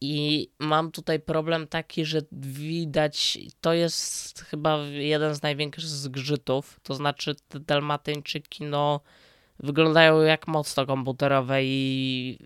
I 0.00 0.48
mam 0.58 0.92
tutaj 0.92 1.20
problem 1.20 1.66
taki, 1.66 2.04
że 2.04 2.20
widać, 2.32 3.38
to 3.60 3.72
jest 3.72 4.40
chyba 4.40 4.78
jeden 4.78 5.34
z 5.34 5.42
największych 5.42 5.84
zgrzytów, 5.88 6.80
to 6.82 6.94
znaczy 6.94 7.34
te 7.48 7.60
Dalmatyńczyki, 7.60 8.64
no, 8.64 9.00
wyglądają 9.58 10.20
jak 10.20 10.48
mocno 10.48 10.86
komputerowe 10.86 11.64
i 11.64 12.38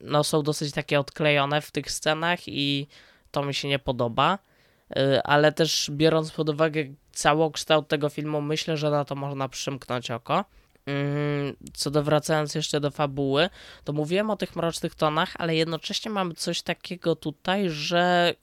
no, 0.00 0.24
są 0.24 0.42
dosyć 0.42 0.72
takie 0.74 1.00
odklejone 1.00 1.60
w 1.60 1.70
tych 1.70 1.90
scenach 1.90 2.48
i 2.48 2.86
to 3.30 3.42
mi 3.44 3.54
się 3.54 3.68
nie 3.68 3.78
podoba. 3.78 4.38
Y, 4.98 5.22
Ale 5.22 5.52
też 5.52 5.90
biorąc 5.90 6.30
pod 6.32 6.48
uwagę 6.48 6.84
całokształt 7.12 7.88
tego 7.88 8.08
filmu, 8.08 8.40
myślę, 8.40 8.76
że 8.76 8.90
na 8.90 9.04
to 9.04 9.14
można 9.14 9.48
przymknąć 9.48 10.10
oko. 10.10 10.44
Mm, 10.86 11.56
Co 11.74 11.90
do 11.90 12.02
wracając 12.02 12.54
jeszcze 12.54 12.80
do 12.80 12.90
fabuły, 12.90 13.48
to 13.84 13.92
mówiłem 13.92 14.30
o 14.30 14.36
tych 14.36 14.56
mrocznych 14.56 14.94
tonach, 14.94 15.34
ale 15.38 15.56
jednocześnie 15.56 16.10
mamy 16.10 16.34
coś 16.34 16.62
takiego 16.62 17.16
tutaj, 17.16 17.70
że 17.70 18.34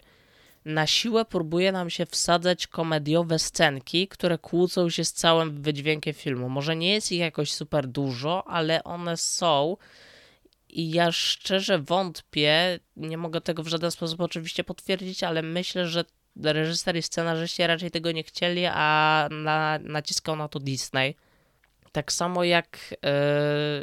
na 0.66 0.88
siłę 0.88 1.26
próbuje 1.26 1.72
nam 1.72 1.90
się 1.90 2.06
wsadzać 2.06 2.68
komediowe 2.68 3.40
scenki, 3.40 4.08
które 4.08 4.38
kłócą 4.38 4.90
się 4.90 5.06
z 5.06 5.14
całym 5.14 5.62
wydźwiękiem 5.62 6.14
filmu. 6.14 6.50
Może 6.50 6.76
nie 6.76 6.94
jest 6.94 7.12
ich 7.12 7.20
jakoś 7.20 7.54
super 7.54 7.88
dużo, 7.88 8.48
ale 8.48 8.84
one 8.84 9.18
są. 9.18 9.78
I 10.70 10.92
ja 10.92 11.12
szczerze 11.12 11.80
wątpię, 11.80 12.80
nie 12.98 13.18
mogę 13.18 13.42
tego 13.42 13.64
w 13.64 13.68
żaden 13.68 13.92
sposób 13.92 14.22
oczywiście 14.22 14.64
potwierdzić, 14.64 15.24
ale 15.24 15.42
myślę, 15.42 15.88
że 15.88 16.06
reżyser 16.44 16.96
i 16.96 17.02
scenarzyści 17.02 17.68
raczej 17.68 17.92
tego 17.92 18.12
nie 18.12 18.24
chcieli, 18.24 18.66
a 18.66 19.28
na, 19.32 19.80
naciskał 19.84 20.36
na 20.36 20.48
to 20.48 20.60
Disney. 20.60 21.16
Tak 21.92 22.12
samo 22.12 22.44
jak, 22.44 22.96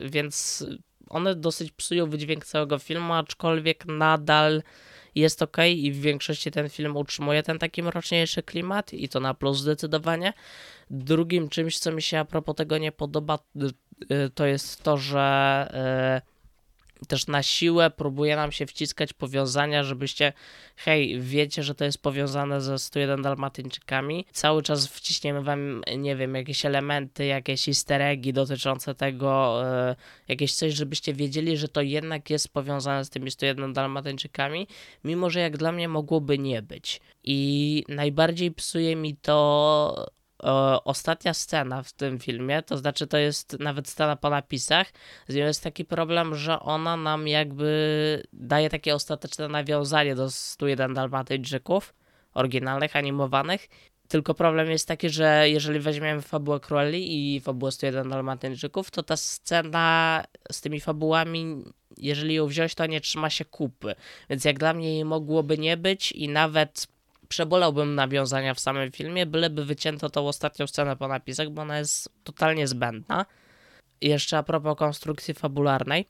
yy, 0.01 0.09
więc 0.11 0.67
one 1.09 1.35
dosyć 1.35 1.73
psują 1.73 2.11
wydźwięk 2.11 2.45
całego 2.45 2.79
filmu, 2.79 3.15
aczkolwiek 3.15 3.87
nadal 3.87 4.63
jest 5.15 5.43
ok 5.43 5.57
i 5.77 5.93
w 5.93 6.01
większości 6.01 6.51
ten 6.51 6.69
film 6.69 6.97
utrzymuje 6.97 7.43
ten 7.43 7.59
taki 7.59 7.83
mroczniejszy 7.83 8.43
klimat 8.43 8.93
i 8.93 9.09
to 9.09 9.21
na 9.21 9.35
plus 9.35 9.59
zdecydowanie. 9.59 10.33
Drugim 10.91 11.49
czymś, 11.49 11.79
co 11.79 11.93
mi 11.93 12.03
się 12.03 12.19
a 12.19 12.25
propos 12.25 12.57
tego 12.57 12.79
nie 12.79 12.93
podoba, 12.93 13.39
y, 13.57 14.15
y, 14.15 14.31
to 14.31 14.47
jest 14.47 14.83
to, 14.83 14.97
że 14.97 16.21
y, 16.27 16.34
też 17.09 17.27
na 17.27 17.43
siłę 17.43 17.91
próbuje 17.91 18.37
nam 18.37 18.53
się 18.53 18.67
wciskać 18.67 19.13
powiązania, 19.13 19.85
żebyście, 19.85 20.33
hej, 20.77 21.21
wiecie, 21.21 21.63
że 21.63 21.75
to 21.75 21.85
jest 21.85 22.03
powiązane 22.03 22.61
ze 22.61 22.79
101 22.79 23.23
Dalmatyńczykami. 23.23 24.27
Cały 24.33 24.63
czas 24.63 24.89
wciśniemy 24.89 25.43
wam, 25.43 25.83
nie 25.97 26.17
wiem, 26.17 26.35
jakieś 26.35 26.67
elementy, 26.67 27.27
jakieś 27.27 27.69
easter 27.69 28.03
eggi 28.03 28.33
dotyczące 28.33 28.95
tego, 28.95 29.63
e, 29.67 29.97
jakieś 30.29 30.55
coś, 30.55 30.75
żebyście 30.75 31.15
wiedzieli, 31.15 31.57
że 31.57 31.69
to 31.69 31.81
jednak 31.81 32.31
jest 32.31 32.49
powiązane 32.49 33.05
z 33.05 33.11
tymi 33.11 33.31
101 33.31 33.73
Dalmatyńczykami, 33.73 34.69
mimo 35.05 35.31
że 35.31 35.41
jak 35.41 35.57
dla 35.57 35.73
mnie 35.73 35.89
mogłoby 35.89 36.39
nie 36.39 36.63
być. 36.63 37.01
I 37.25 37.85
najbardziej 37.89 38.53
psuje 38.53 38.97
mi 38.97 39.17
to 39.17 40.07
ostatnia 40.85 41.35
scena 41.35 41.83
w 41.83 41.93
tym 41.93 42.19
filmie, 42.19 42.63
to 42.63 42.77
znaczy 42.77 43.07
to 43.07 43.19
jest 43.19 43.57
nawet 43.61 43.89
scena 43.89 44.17
po 44.17 44.31
napisach, 44.31 44.93
z 45.29 45.35
nią 45.35 45.45
jest 45.45 45.63
taki 45.63 45.85
problem, 45.85 46.35
że 46.35 46.61
ona 46.61 46.97
nam 46.97 47.29
jakby 47.29 48.23
daje 48.33 48.71
takie 48.71 48.95
ostateczne 48.95 49.49
nawiązanie 49.49 50.15
do 50.15 50.31
101 50.31 50.95
Dalmatyńczyków, 50.95 51.95
oryginalnych, 52.35 52.97
animowanych. 52.97 53.69
Tylko 54.09 54.35
problem 54.35 54.71
jest 54.71 54.89
taki, 54.89 55.11
że 55.11 55.51
jeżeli 55.51 55.81
weźmiemy 55.81 56.23
fabułę 56.23 56.61
Cruelli 56.61 57.35
i 57.37 57.41
fabułę 57.41 57.73
101 57.73 58.09
Dalmatyńczyków, 58.09 58.91
to 58.91 59.03
ta 59.03 59.17
scena 59.17 60.25
z 60.53 60.61
tymi 60.61 60.81
fabułami, 60.81 61.65
jeżeli 61.97 62.35
ją 62.35 62.47
wziąć, 62.47 62.75
to 62.75 62.87
nie 62.87 63.01
trzyma 63.01 63.31
się 63.31 63.45
kupy. 63.45 63.95
Więc 64.31 64.45
jak 64.45 64.59
dla 64.59 64.75
mnie 64.75 64.95
jej 64.95 65.05
mogłoby 65.05 65.59
nie 65.59 65.77
być 65.77 66.13
i 66.13 66.29
nawet 66.29 66.87
przebolałbym 67.29 67.95
nawiązania 67.95 68.55
w 68.55 68.61
samym 68.61 68.93
filmie, 68.93 69.27
byleby 69.27 69.65
wycięto 69.65 70.11
tą 70.11 70.29
ostatnią 70.29 70.67
scenę 70.67 70.97
po 70.97 71.09
napisach, 71.09 71.51
bo 71.51 71.63
ona 71.63 71.79
jest 71.79 72.09
totalnie 72.25 72.67
zbędna. 72.67 73.27
Jeszcze 74.01 74.39
a 74.39 74.43
propos 74.43 74.79
konstrukcji 74.79 75.35
fabularnej, 75.35 76.09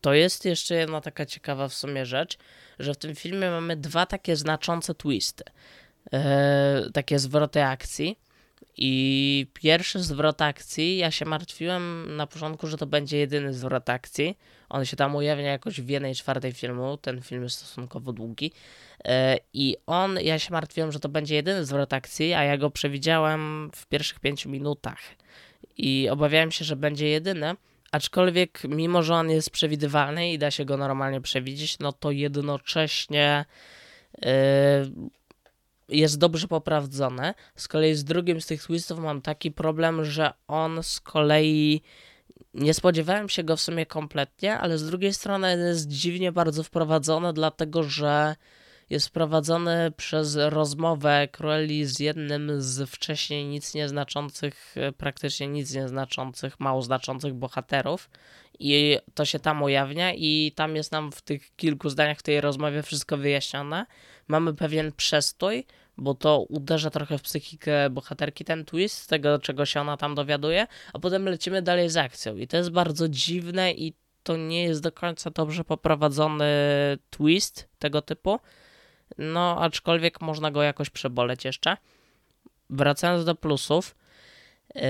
to 0.00 0.14
jest 0.14 0.44
jeszcze 0.44 0.74
jedna 0.74 1.00
taka 1.00 1.26
ciekawa 1.26 1.68
w 1.68 1.74
sumie 1.74 2.06
rzecz, 2.06 2.38
że 2.78 2.94
w 2.94 2.96
tym 2.96 3.14
filmie 3.14 3.50
mamy 3.50 3.76
dwa 3.76 4.06
takie 4.06 4.36
znaczące 4.36 4.94
twisty, 4.94 5.44
e, 6.12 6.90
takie 6.94 7.18
zwroty 7.18 7.64
akcji. 7.64 8.18
I 8.76 9.46
pierwszy 9.54 10.02
zwrot 10.02 10.42
akcji, 10.42 10.96
ja 10.96 11.10
się 11.10 11.24
martwiłem 11.24 12.16
na 12.16 12.26
początku, 12.26 12.66
że 12.66 12.76
to 12.76 12.86
będzie 12.86 13.18
jedyny 13.18 13.54
zwrot 13.54 13.90
akcji. 13.90 14.38
On 14.68 14.84
się 14.84 14.96
tam 14.96 15.16
ujawnia 15.16 15.50
jakoś 15.50 15.80
w 15.80 15.88
jednej 15.88 16.14
czwartej 16.14 16.52
filmu. 16.52 16.96
Ten 16.96 17.22
film 17.22 17.42
jest 17.42 17.56
stosunkowo 17.56 18.12
długi. 18.12 18.52
E, 19.04 19.38
I 19.52 19.76
on, 19.86 20.18
ja 20.22 20.38
się 20.38 20.52
martwiłem, 20.52 20.92
że 20.92 21.00
to 21.00 21.08
będzie 21.08 21.34
jedyny 21.34 21.64
zwrot 21.64 21.92
akcji, 21.92 22.34
a 22.34 22.44
ja 22.44 22.58
go 22.58 22.70
przewidziałem 22.70 23.70
w 23.74 23.86
pierwszych 23.86 24.20
pięciu 24.20 24.50
minutach. 24.50 24.98
I 25.76 26.08
obawiałem 26.10 26.50
się, 26.50 26.64
że 26.64 26.76
będzie 26.76 27.08
jedyny. 27.08 27.54
Aczkolwiek, 27.92 28.62
mimo 28.68 29.02
że 29.02 29.14
on 29.14 29.30
jest 29.30 29.50
przewidywalny 29.50 30.32
i 30.32 30.38
da 30.38 30.50
się 30.50 30.64
go 30.64 30.76
normalnie 30.76 31.20
przewidzieć, 31.20 31.78
no 31.78 31.92
to 31.92 32.10
jednocześnie 32.10 33.44
yy, 34.22 34.28
jest 35.88 36.18
dobrze 36.18 36.48
poprawdzony. 36.48 37.34
Z 37.56 37.68
kolei 37.68 37.94
z 37.94 38.04
drugim 38.04 38.40
z 38.40 38.46
tych 38.46 38.62
twistów 38.62 38.98
mam 38.98 39.22
taki 39.22 39.50
problem, 39.50 40.04
że 40.04 40.32
on 40.48 40.82
z 40.82 41.00
kolei 41.00 41.82
nie 42.54 42.74
spodziewałem 42.74 43.28
się 43.28 43.44
go 43.44 43.56
w 43.56 43.60
sumie 43.60 43.86
kompletnie, 43.86 44.58
ale 44.58 44.78
z 44.78 44.86
drugiej 44.86 45.14
strony 45.14 45.56
jest 45.68 45.88
dziwnie 45.88 46.32
bardzo 46.32 46.62
wprowadzony, 46.62 47.32
dlatego 47.32 47.82
że 47.82 48.36
jest 48.90 49.10
prowadzony 49.10 49.92
przez 49.96 50.36
rozmowę 50.36 51.28
Cruelli 51.32 51.84
z 51.84 52.00
jednym 52.00 52.62
z 52.62 52.90
wcześniej 52.90 53.44
nic 53.44 53.74
nieznaczących, 53.74 54.74
e, 54.76 54.92
praktycznie 54.92 55.48
nic 55.48 55.74
nieznaczących, 55.74 56.60
mało 56.60 56.82
znaczących 56.82 57.34
bohaterów. 57.34 58.10
I 58.58 58.98
to 59.14 59.24
się 59.24 59.38
tam 59.38 59.62
ujawnia, 59.62 60.14
i 60.14 60.52
tam 60.56 60.76
jest 60.76 60.92
nam 60.92 61.12
w 61.12 61.22
tych 61.22 61.56
kilku 61.56 61.90
zdaniach 61.90 62.18
w 62.18 62.22
tej 62.22 62.40
rozmowie 62.40 62.82
wszystko 62.82 63.16
wyjaśnione. 63.16 63.86
Mamy 64.28 64.54
pewien 64.54 64.92
przestój, 64.92 65.66
bo 65.98 66.14
to 66.14 66.40
uderza 66.40 66.90
trochę 66.90 67.18
w 67.18 67.22
psychikę 67.22 67.90
bohaterki 67.90 68.44
ten 68.44 68.64
twist, 68.64 68.96
z 68.96 69.06
tego 69.06 69.38
czego 69.38 69.66
się 69.66 69.80
ona 69.80 69.96
tam 69.96 70.14
dowiaduje, 70.14 70.66
a 70.92 70.98
potem 70.98 71.24
lecimy 71.24 71.62
dalej 71.62 71.90
z 71.90 71.96
akcją. 71.96 72.36
I 72.36 72.46
to 72.46 72.56
jest 72.56 72.70
bardzo 72.70 73.08
dziwne 73.08 73.72
i 73.72 73.94
to 74.22 74.36
nie 74.36 74.62
jest 74.62 74.82
do 74.82 74.92
końca 74.92 75.30
dobrze 75.30 75.64
poprowadzony 75.64 76.44
twist 77.10 77.68
tego 77.78 78.02
typu. 78.02 78.38
No, 79.18 79.60
aczkolwiek 79.60 80.20
można 80.20 80.50
go 80.50 80.62
jakoś 80.62 80.90
przeboleć 80.90 81.44
jeszcze. 81.44 81.76
Wracając 82.70 83.24
do 83.24 83.34
plusów, 83.34 83.96
yy, 84.74 84.82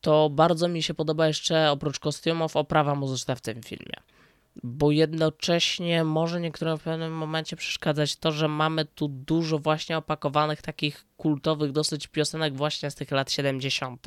to 0.00 0.30
bardzo 0.30 0.68
mi 0.68 0.82
się 0.82 0.94
podoba 0.94 1.26
jeszcze 1.26 1.70
oprócz 1.70 1.98
kostiumów 1.98 2.56
oprawa 2.56 2.94
muzyczna 2.94 3.34
w 3.34 3.40
tym 3.40 3.62
filmie. 3.62 4.13
Bo 4.62 4.90
jednocześnie 4.90 6.04
może 6.04 6.40
niektórym 6.40 6.78
w 6.78 6.82
pewnym 6.82 7.12
momencie 7.12 7.56
przeszkadzać 7.56 8.16
to, 8.16 8.32
że 8.32 8.48
mamy 8.48 8.84
tu 8.84 9.08
dużo 9.08 9.58
właśnie 9.58 9.98
opakowanych 9.98 10.62
takich 10.62 11.04
kultowych 11.16 11.72
dosyć 11.72 12.06
piosenek 12.06 12.56
właśnie 12.56 12.90
z 12.90 12.94
tych 12.94 13.10
lat 13.10 13.32
70. 13.32 14.06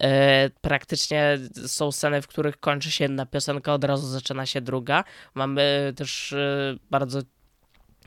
E, 0.00 0.50
praktycznie 0.60 1.38
są 1.66 1.92
sceny, 1.92 2.22
w 2.22 2.26
których 2.26 2.60
kończy 2.60 2.90
się 2.90 3.04
jedna 3.04 3.26
piosenka, 3.26 3.74
od 3.74 3.84
razu 3.84 4.06
zaczyna 4.06 4.46
się 4.46 4.60
druga. 4.60 5.04
Mamy 5.34 5.92
też 5.96 6.32
e, 6.32 6.76
bardzo 6.90 7.20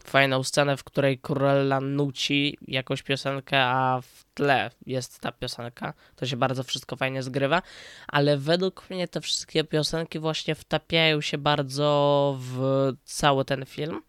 fajną 0.07 0.43
scenę, 0.43 0.77
w 0.77 0.83
której 0.83 1.19
Cruella 1.19 1.81
nuci 1.81 2.57
jakąś 2.67 3.03
piosenkę, 3.03 3.61
a 3.61 4.01
w 4.01 4.25
tle 4.33 4.71
jest 4.85 5.19
ta 5.19 5.31
piosenka. 5.31 5.93
To 6.15 6.25
się 6.25 6.37
bardzo 6.37 6.63
wszystko 6.63 6.95
fajnie 6.95 7.23
zgrywa, 7.23 7.61
ale 8.07 8.37
według 8.37 8.89
mnie 8.89 9.07
te 9.07 9.21
wszystkie 9.21 9.63
piosenki 9.63 10.19
właśnie 10.19 10.55
wtapiają 10.55 11.21
się 11.21 11.37
bardzo 11.37 12.37
w 12.39 12.91
cały 13.03 13.45
ten 13.45 13.65
film 13.65 14.01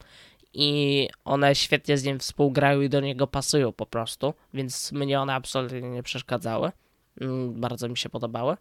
i 0.52 1.08
one 1.24 1.54
świetnie 1.54 1.98
z 1.98 2.04
nim 2.04 2.18
współgrają 2.18 2.80
i 2.80 2.88
do 2.88 3.00
niego 3.00 3.26
pasują 3.26 3.72
po 3.72 3.86
prostu, 3.86 4.34
więc 4.54 4.92
mnie 4.92 5.20
one 5.20 5.34
absolutnie 5.34 5.82
nie 5.82 6.02
przeszkadzały. 6.02 6.72
Mm, 7.20 7.60
bardzo 7.60 7.88
mi 7.88 7.96
się 7.96 8.08
podobały, 8.08 8.56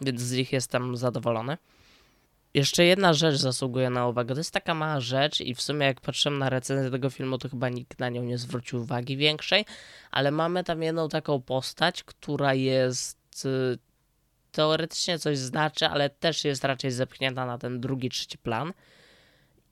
więc 0.00 0.20
z 0.20 0.32
nich 0.32 0.52
jestem 0.52 0.96
zadowolony. 0.96 1.58
Jeszcze 2.58 2.84
jedna 2.84 3.12
rzecz 3.12 3.36
zasługuje 3.36 3.90
na 3.90 4.06
uwagę. 4.08 4.34
To 4.34 4.40
jest 4.40 4.52
taka 4.52 4.74
mała 4.74 5.00
rzecz 5.00 5.40
i 5.40 5.54
w 5.54 5.62
sumie 5.62 5.86
jak 5.86 6.00
patrzyłem 6.00 6.38
na 6.38 6.50
recenzję 6.50 6.90
tego 6.90 7.10
filmu, 7.10 7.38
to 7.38 7.48
chyba 7.48 7.68
nikt 7.68 7.98
na 7.98 8.08
nią 8.08 8.22
nie 8.22 8.38
zwrócił 8.38 8.80
uwagi 8.80 9.16
większej, 9.16 9.64
ale 10.10 10.30
mamy 10.30 10.64
tam 10.64 10.82
jedną 10.82 11.08
taką 11.08 11.42
postać, 11.42 12.04
która 12.04 12.54
jest 12.54 13.44
y, 13.44 13.78
teoretycznie 14.52 15.18
coś 15.18 15.38
znaczy, 15.38 15.86
ale 15.86 16.10
też 16.10 16.44
jest 16.44 16.64
raczej 16.64 16.90
zepchnięta 16.90 17.46
na 17.46 17.58
ten 17.58 17.80
drugi, 17.80 18.10
trzeci 18.10 18.38
plan. 18.38 18.72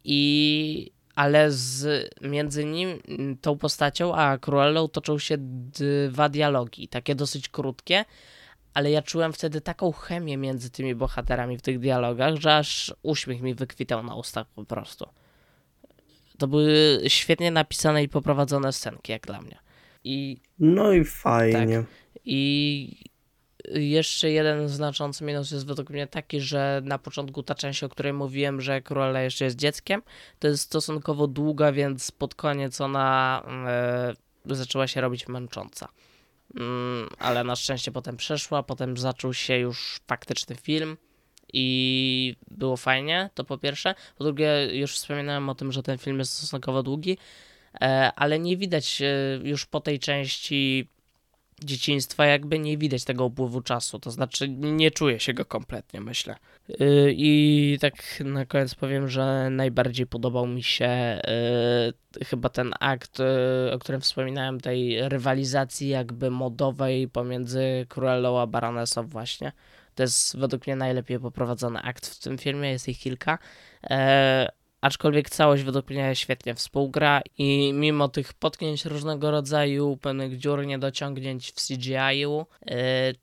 I 0.05 0.93
ale 1.15 1.53
z, 1.53 2.11
między 2.21 2.65
nim, 2.65 2.99
tą 3.41 3.59
postacią, 3.59 4.15
a 4.15 4.39
Cruellą 4.39 4.89
toczą 4.89 5.19
się 5.19 5.35
dwa 5.39 6.29
dialogi, 6.29 6.89
takie 6.89 7.15
dosyć 7.15 7.49
krótkie, 7.49 8.05
ale 8.77 8.91
ja 8.91 9.03
czułem 9.03 9.33
wtedy 9.33 9.61
taką 9.61 9.93
chemię 9.93 10.37
między 10.37 10.71
tymi 10.71 10.95
bohaterami 10.95 11.59
w 11.59 11.63
tych 11.63 11.79
dialogach, 11.79 12.35
że 12.37 12.57
aż 12.57 12.95
uśmiech 13.03 13.43
mi 13.43 13.55
wykwitał 13.55 14.03
na 14.03 14.15
ustach 14.15 14.47
po 14.55 14.65
prostu. 14.65 15.07
To 16.39 16.47
były 16.49 17.01
świetnie 17.09 17.51
napisane 17.51 18.03
i 18.03 18.09
poprowadzone 18.09 18.73
scenki, 18.73 19.13
jak 19.13 19.27
dla 19.27 19.41
mnie. 19.41 19.59
I, 20.05 20.41
no 20.59 20.93
i 20.93 21.05
fajnie. 21.05 21.77
Tak, 21.77 21.87
I 22.25 23.05
jeszcze 23.75 24.31
jeden 24.31 24.69
znaczący 24.69 25.25
minus 25.25 25.51
jest 25.51 25.67
według 25.67 25.91
mnie 25.91 26.07
taki, 26.07 26.41
że 26.41 26.81
na 26.85 26.99
początku 26.99 27.43
ta 27.43 27.55
część, 27.55 27.85
o 27.85 27.89
której 27.89 28.13
mówiłem, 28.13 28.61
że 28.61 28.83
Cruella 28.83 29.21
jeszcze 29.21 29.45
jest 29.45 29.57
dzieckiem, 29.57 30.03
to 30.39 30.49
jest 30.49 30.63
stosunkowo 30.63 31.27
długa, 31.27 31.73
więc 31.73 32.11
pod 32.11 32.35
koniec 32.35 32.81
ona 32.81 33.43
e, 34.49 34.55
zaczęła 34.55 34.87
się 34.87 35.01
robić 35.01 35.29
męcząca. 35.29 35.89
Mm, 36.55 37.09
ale 37.19 37.45
na 37.45 37.57
szczęście 37.57 37.93
potem 37.93 38.17
przeszła, 38.17 38.63
potem 38.63 38.97
zaczął 38.97 39.35
się 39.35 39.59
już 39.59 40.01
faktyczny 40.07 40.57
film 40.57 40.97
i 41.53 42.37
było 42.51 42.77
fajnie, 42.77 43.31
to 43.35 43.45
po 43.45 43.59
pierwsze. 43.59 43.95
Po 44.19 44.25
drugie, 44.25 44.69
już 44.73 44.95
wspominałem 44.95 45.49
o 45.49 45.55
tym, 45.55 45.73
że 45.73 45.83
ten 45.83 45.99
film 45.99 46.19
jest 46.19 46.33
stosunkowo 46.33 46.83
długi, 46.83 47.19
e, 47.81 48.13
ale 48.17 48.39
nie 48.39 48.57
widać 48.57 49.03
e, 49.03 49.07
już 49.43 49.67
po 49.67 49.81
tej 49.81 49.99
części 49.99 50.89
dzieciństwa 51.65 52.27
jakby 52.27 52.59
nie 52.59 52.79
widać 52.79 53.05
tego 53.05 53.25
upływu 53.25 53.61
czasu, 53.61 53.99
to 53.99 54.11
znaczy 54.11 54.49
nie 54.49 54.91
czuję 54.91 55.21
się 55.21 55.35
go 55.35 55.45
kompletnie, 55.45 56.01
myślę. 56.01 56.37
Yy, 56.69 57.15
I 57.17 57.79
tak 57.81 57.95
na 58.25 58.47
koniec 58.47 58.75
powiem, 58.75 59.09
że 59.09 59.51
najbardziej 59.51 60.07
podobał 60.07 60.47
mi 60.47 60.63
się 60.63 61.21
yy, 62.19 62.25
chyba 62.27 62.49
ten 62.49 62.75
akt, 62.81 63.19
yy, 63.19 63.73
o 63.73 63.79
którym 63.79 64.01
wspominałem, 64.01 64.61
tej 64.61 65.09
rywalizacji 65.09 65.89
jakby 65.89 66.31
modowej 66.31 67.09
pomiędzy 67.09 67.87
Cruellą 67.89 68.41
a 68.41 68.47
Baronesą 68.47 69.07
właśnie. 69.07 69.53
To 69.95 70.03
jest 70.03 70.39
według 70.39 70.67
mnie 70.67 70.77
najlepiej 70.77 71.21
poprowadzony 71.21 71.83
akt 71.83 72.07
w 72.07 72.19
tym 72.23 72.39
filmie, 72.39 72.71
jest 72.71 72.89
ich 72.89 72.99
kilka 72.99 73.39
aczkolwiek 74.87 75.31
całość 75.31 75.63
według 75.63 75.91
mnie 75.91 76.15
świetnie 76.15 76.55
współgra 76.55 77.21
i 77.39 77.73
mimo 77.75 78.09
tych 78.09 78.35
potknięć 78.35 78.85
różnego 78.85 79.31
rodzaju, 79.31 79.97
pewnych 79.97 80.39
dziur, 80.39 80.67
niedociągnięć 80.67 81.53
w 81.53 81.67
CGI-u, 81.67 82.41
y, 82.41 82.75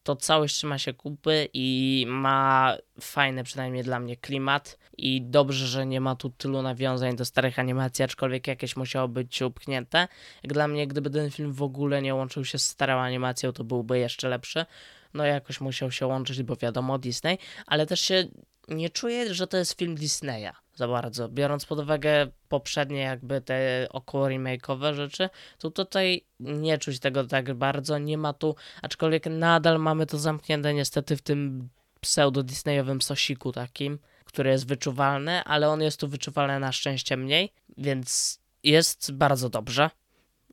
to 0.03 0.16
całość 0.16 0.55
trzyma 0.55 0.78
się 0.78 0.93
kupy 0.93 1.47
i 1.53 2.05
ma 2.09 2.78
fajny 3.01 3.43
przynajmniej 3.43 3.84
dla 3.84 3.99
mnie 3.99 4.18
klimat 4.18 4.78
i 4.97 5.22
dobrze, 5.22 5.68
że 5.68 5.86
nie 5.86 6.01
ma 6.01 6.16
tu 6.16 6.30
tylu 6.30 6.61
nawiązań 6.61 7.16
do 7.16 7.26
starych 7.26 7.59
animacji, 7.59 8.05
aczkolwiek 8.05 8.47
jakieś 8.47 8.76
musiało 8.76 9.07
być 9.07 9.41
upchnięte. 9.41 10.07
Jak 10.43 10.53
dla 10.53 10.68
mnie, 10.68 10.88
gdyby 10.88 11.09
ten 11.09 11.32
film 11.32 11.53
w 11.53 11.64
ogóle 11.64 12.01
nie 12.01 12.16
łączył 12.16 12.45
się 12.45 12.57
z 12.57 12.66
starą 12.66 12.99
animacją, 12.99 13.51
to 13.51 13.64
byłby 13.64 13.99
jeszcze 13.99 14.30
lepszy. 14.30 14.66
No 15.14 15.26
jakoś 15.26 15.61
musiał 15.61 15.91
się 15.91 16.07
łączyć, 16.07 16.43
bo 16.43 16.55
wiadomo 16.55 16.99
Disney, 16.99 17.38
ale 17.68 17.86
też 17.86 18.01
się 18.01 18.28
nie 18.68 18.89
czuję, 18.89 19.34
że 19.34 19.47
to 19.47 19.57
jest 19.57 19.80
film 19.80 19.95
Disneya 19.95 20.51
za 20.76 20.88
bardzo. 20.88 21.30
Biorąc 21.30 21.66
pod 21.66 21.80
uwagę 21.80 22.28
poprzednie 22.49 22.99
jakby 22.99 23.41
te 23.41 23.88
około 23.89 24.28
remake'owe 24.28 24.93
rzeczy, 24.93 25.30
to 25.57 25.72
tutaj 25.72 26.26
nie 26.39 26.78
czuć 26.78 26.99
tego 26.99 27.24
tak 27.24 27.53
bardzo, 27.53 27.97
nie 27.97 28.18
ma 28.18 28.34
tu, 28.34 28.55
aczkolwiek 28.82 29.26
nadal 29.26 29.80
mamy 29.80 30.05
to 30.05 30.18
zamknięte 30.18 30.74
niestety 30.74 31.18
w 31.18 31.22
tym 31.22 31.70
pseudo-disneyowym 32.01 33.01
sosiku 33.01 33.51
takim, 33.51 33.99
który 34.26 34.49
jest 34.49 34.68
wyczuwalny, 34.68 35.43
ale 35.43 35.70
on 35.70 35.82
jest 35.82 35.99
tu 35.99 36.07
wyczuwalny 36.07 36.59
na 36.59 36.72
szczęście 36.72 37.18
mniej, 37.18 37.53
więc 37.78 38.39
jest 38.64 39.11
bardzo 39.11 39.49
dobrze. 39.49 39.89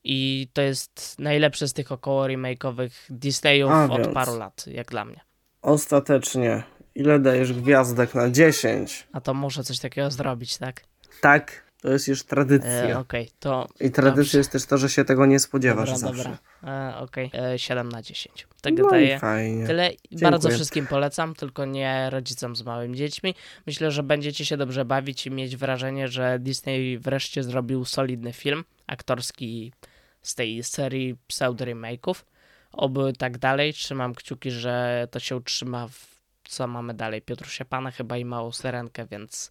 I 0.05 0.49
to 0.53 0.63
jest 0.63 1.17
najlepszy 1.19 1.69
z 1.69 1.73
tych 1.73 1.93
około 1.93 2.25
remake'owych 2.25 2.91
Disneyów 3.11 3.71
A, 3.71 3.89
od 3.91 4.09
paru 4.09 4.37
lat, 4.37 4.67
jak 4.67 4.91
dla 4.91 5.05
mnie. 5.05 5.21
Ostatecznie 5.63 6.63
Ile 6.95 7.19
dajesz 7.19 7.53
gwiazdek 7.53 8.15
na 8.15 8.31
10? 8.31 9.07
A 9.13 9.21
to 9.21 9.35
muszę 9.35 9.65
coś 9.65 9.79
takiego 9.79 10.11
zrobić, 10.11 10.59
tak? 10.59 10.83
Tak, 11.21 11.65
to 11.83 11.89
jest 11.89 12.09
już 12.09 12.23
tradycja. 12.23 12.71
E, 12.71 12.99
okay, 12.99 13.27
to. 13.39 13.69
I 13.81 13.91
tradycja 13.91 14.39
jest 14.39 14.53
też 14.53 14.67
to, 14.67 14.79
że 14.79 14.89
się 14.89 15.05
tego 15.05 15.27
nie 15.27 15.39
spodziewasz 15.39 15.91
dobra, 15.91 16.09
zawsze. 16.09 16.37
Dobra, 16.63 16.91
e, 16.93 16.97
okej. 16.97 17.27
Okay. 17.27 17.41
E, 17.41 17.59
7 17.59 17.89
na 17.89 18.03
10. 18.03 18.47
Tak 18.63 18.75
no 18.79 18.91
daję. 18.91 19.19
fajnie. 19.19 19.67
Tyle. 19.67 19.91
Dziękuję. 19.91 20.31
Bardzo 20.31 20.49
wszystkim 20.49 20.87
polecam, 20.87 21.35
tylko 21.35 21.65
nie 21.65 22.11
rodzicom 22.11 22.57
z 22.57 22.63
małymi 22.63 22.97
dziećmi. 22.97 23.35
Myślę, 23.67 23.91
że 23.91 24.03
będziecie 24.03 24.45
się 24.45 24.57
dobrze 24.57 24.85
bawić 24.85 25.27
i 25.27 25.31
mieć 25.31 25.57
wrażenie, 25.57 26.09
że 26.09 26.39
Disney 26.39 26.99
wreszcie 26.99 27.43
zrobił 27.43 27.85
solidny 27.85 28.33
film 28.33 28.65
aktorski 28.87 29.73
z 30.23 30.35
tej 30.35 30.63
serii 30.63 31.17
pseudo-remake'ów. 31.29 32.25
Oby 32.73 33.13
tak 33.19 33.39
dalej. 33.39 33.73
Trzymam 33.73 34.15
kciuki, 34.15 34.51
że 34.51 35.09
to 35.11 35.21
się 35.21 35.37
utrzyma 35.37 35.89
w 35.89 36.11
co 36.51 36.67
mamy 36.67 36.95
dalej? 36.95 37.23
Piotrusia 37.23 37.65
Pana 37.65 37.91
chyba 37.91 38.17
i 38.17 38.25
małą 38.25 38.53
serenkę, 38.53 39.07
więc 39.07 39.51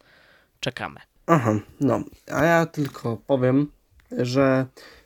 czekamy. 0.60 1.00
Aha, 1.28 1.60
no. 1.80 2.04
A 2.32 2.44
ja 2.44 2.66
tylko 2.66 3.18
powiem, 3.18 3.72
że 4.12 4.66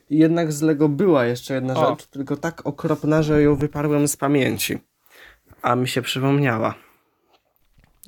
jednak 0.09 0.53
z 0.53 0.61
Lego 0.61 0.89
była 0.89 1.25
jeszcze 1.25 1.53
jedna 1.53 1.73
o. 1.73 1.89
rzecz, 1.89 2.07
tylko 2.07 2.37
tak 2.37 2.65
okropna, 2.65 3.21
że 3.21 3.41
ją 3.41 3.55
wyparłem 3.55 4.07
z 4.07 4.17
pamięci. 4.17 4.77
A 5.61 5.75
mi 5.75 5.87
się 5.87 6.01
przypomniała. 6.01 6.75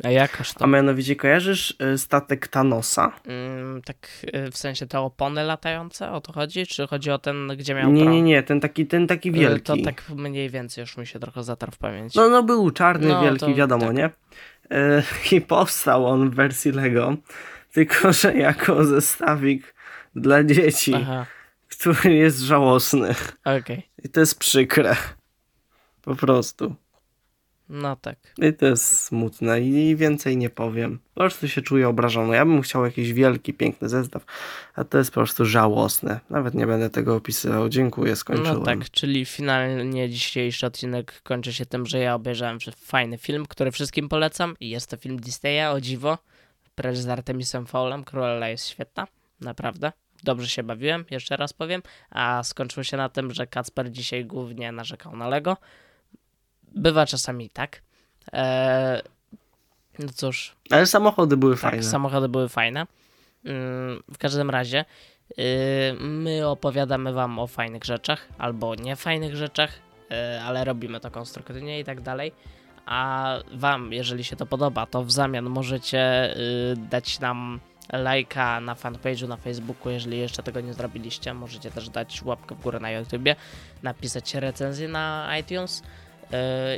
A 0.03 0.09
jakaż 0.09 0.53
to? 0.53 0.63
A 0.63 0.67
mianowicie 0.67 1.15
kojarzysz 1.15 1.75
y, 1.93 1.97
statek 1.97 2.47
Thanosa? 2.47 3.11
Mm, 3.25 3.81
tak 3.81 4.07
y, 4.47 4.51
w 4.51 4.57
sensie 4.57 4.87
te 4.87 4.99
opony 4.99 5.43
latające, 5.43 6.11
o 6.11 6.21
to 6.21 6.33
chodzi? 6.33 6.67
Czy 6.67 6.87
chodzi 6.87 7.11
o 7.11 7.17
ten, 7.17 7.47
gdzie 7.57 7.75
miał 7.75 7.91
Nie, 7.91 8.05
nie, 8.05 8.21
nie, 8.21 8.43
ten 8.43 8.59
taki, 8.59 8.87
ten 8.87 9.07
taki 9.07 9.29
y, 9.29 9.31
wielki. 9.31 9.63
To 9.63 9.77
tak 9.85 10.03
mniej 10.09 10.49
więcej 10.49 10.81
już 10.81 10.97
mi 10.97 11.07
się 11.07 11.19
trochę 11.19 11.43
zatarł 11.43 11.71
w 11.71 11.77
pamięci. 11.77 12.19
No, 12.19 12.29
no 12.29 12.43
był 12.43 12.71
czarny, 12.71 13.07
no, 13.07 13.21
wielki, 13.21 13.39
to, 13.45 13.53
wiadomo, 13.55 13.85
tak. 13.85 13.95
nie? 13.95 14.09
I 15.37 15.41
powstał 15.41 16.05
on 16.05 16.29
w 16.29 16.35
wersji 16.35 16.71
Lego, 16.71 17.17
tylko 17.73 18.13
że 18.13 18.33
jako 18.33 18.85
zestawik 18.85 19.75
dla 20.15 20.43
dzieci, 20.43 20.93
Aha, 20.95 21.25
który 21.67 22.13
jest 22.13 22.39
żałosny. 22.39 23.15
okej. 23.59 23.89
I 24.03 24.09
to 24.09 24.19
jest 24.19 24.39
przykre. 24.39 24.95
Po 26.01 26.15
prostu. 26.15 26.75
No 27.69 27.95
tak. 27.95 28.17
I 28.37 28.53
to 28.53 28.65
jest 28.65 28.99
smutne 28.99 29.61
i 29.61 29.95
więcej 29.95 30.37
nie 30.37 30.49
powiem. 30.49 30.99
Po 31.13 31.19
prostu 31.19 31.47
się 31.47 31.61
czuję 31.61 31.89
obrażony. 31.89 32.35
Ja 32.35 32.45
bym 32.45 32.61
chciał 32.61 32.85
jakiś 32.85 33.13
wielki, 33.13 33.53
piękny 33.53 33.89
zestaw, 33.89 34.25
a 34.75 34.83
to 34.83 34.97
jest 34.97 35.11
po 35.11 35.13
prostu 35.13 35.45
żałosne. 35.45 36.19
Nawet 36.29 36.53
nie 36.53 36.67
będę 36.67 36.89
tego 36.89 37.15
opisywał. 37.15 37.69
Dziękuję, 37.69 38.15
skończyłem. 38.15 38.53
No 38.53 38.65
tak, 38.65 38.89
czyli 38.89 39.25
finalnie 39.25 40.09
dzisiejszy 40.09 40.65
odcinek 40.65 41.21
kończy 41.23 41.53
się 41.53 41.65
tym, 41.65 41.85
że 41.85 41.99
ja 41.99 42.15
obejrzałem 42.15 42.59
fajny 42.77 43.17
film, 43.17 43.45
który 43.45 43.71
wszystkim 43.71 44.09
polecam 44.09 44.55
i 44.59 44.69
jest 44.69 44.89
to 44.89 44.97
film 44.97 45.19
Disneya, 45.19 45.71
o 45.73 45.81
dziwo. 45.81 46.17
Precz 46.75 46.97
z 46.97 47.07
Artemisem 47.07 47.65
Fowlem, 47.65 48.03
Cruella 48.03 48.49
jest 48.49 48.67
świetna, 48.67 49.07
naprawdę. 49.41 49.91
Dobrze 50.23 50.47
się 50.47 50.63
bawiłem, 50.63 51.05
jeszcze 51.11 51.37
raz 51.37 51.53
powiem, 51.53 51.81
a 52.09 52.43
skończyło 52.43 52.83
się 52.83 52.97
na 52.97 53.09
tym, 53.09 53.33
że 53.33 53.47
Kacper 53.47 53.91
dzisiaj 53.91 54.25
głównie 54.25 54.71
narzekał 54.71 55.15
na 55.15 55.27
Lego. 55.27 55.57
Bywa 56.75 57.05
czasami 57.05 57.49
tak. 57.49 57.81
Eee, 58.33 59.01
no 59.99 60.07
cóż, 60.15 60.55
Ale 60.71 60.85
samochody 60.85 61.37
były 61.37 61.53
tak, 61.53 61.61
fajne. 61.61 61.83
samochody 61.83 62.29
były 62.29 62.49
fajne. 62.49 62.87
Mm, 63.45 64.03
W 64.11 64.17
każdym 64.17 64.49
razie 64.49 64.85
yy, 65.37 65.43
my 65.99 66.47
opowiadamy 66.47 67.13
wam 67.13 67.39
o 67.39 67.47
fajnych 67.47 67.83
rzeczach 67.83 68.27
albo 68.37 68.75
niefajnych 68.75 69.35
rzeczach, 69.35 69.71
yy, 70.09 70.41
ale 70.41 70.63
robimy 70.65 70.99
to 70.99 71.11
konstruktywnie 71.11 71.79
i 71.79 71.83
tak 71.83 72.01
dalej. 72.01 72.31
A 72.85 73.33
wam, 73.53 73.93
jeżeli 73.93 74.23
się 74.23 74.35
to 74.35 74.45
podoba, 74.45 74.85
to 74.85 75.03
w 75.03 75.11
zamian 75.11 75.45
możecie 75.49 76.33
yy, 76.77 76.87
dać 76.89 77.19
nam 77.19 77.59
lajka 77.93 78.59
na 78.61 78.75
fanpage'u 78.75 79.27
na 79.27 79.37
Facebooku, 79.37 79.89
jeżeli 79.91 80.17
jeszcze 80.19 80.43
tego 80.43 80.61
nie 80.61 80.73
zrobiliście. 80.73 81.33
Możecie 81.33 81.71
też 81.71 81.89
dać 81.89 82.21
łapkę 82.23 82.55
w 82.55 82.61
górę 82.61 82.79
na 82.79 82.91
YouTubie, 82.91 83.35
napisać 83.83 84.33
recenzję 84.35 84.87
na 84.87 85.37
iTunes. 85.39 85.83
Yy, 86.31 86.37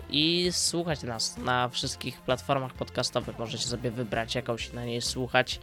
I 0.10 0.48
słuchać 0.52 1.04
nas 1.04 1.38
na 1.38 1.70
wszystkich 1.70 2.22
platformach 2.22 2.74
podcastowych. 2.74 3.40
Możecie 3.40 3.68
sobie 3.68 3.92
wybrać 3.92 4.36
jakąś 4.36 4.74
na 4.74 4.86
niej 4.86 5.02
słuchać. 5.02 5.60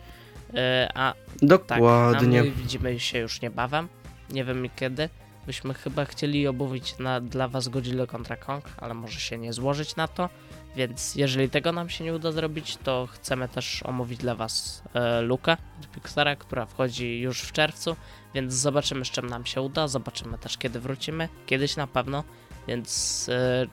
Yy, 0.52 0.60
A 0.94 1.12
tak, 1.12 1.42
a 1.42 1.46
Dokładnie. 1.46 2.42
my 2.42 2.50
widzimy 2.50 3.00
się 3.00 3.18
już 3.18 3.40
niebawem. 3.40 3.88
Nie 4.30 4.44
wiem 4.44 4.68
kiedy. 4.76 5.08
Byśmy 5.46 5.74
chyba 5.74 6.04
chcieli 6.04 6.48
omówić 6.48 6.98
na, 6.98 7.20
dla 7.20 7.48
Was 7.48 7.68
Godzilla 7.68 8.06
kontra 8.06 8.36
Kong, 8.36 8.64
ale 8.76 8.94
może 8.94 9.20
się 9.20 9.38
nie 9.38 9.52
złożyć 9.52 9.96
na 9.96 10.08
to. 10.08 10.28
Więc 10.76 11.14
jeżeli 11.14 11.50
tego 11.50 11.72
nam 11.72 11.88
się 11.88 12.04
nie 12.04 12.14
uda 12.14 12.32
zrobić, 12.32 12.76
to 12.76 13.08
chcemy 13.12 13.48
też 13.48 13.82
omówić 13.82 14.18
dla 14.18 14.34
Was 14.34 14.82
e, 14.94 15.20
Lukę 15.20 15.56
od 15.80 15.88
Pixara, 15.90 16.36
która 16.36 16.66
wchodzi 16.66 17.20
już 17.20 17.40
w 17.40 17.52
czerwcu. 17.52 17.96
Więc 18.34 18.54
zobaczymy, 18.54 19.04
z 19.04 19.10
czym 19.10 19.26
nam 19.26 19.46
się 19.46 19.60
uda. 19.60 19.88
Zobaczymy 19.88 20.38
też, 20.38 20.58
kiedy 20.58 20.80
wrócimy. 20.80 21.28
Kiedyś 21.46 21.76
na 21.76 21.86
pewno. 21.86 22.24
Więc. 22.68 23.28
E, 23.28 23.66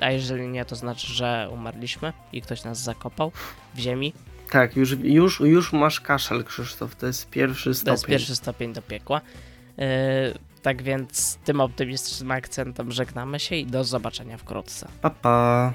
a 0.00 0.10
jeżeli 0.10 0.48
nie, 0.48 0.64
to 0.64 0.76
znaczy, 0.76 1.06
że 1.06 1.48
umarliśmy 1.52 2.12
i 2.32 2.42
ktoś 2.42 2.64
nas 2.64 2.82
zakopał 2.82 3.32
w 3.74 3.78
ziemi. 3.78 4.12
Tak, 4.50 4.76
już, 4.76 4.90
już, 5.02 5.40
już 5.40 5.72
masz 5.72 6.00
kaszel, 6.00 6.44
Krzysztof. 6.44 6.96
To 6.96 7.06
jest 7.06 7.30
pierwszy 7.30 7.70
To 7.70 7.74
stopień. 7.74 7.92
jest 7.92 8.06
pierwszy 8.06 8.36
stopień 8.36 8.72
do 8.72 8.82
piekła. 8.82 9.20
Yy, 9.78 9.84
tak 10.62 10.82
więc 10.82 11.38
tym 11.44 11.60
optymistycznym 11.60 12.30
akcentem 12.30 12.92
żegnamy 12.92 13.40
się 13.40 13.56
i 13.56 13.66
do 13.66 13.84
zobaczenia 13.84 14.38
wkrótce. 14.38 14.88
Pa, 15.02 15.10
pa. 15.10 15.72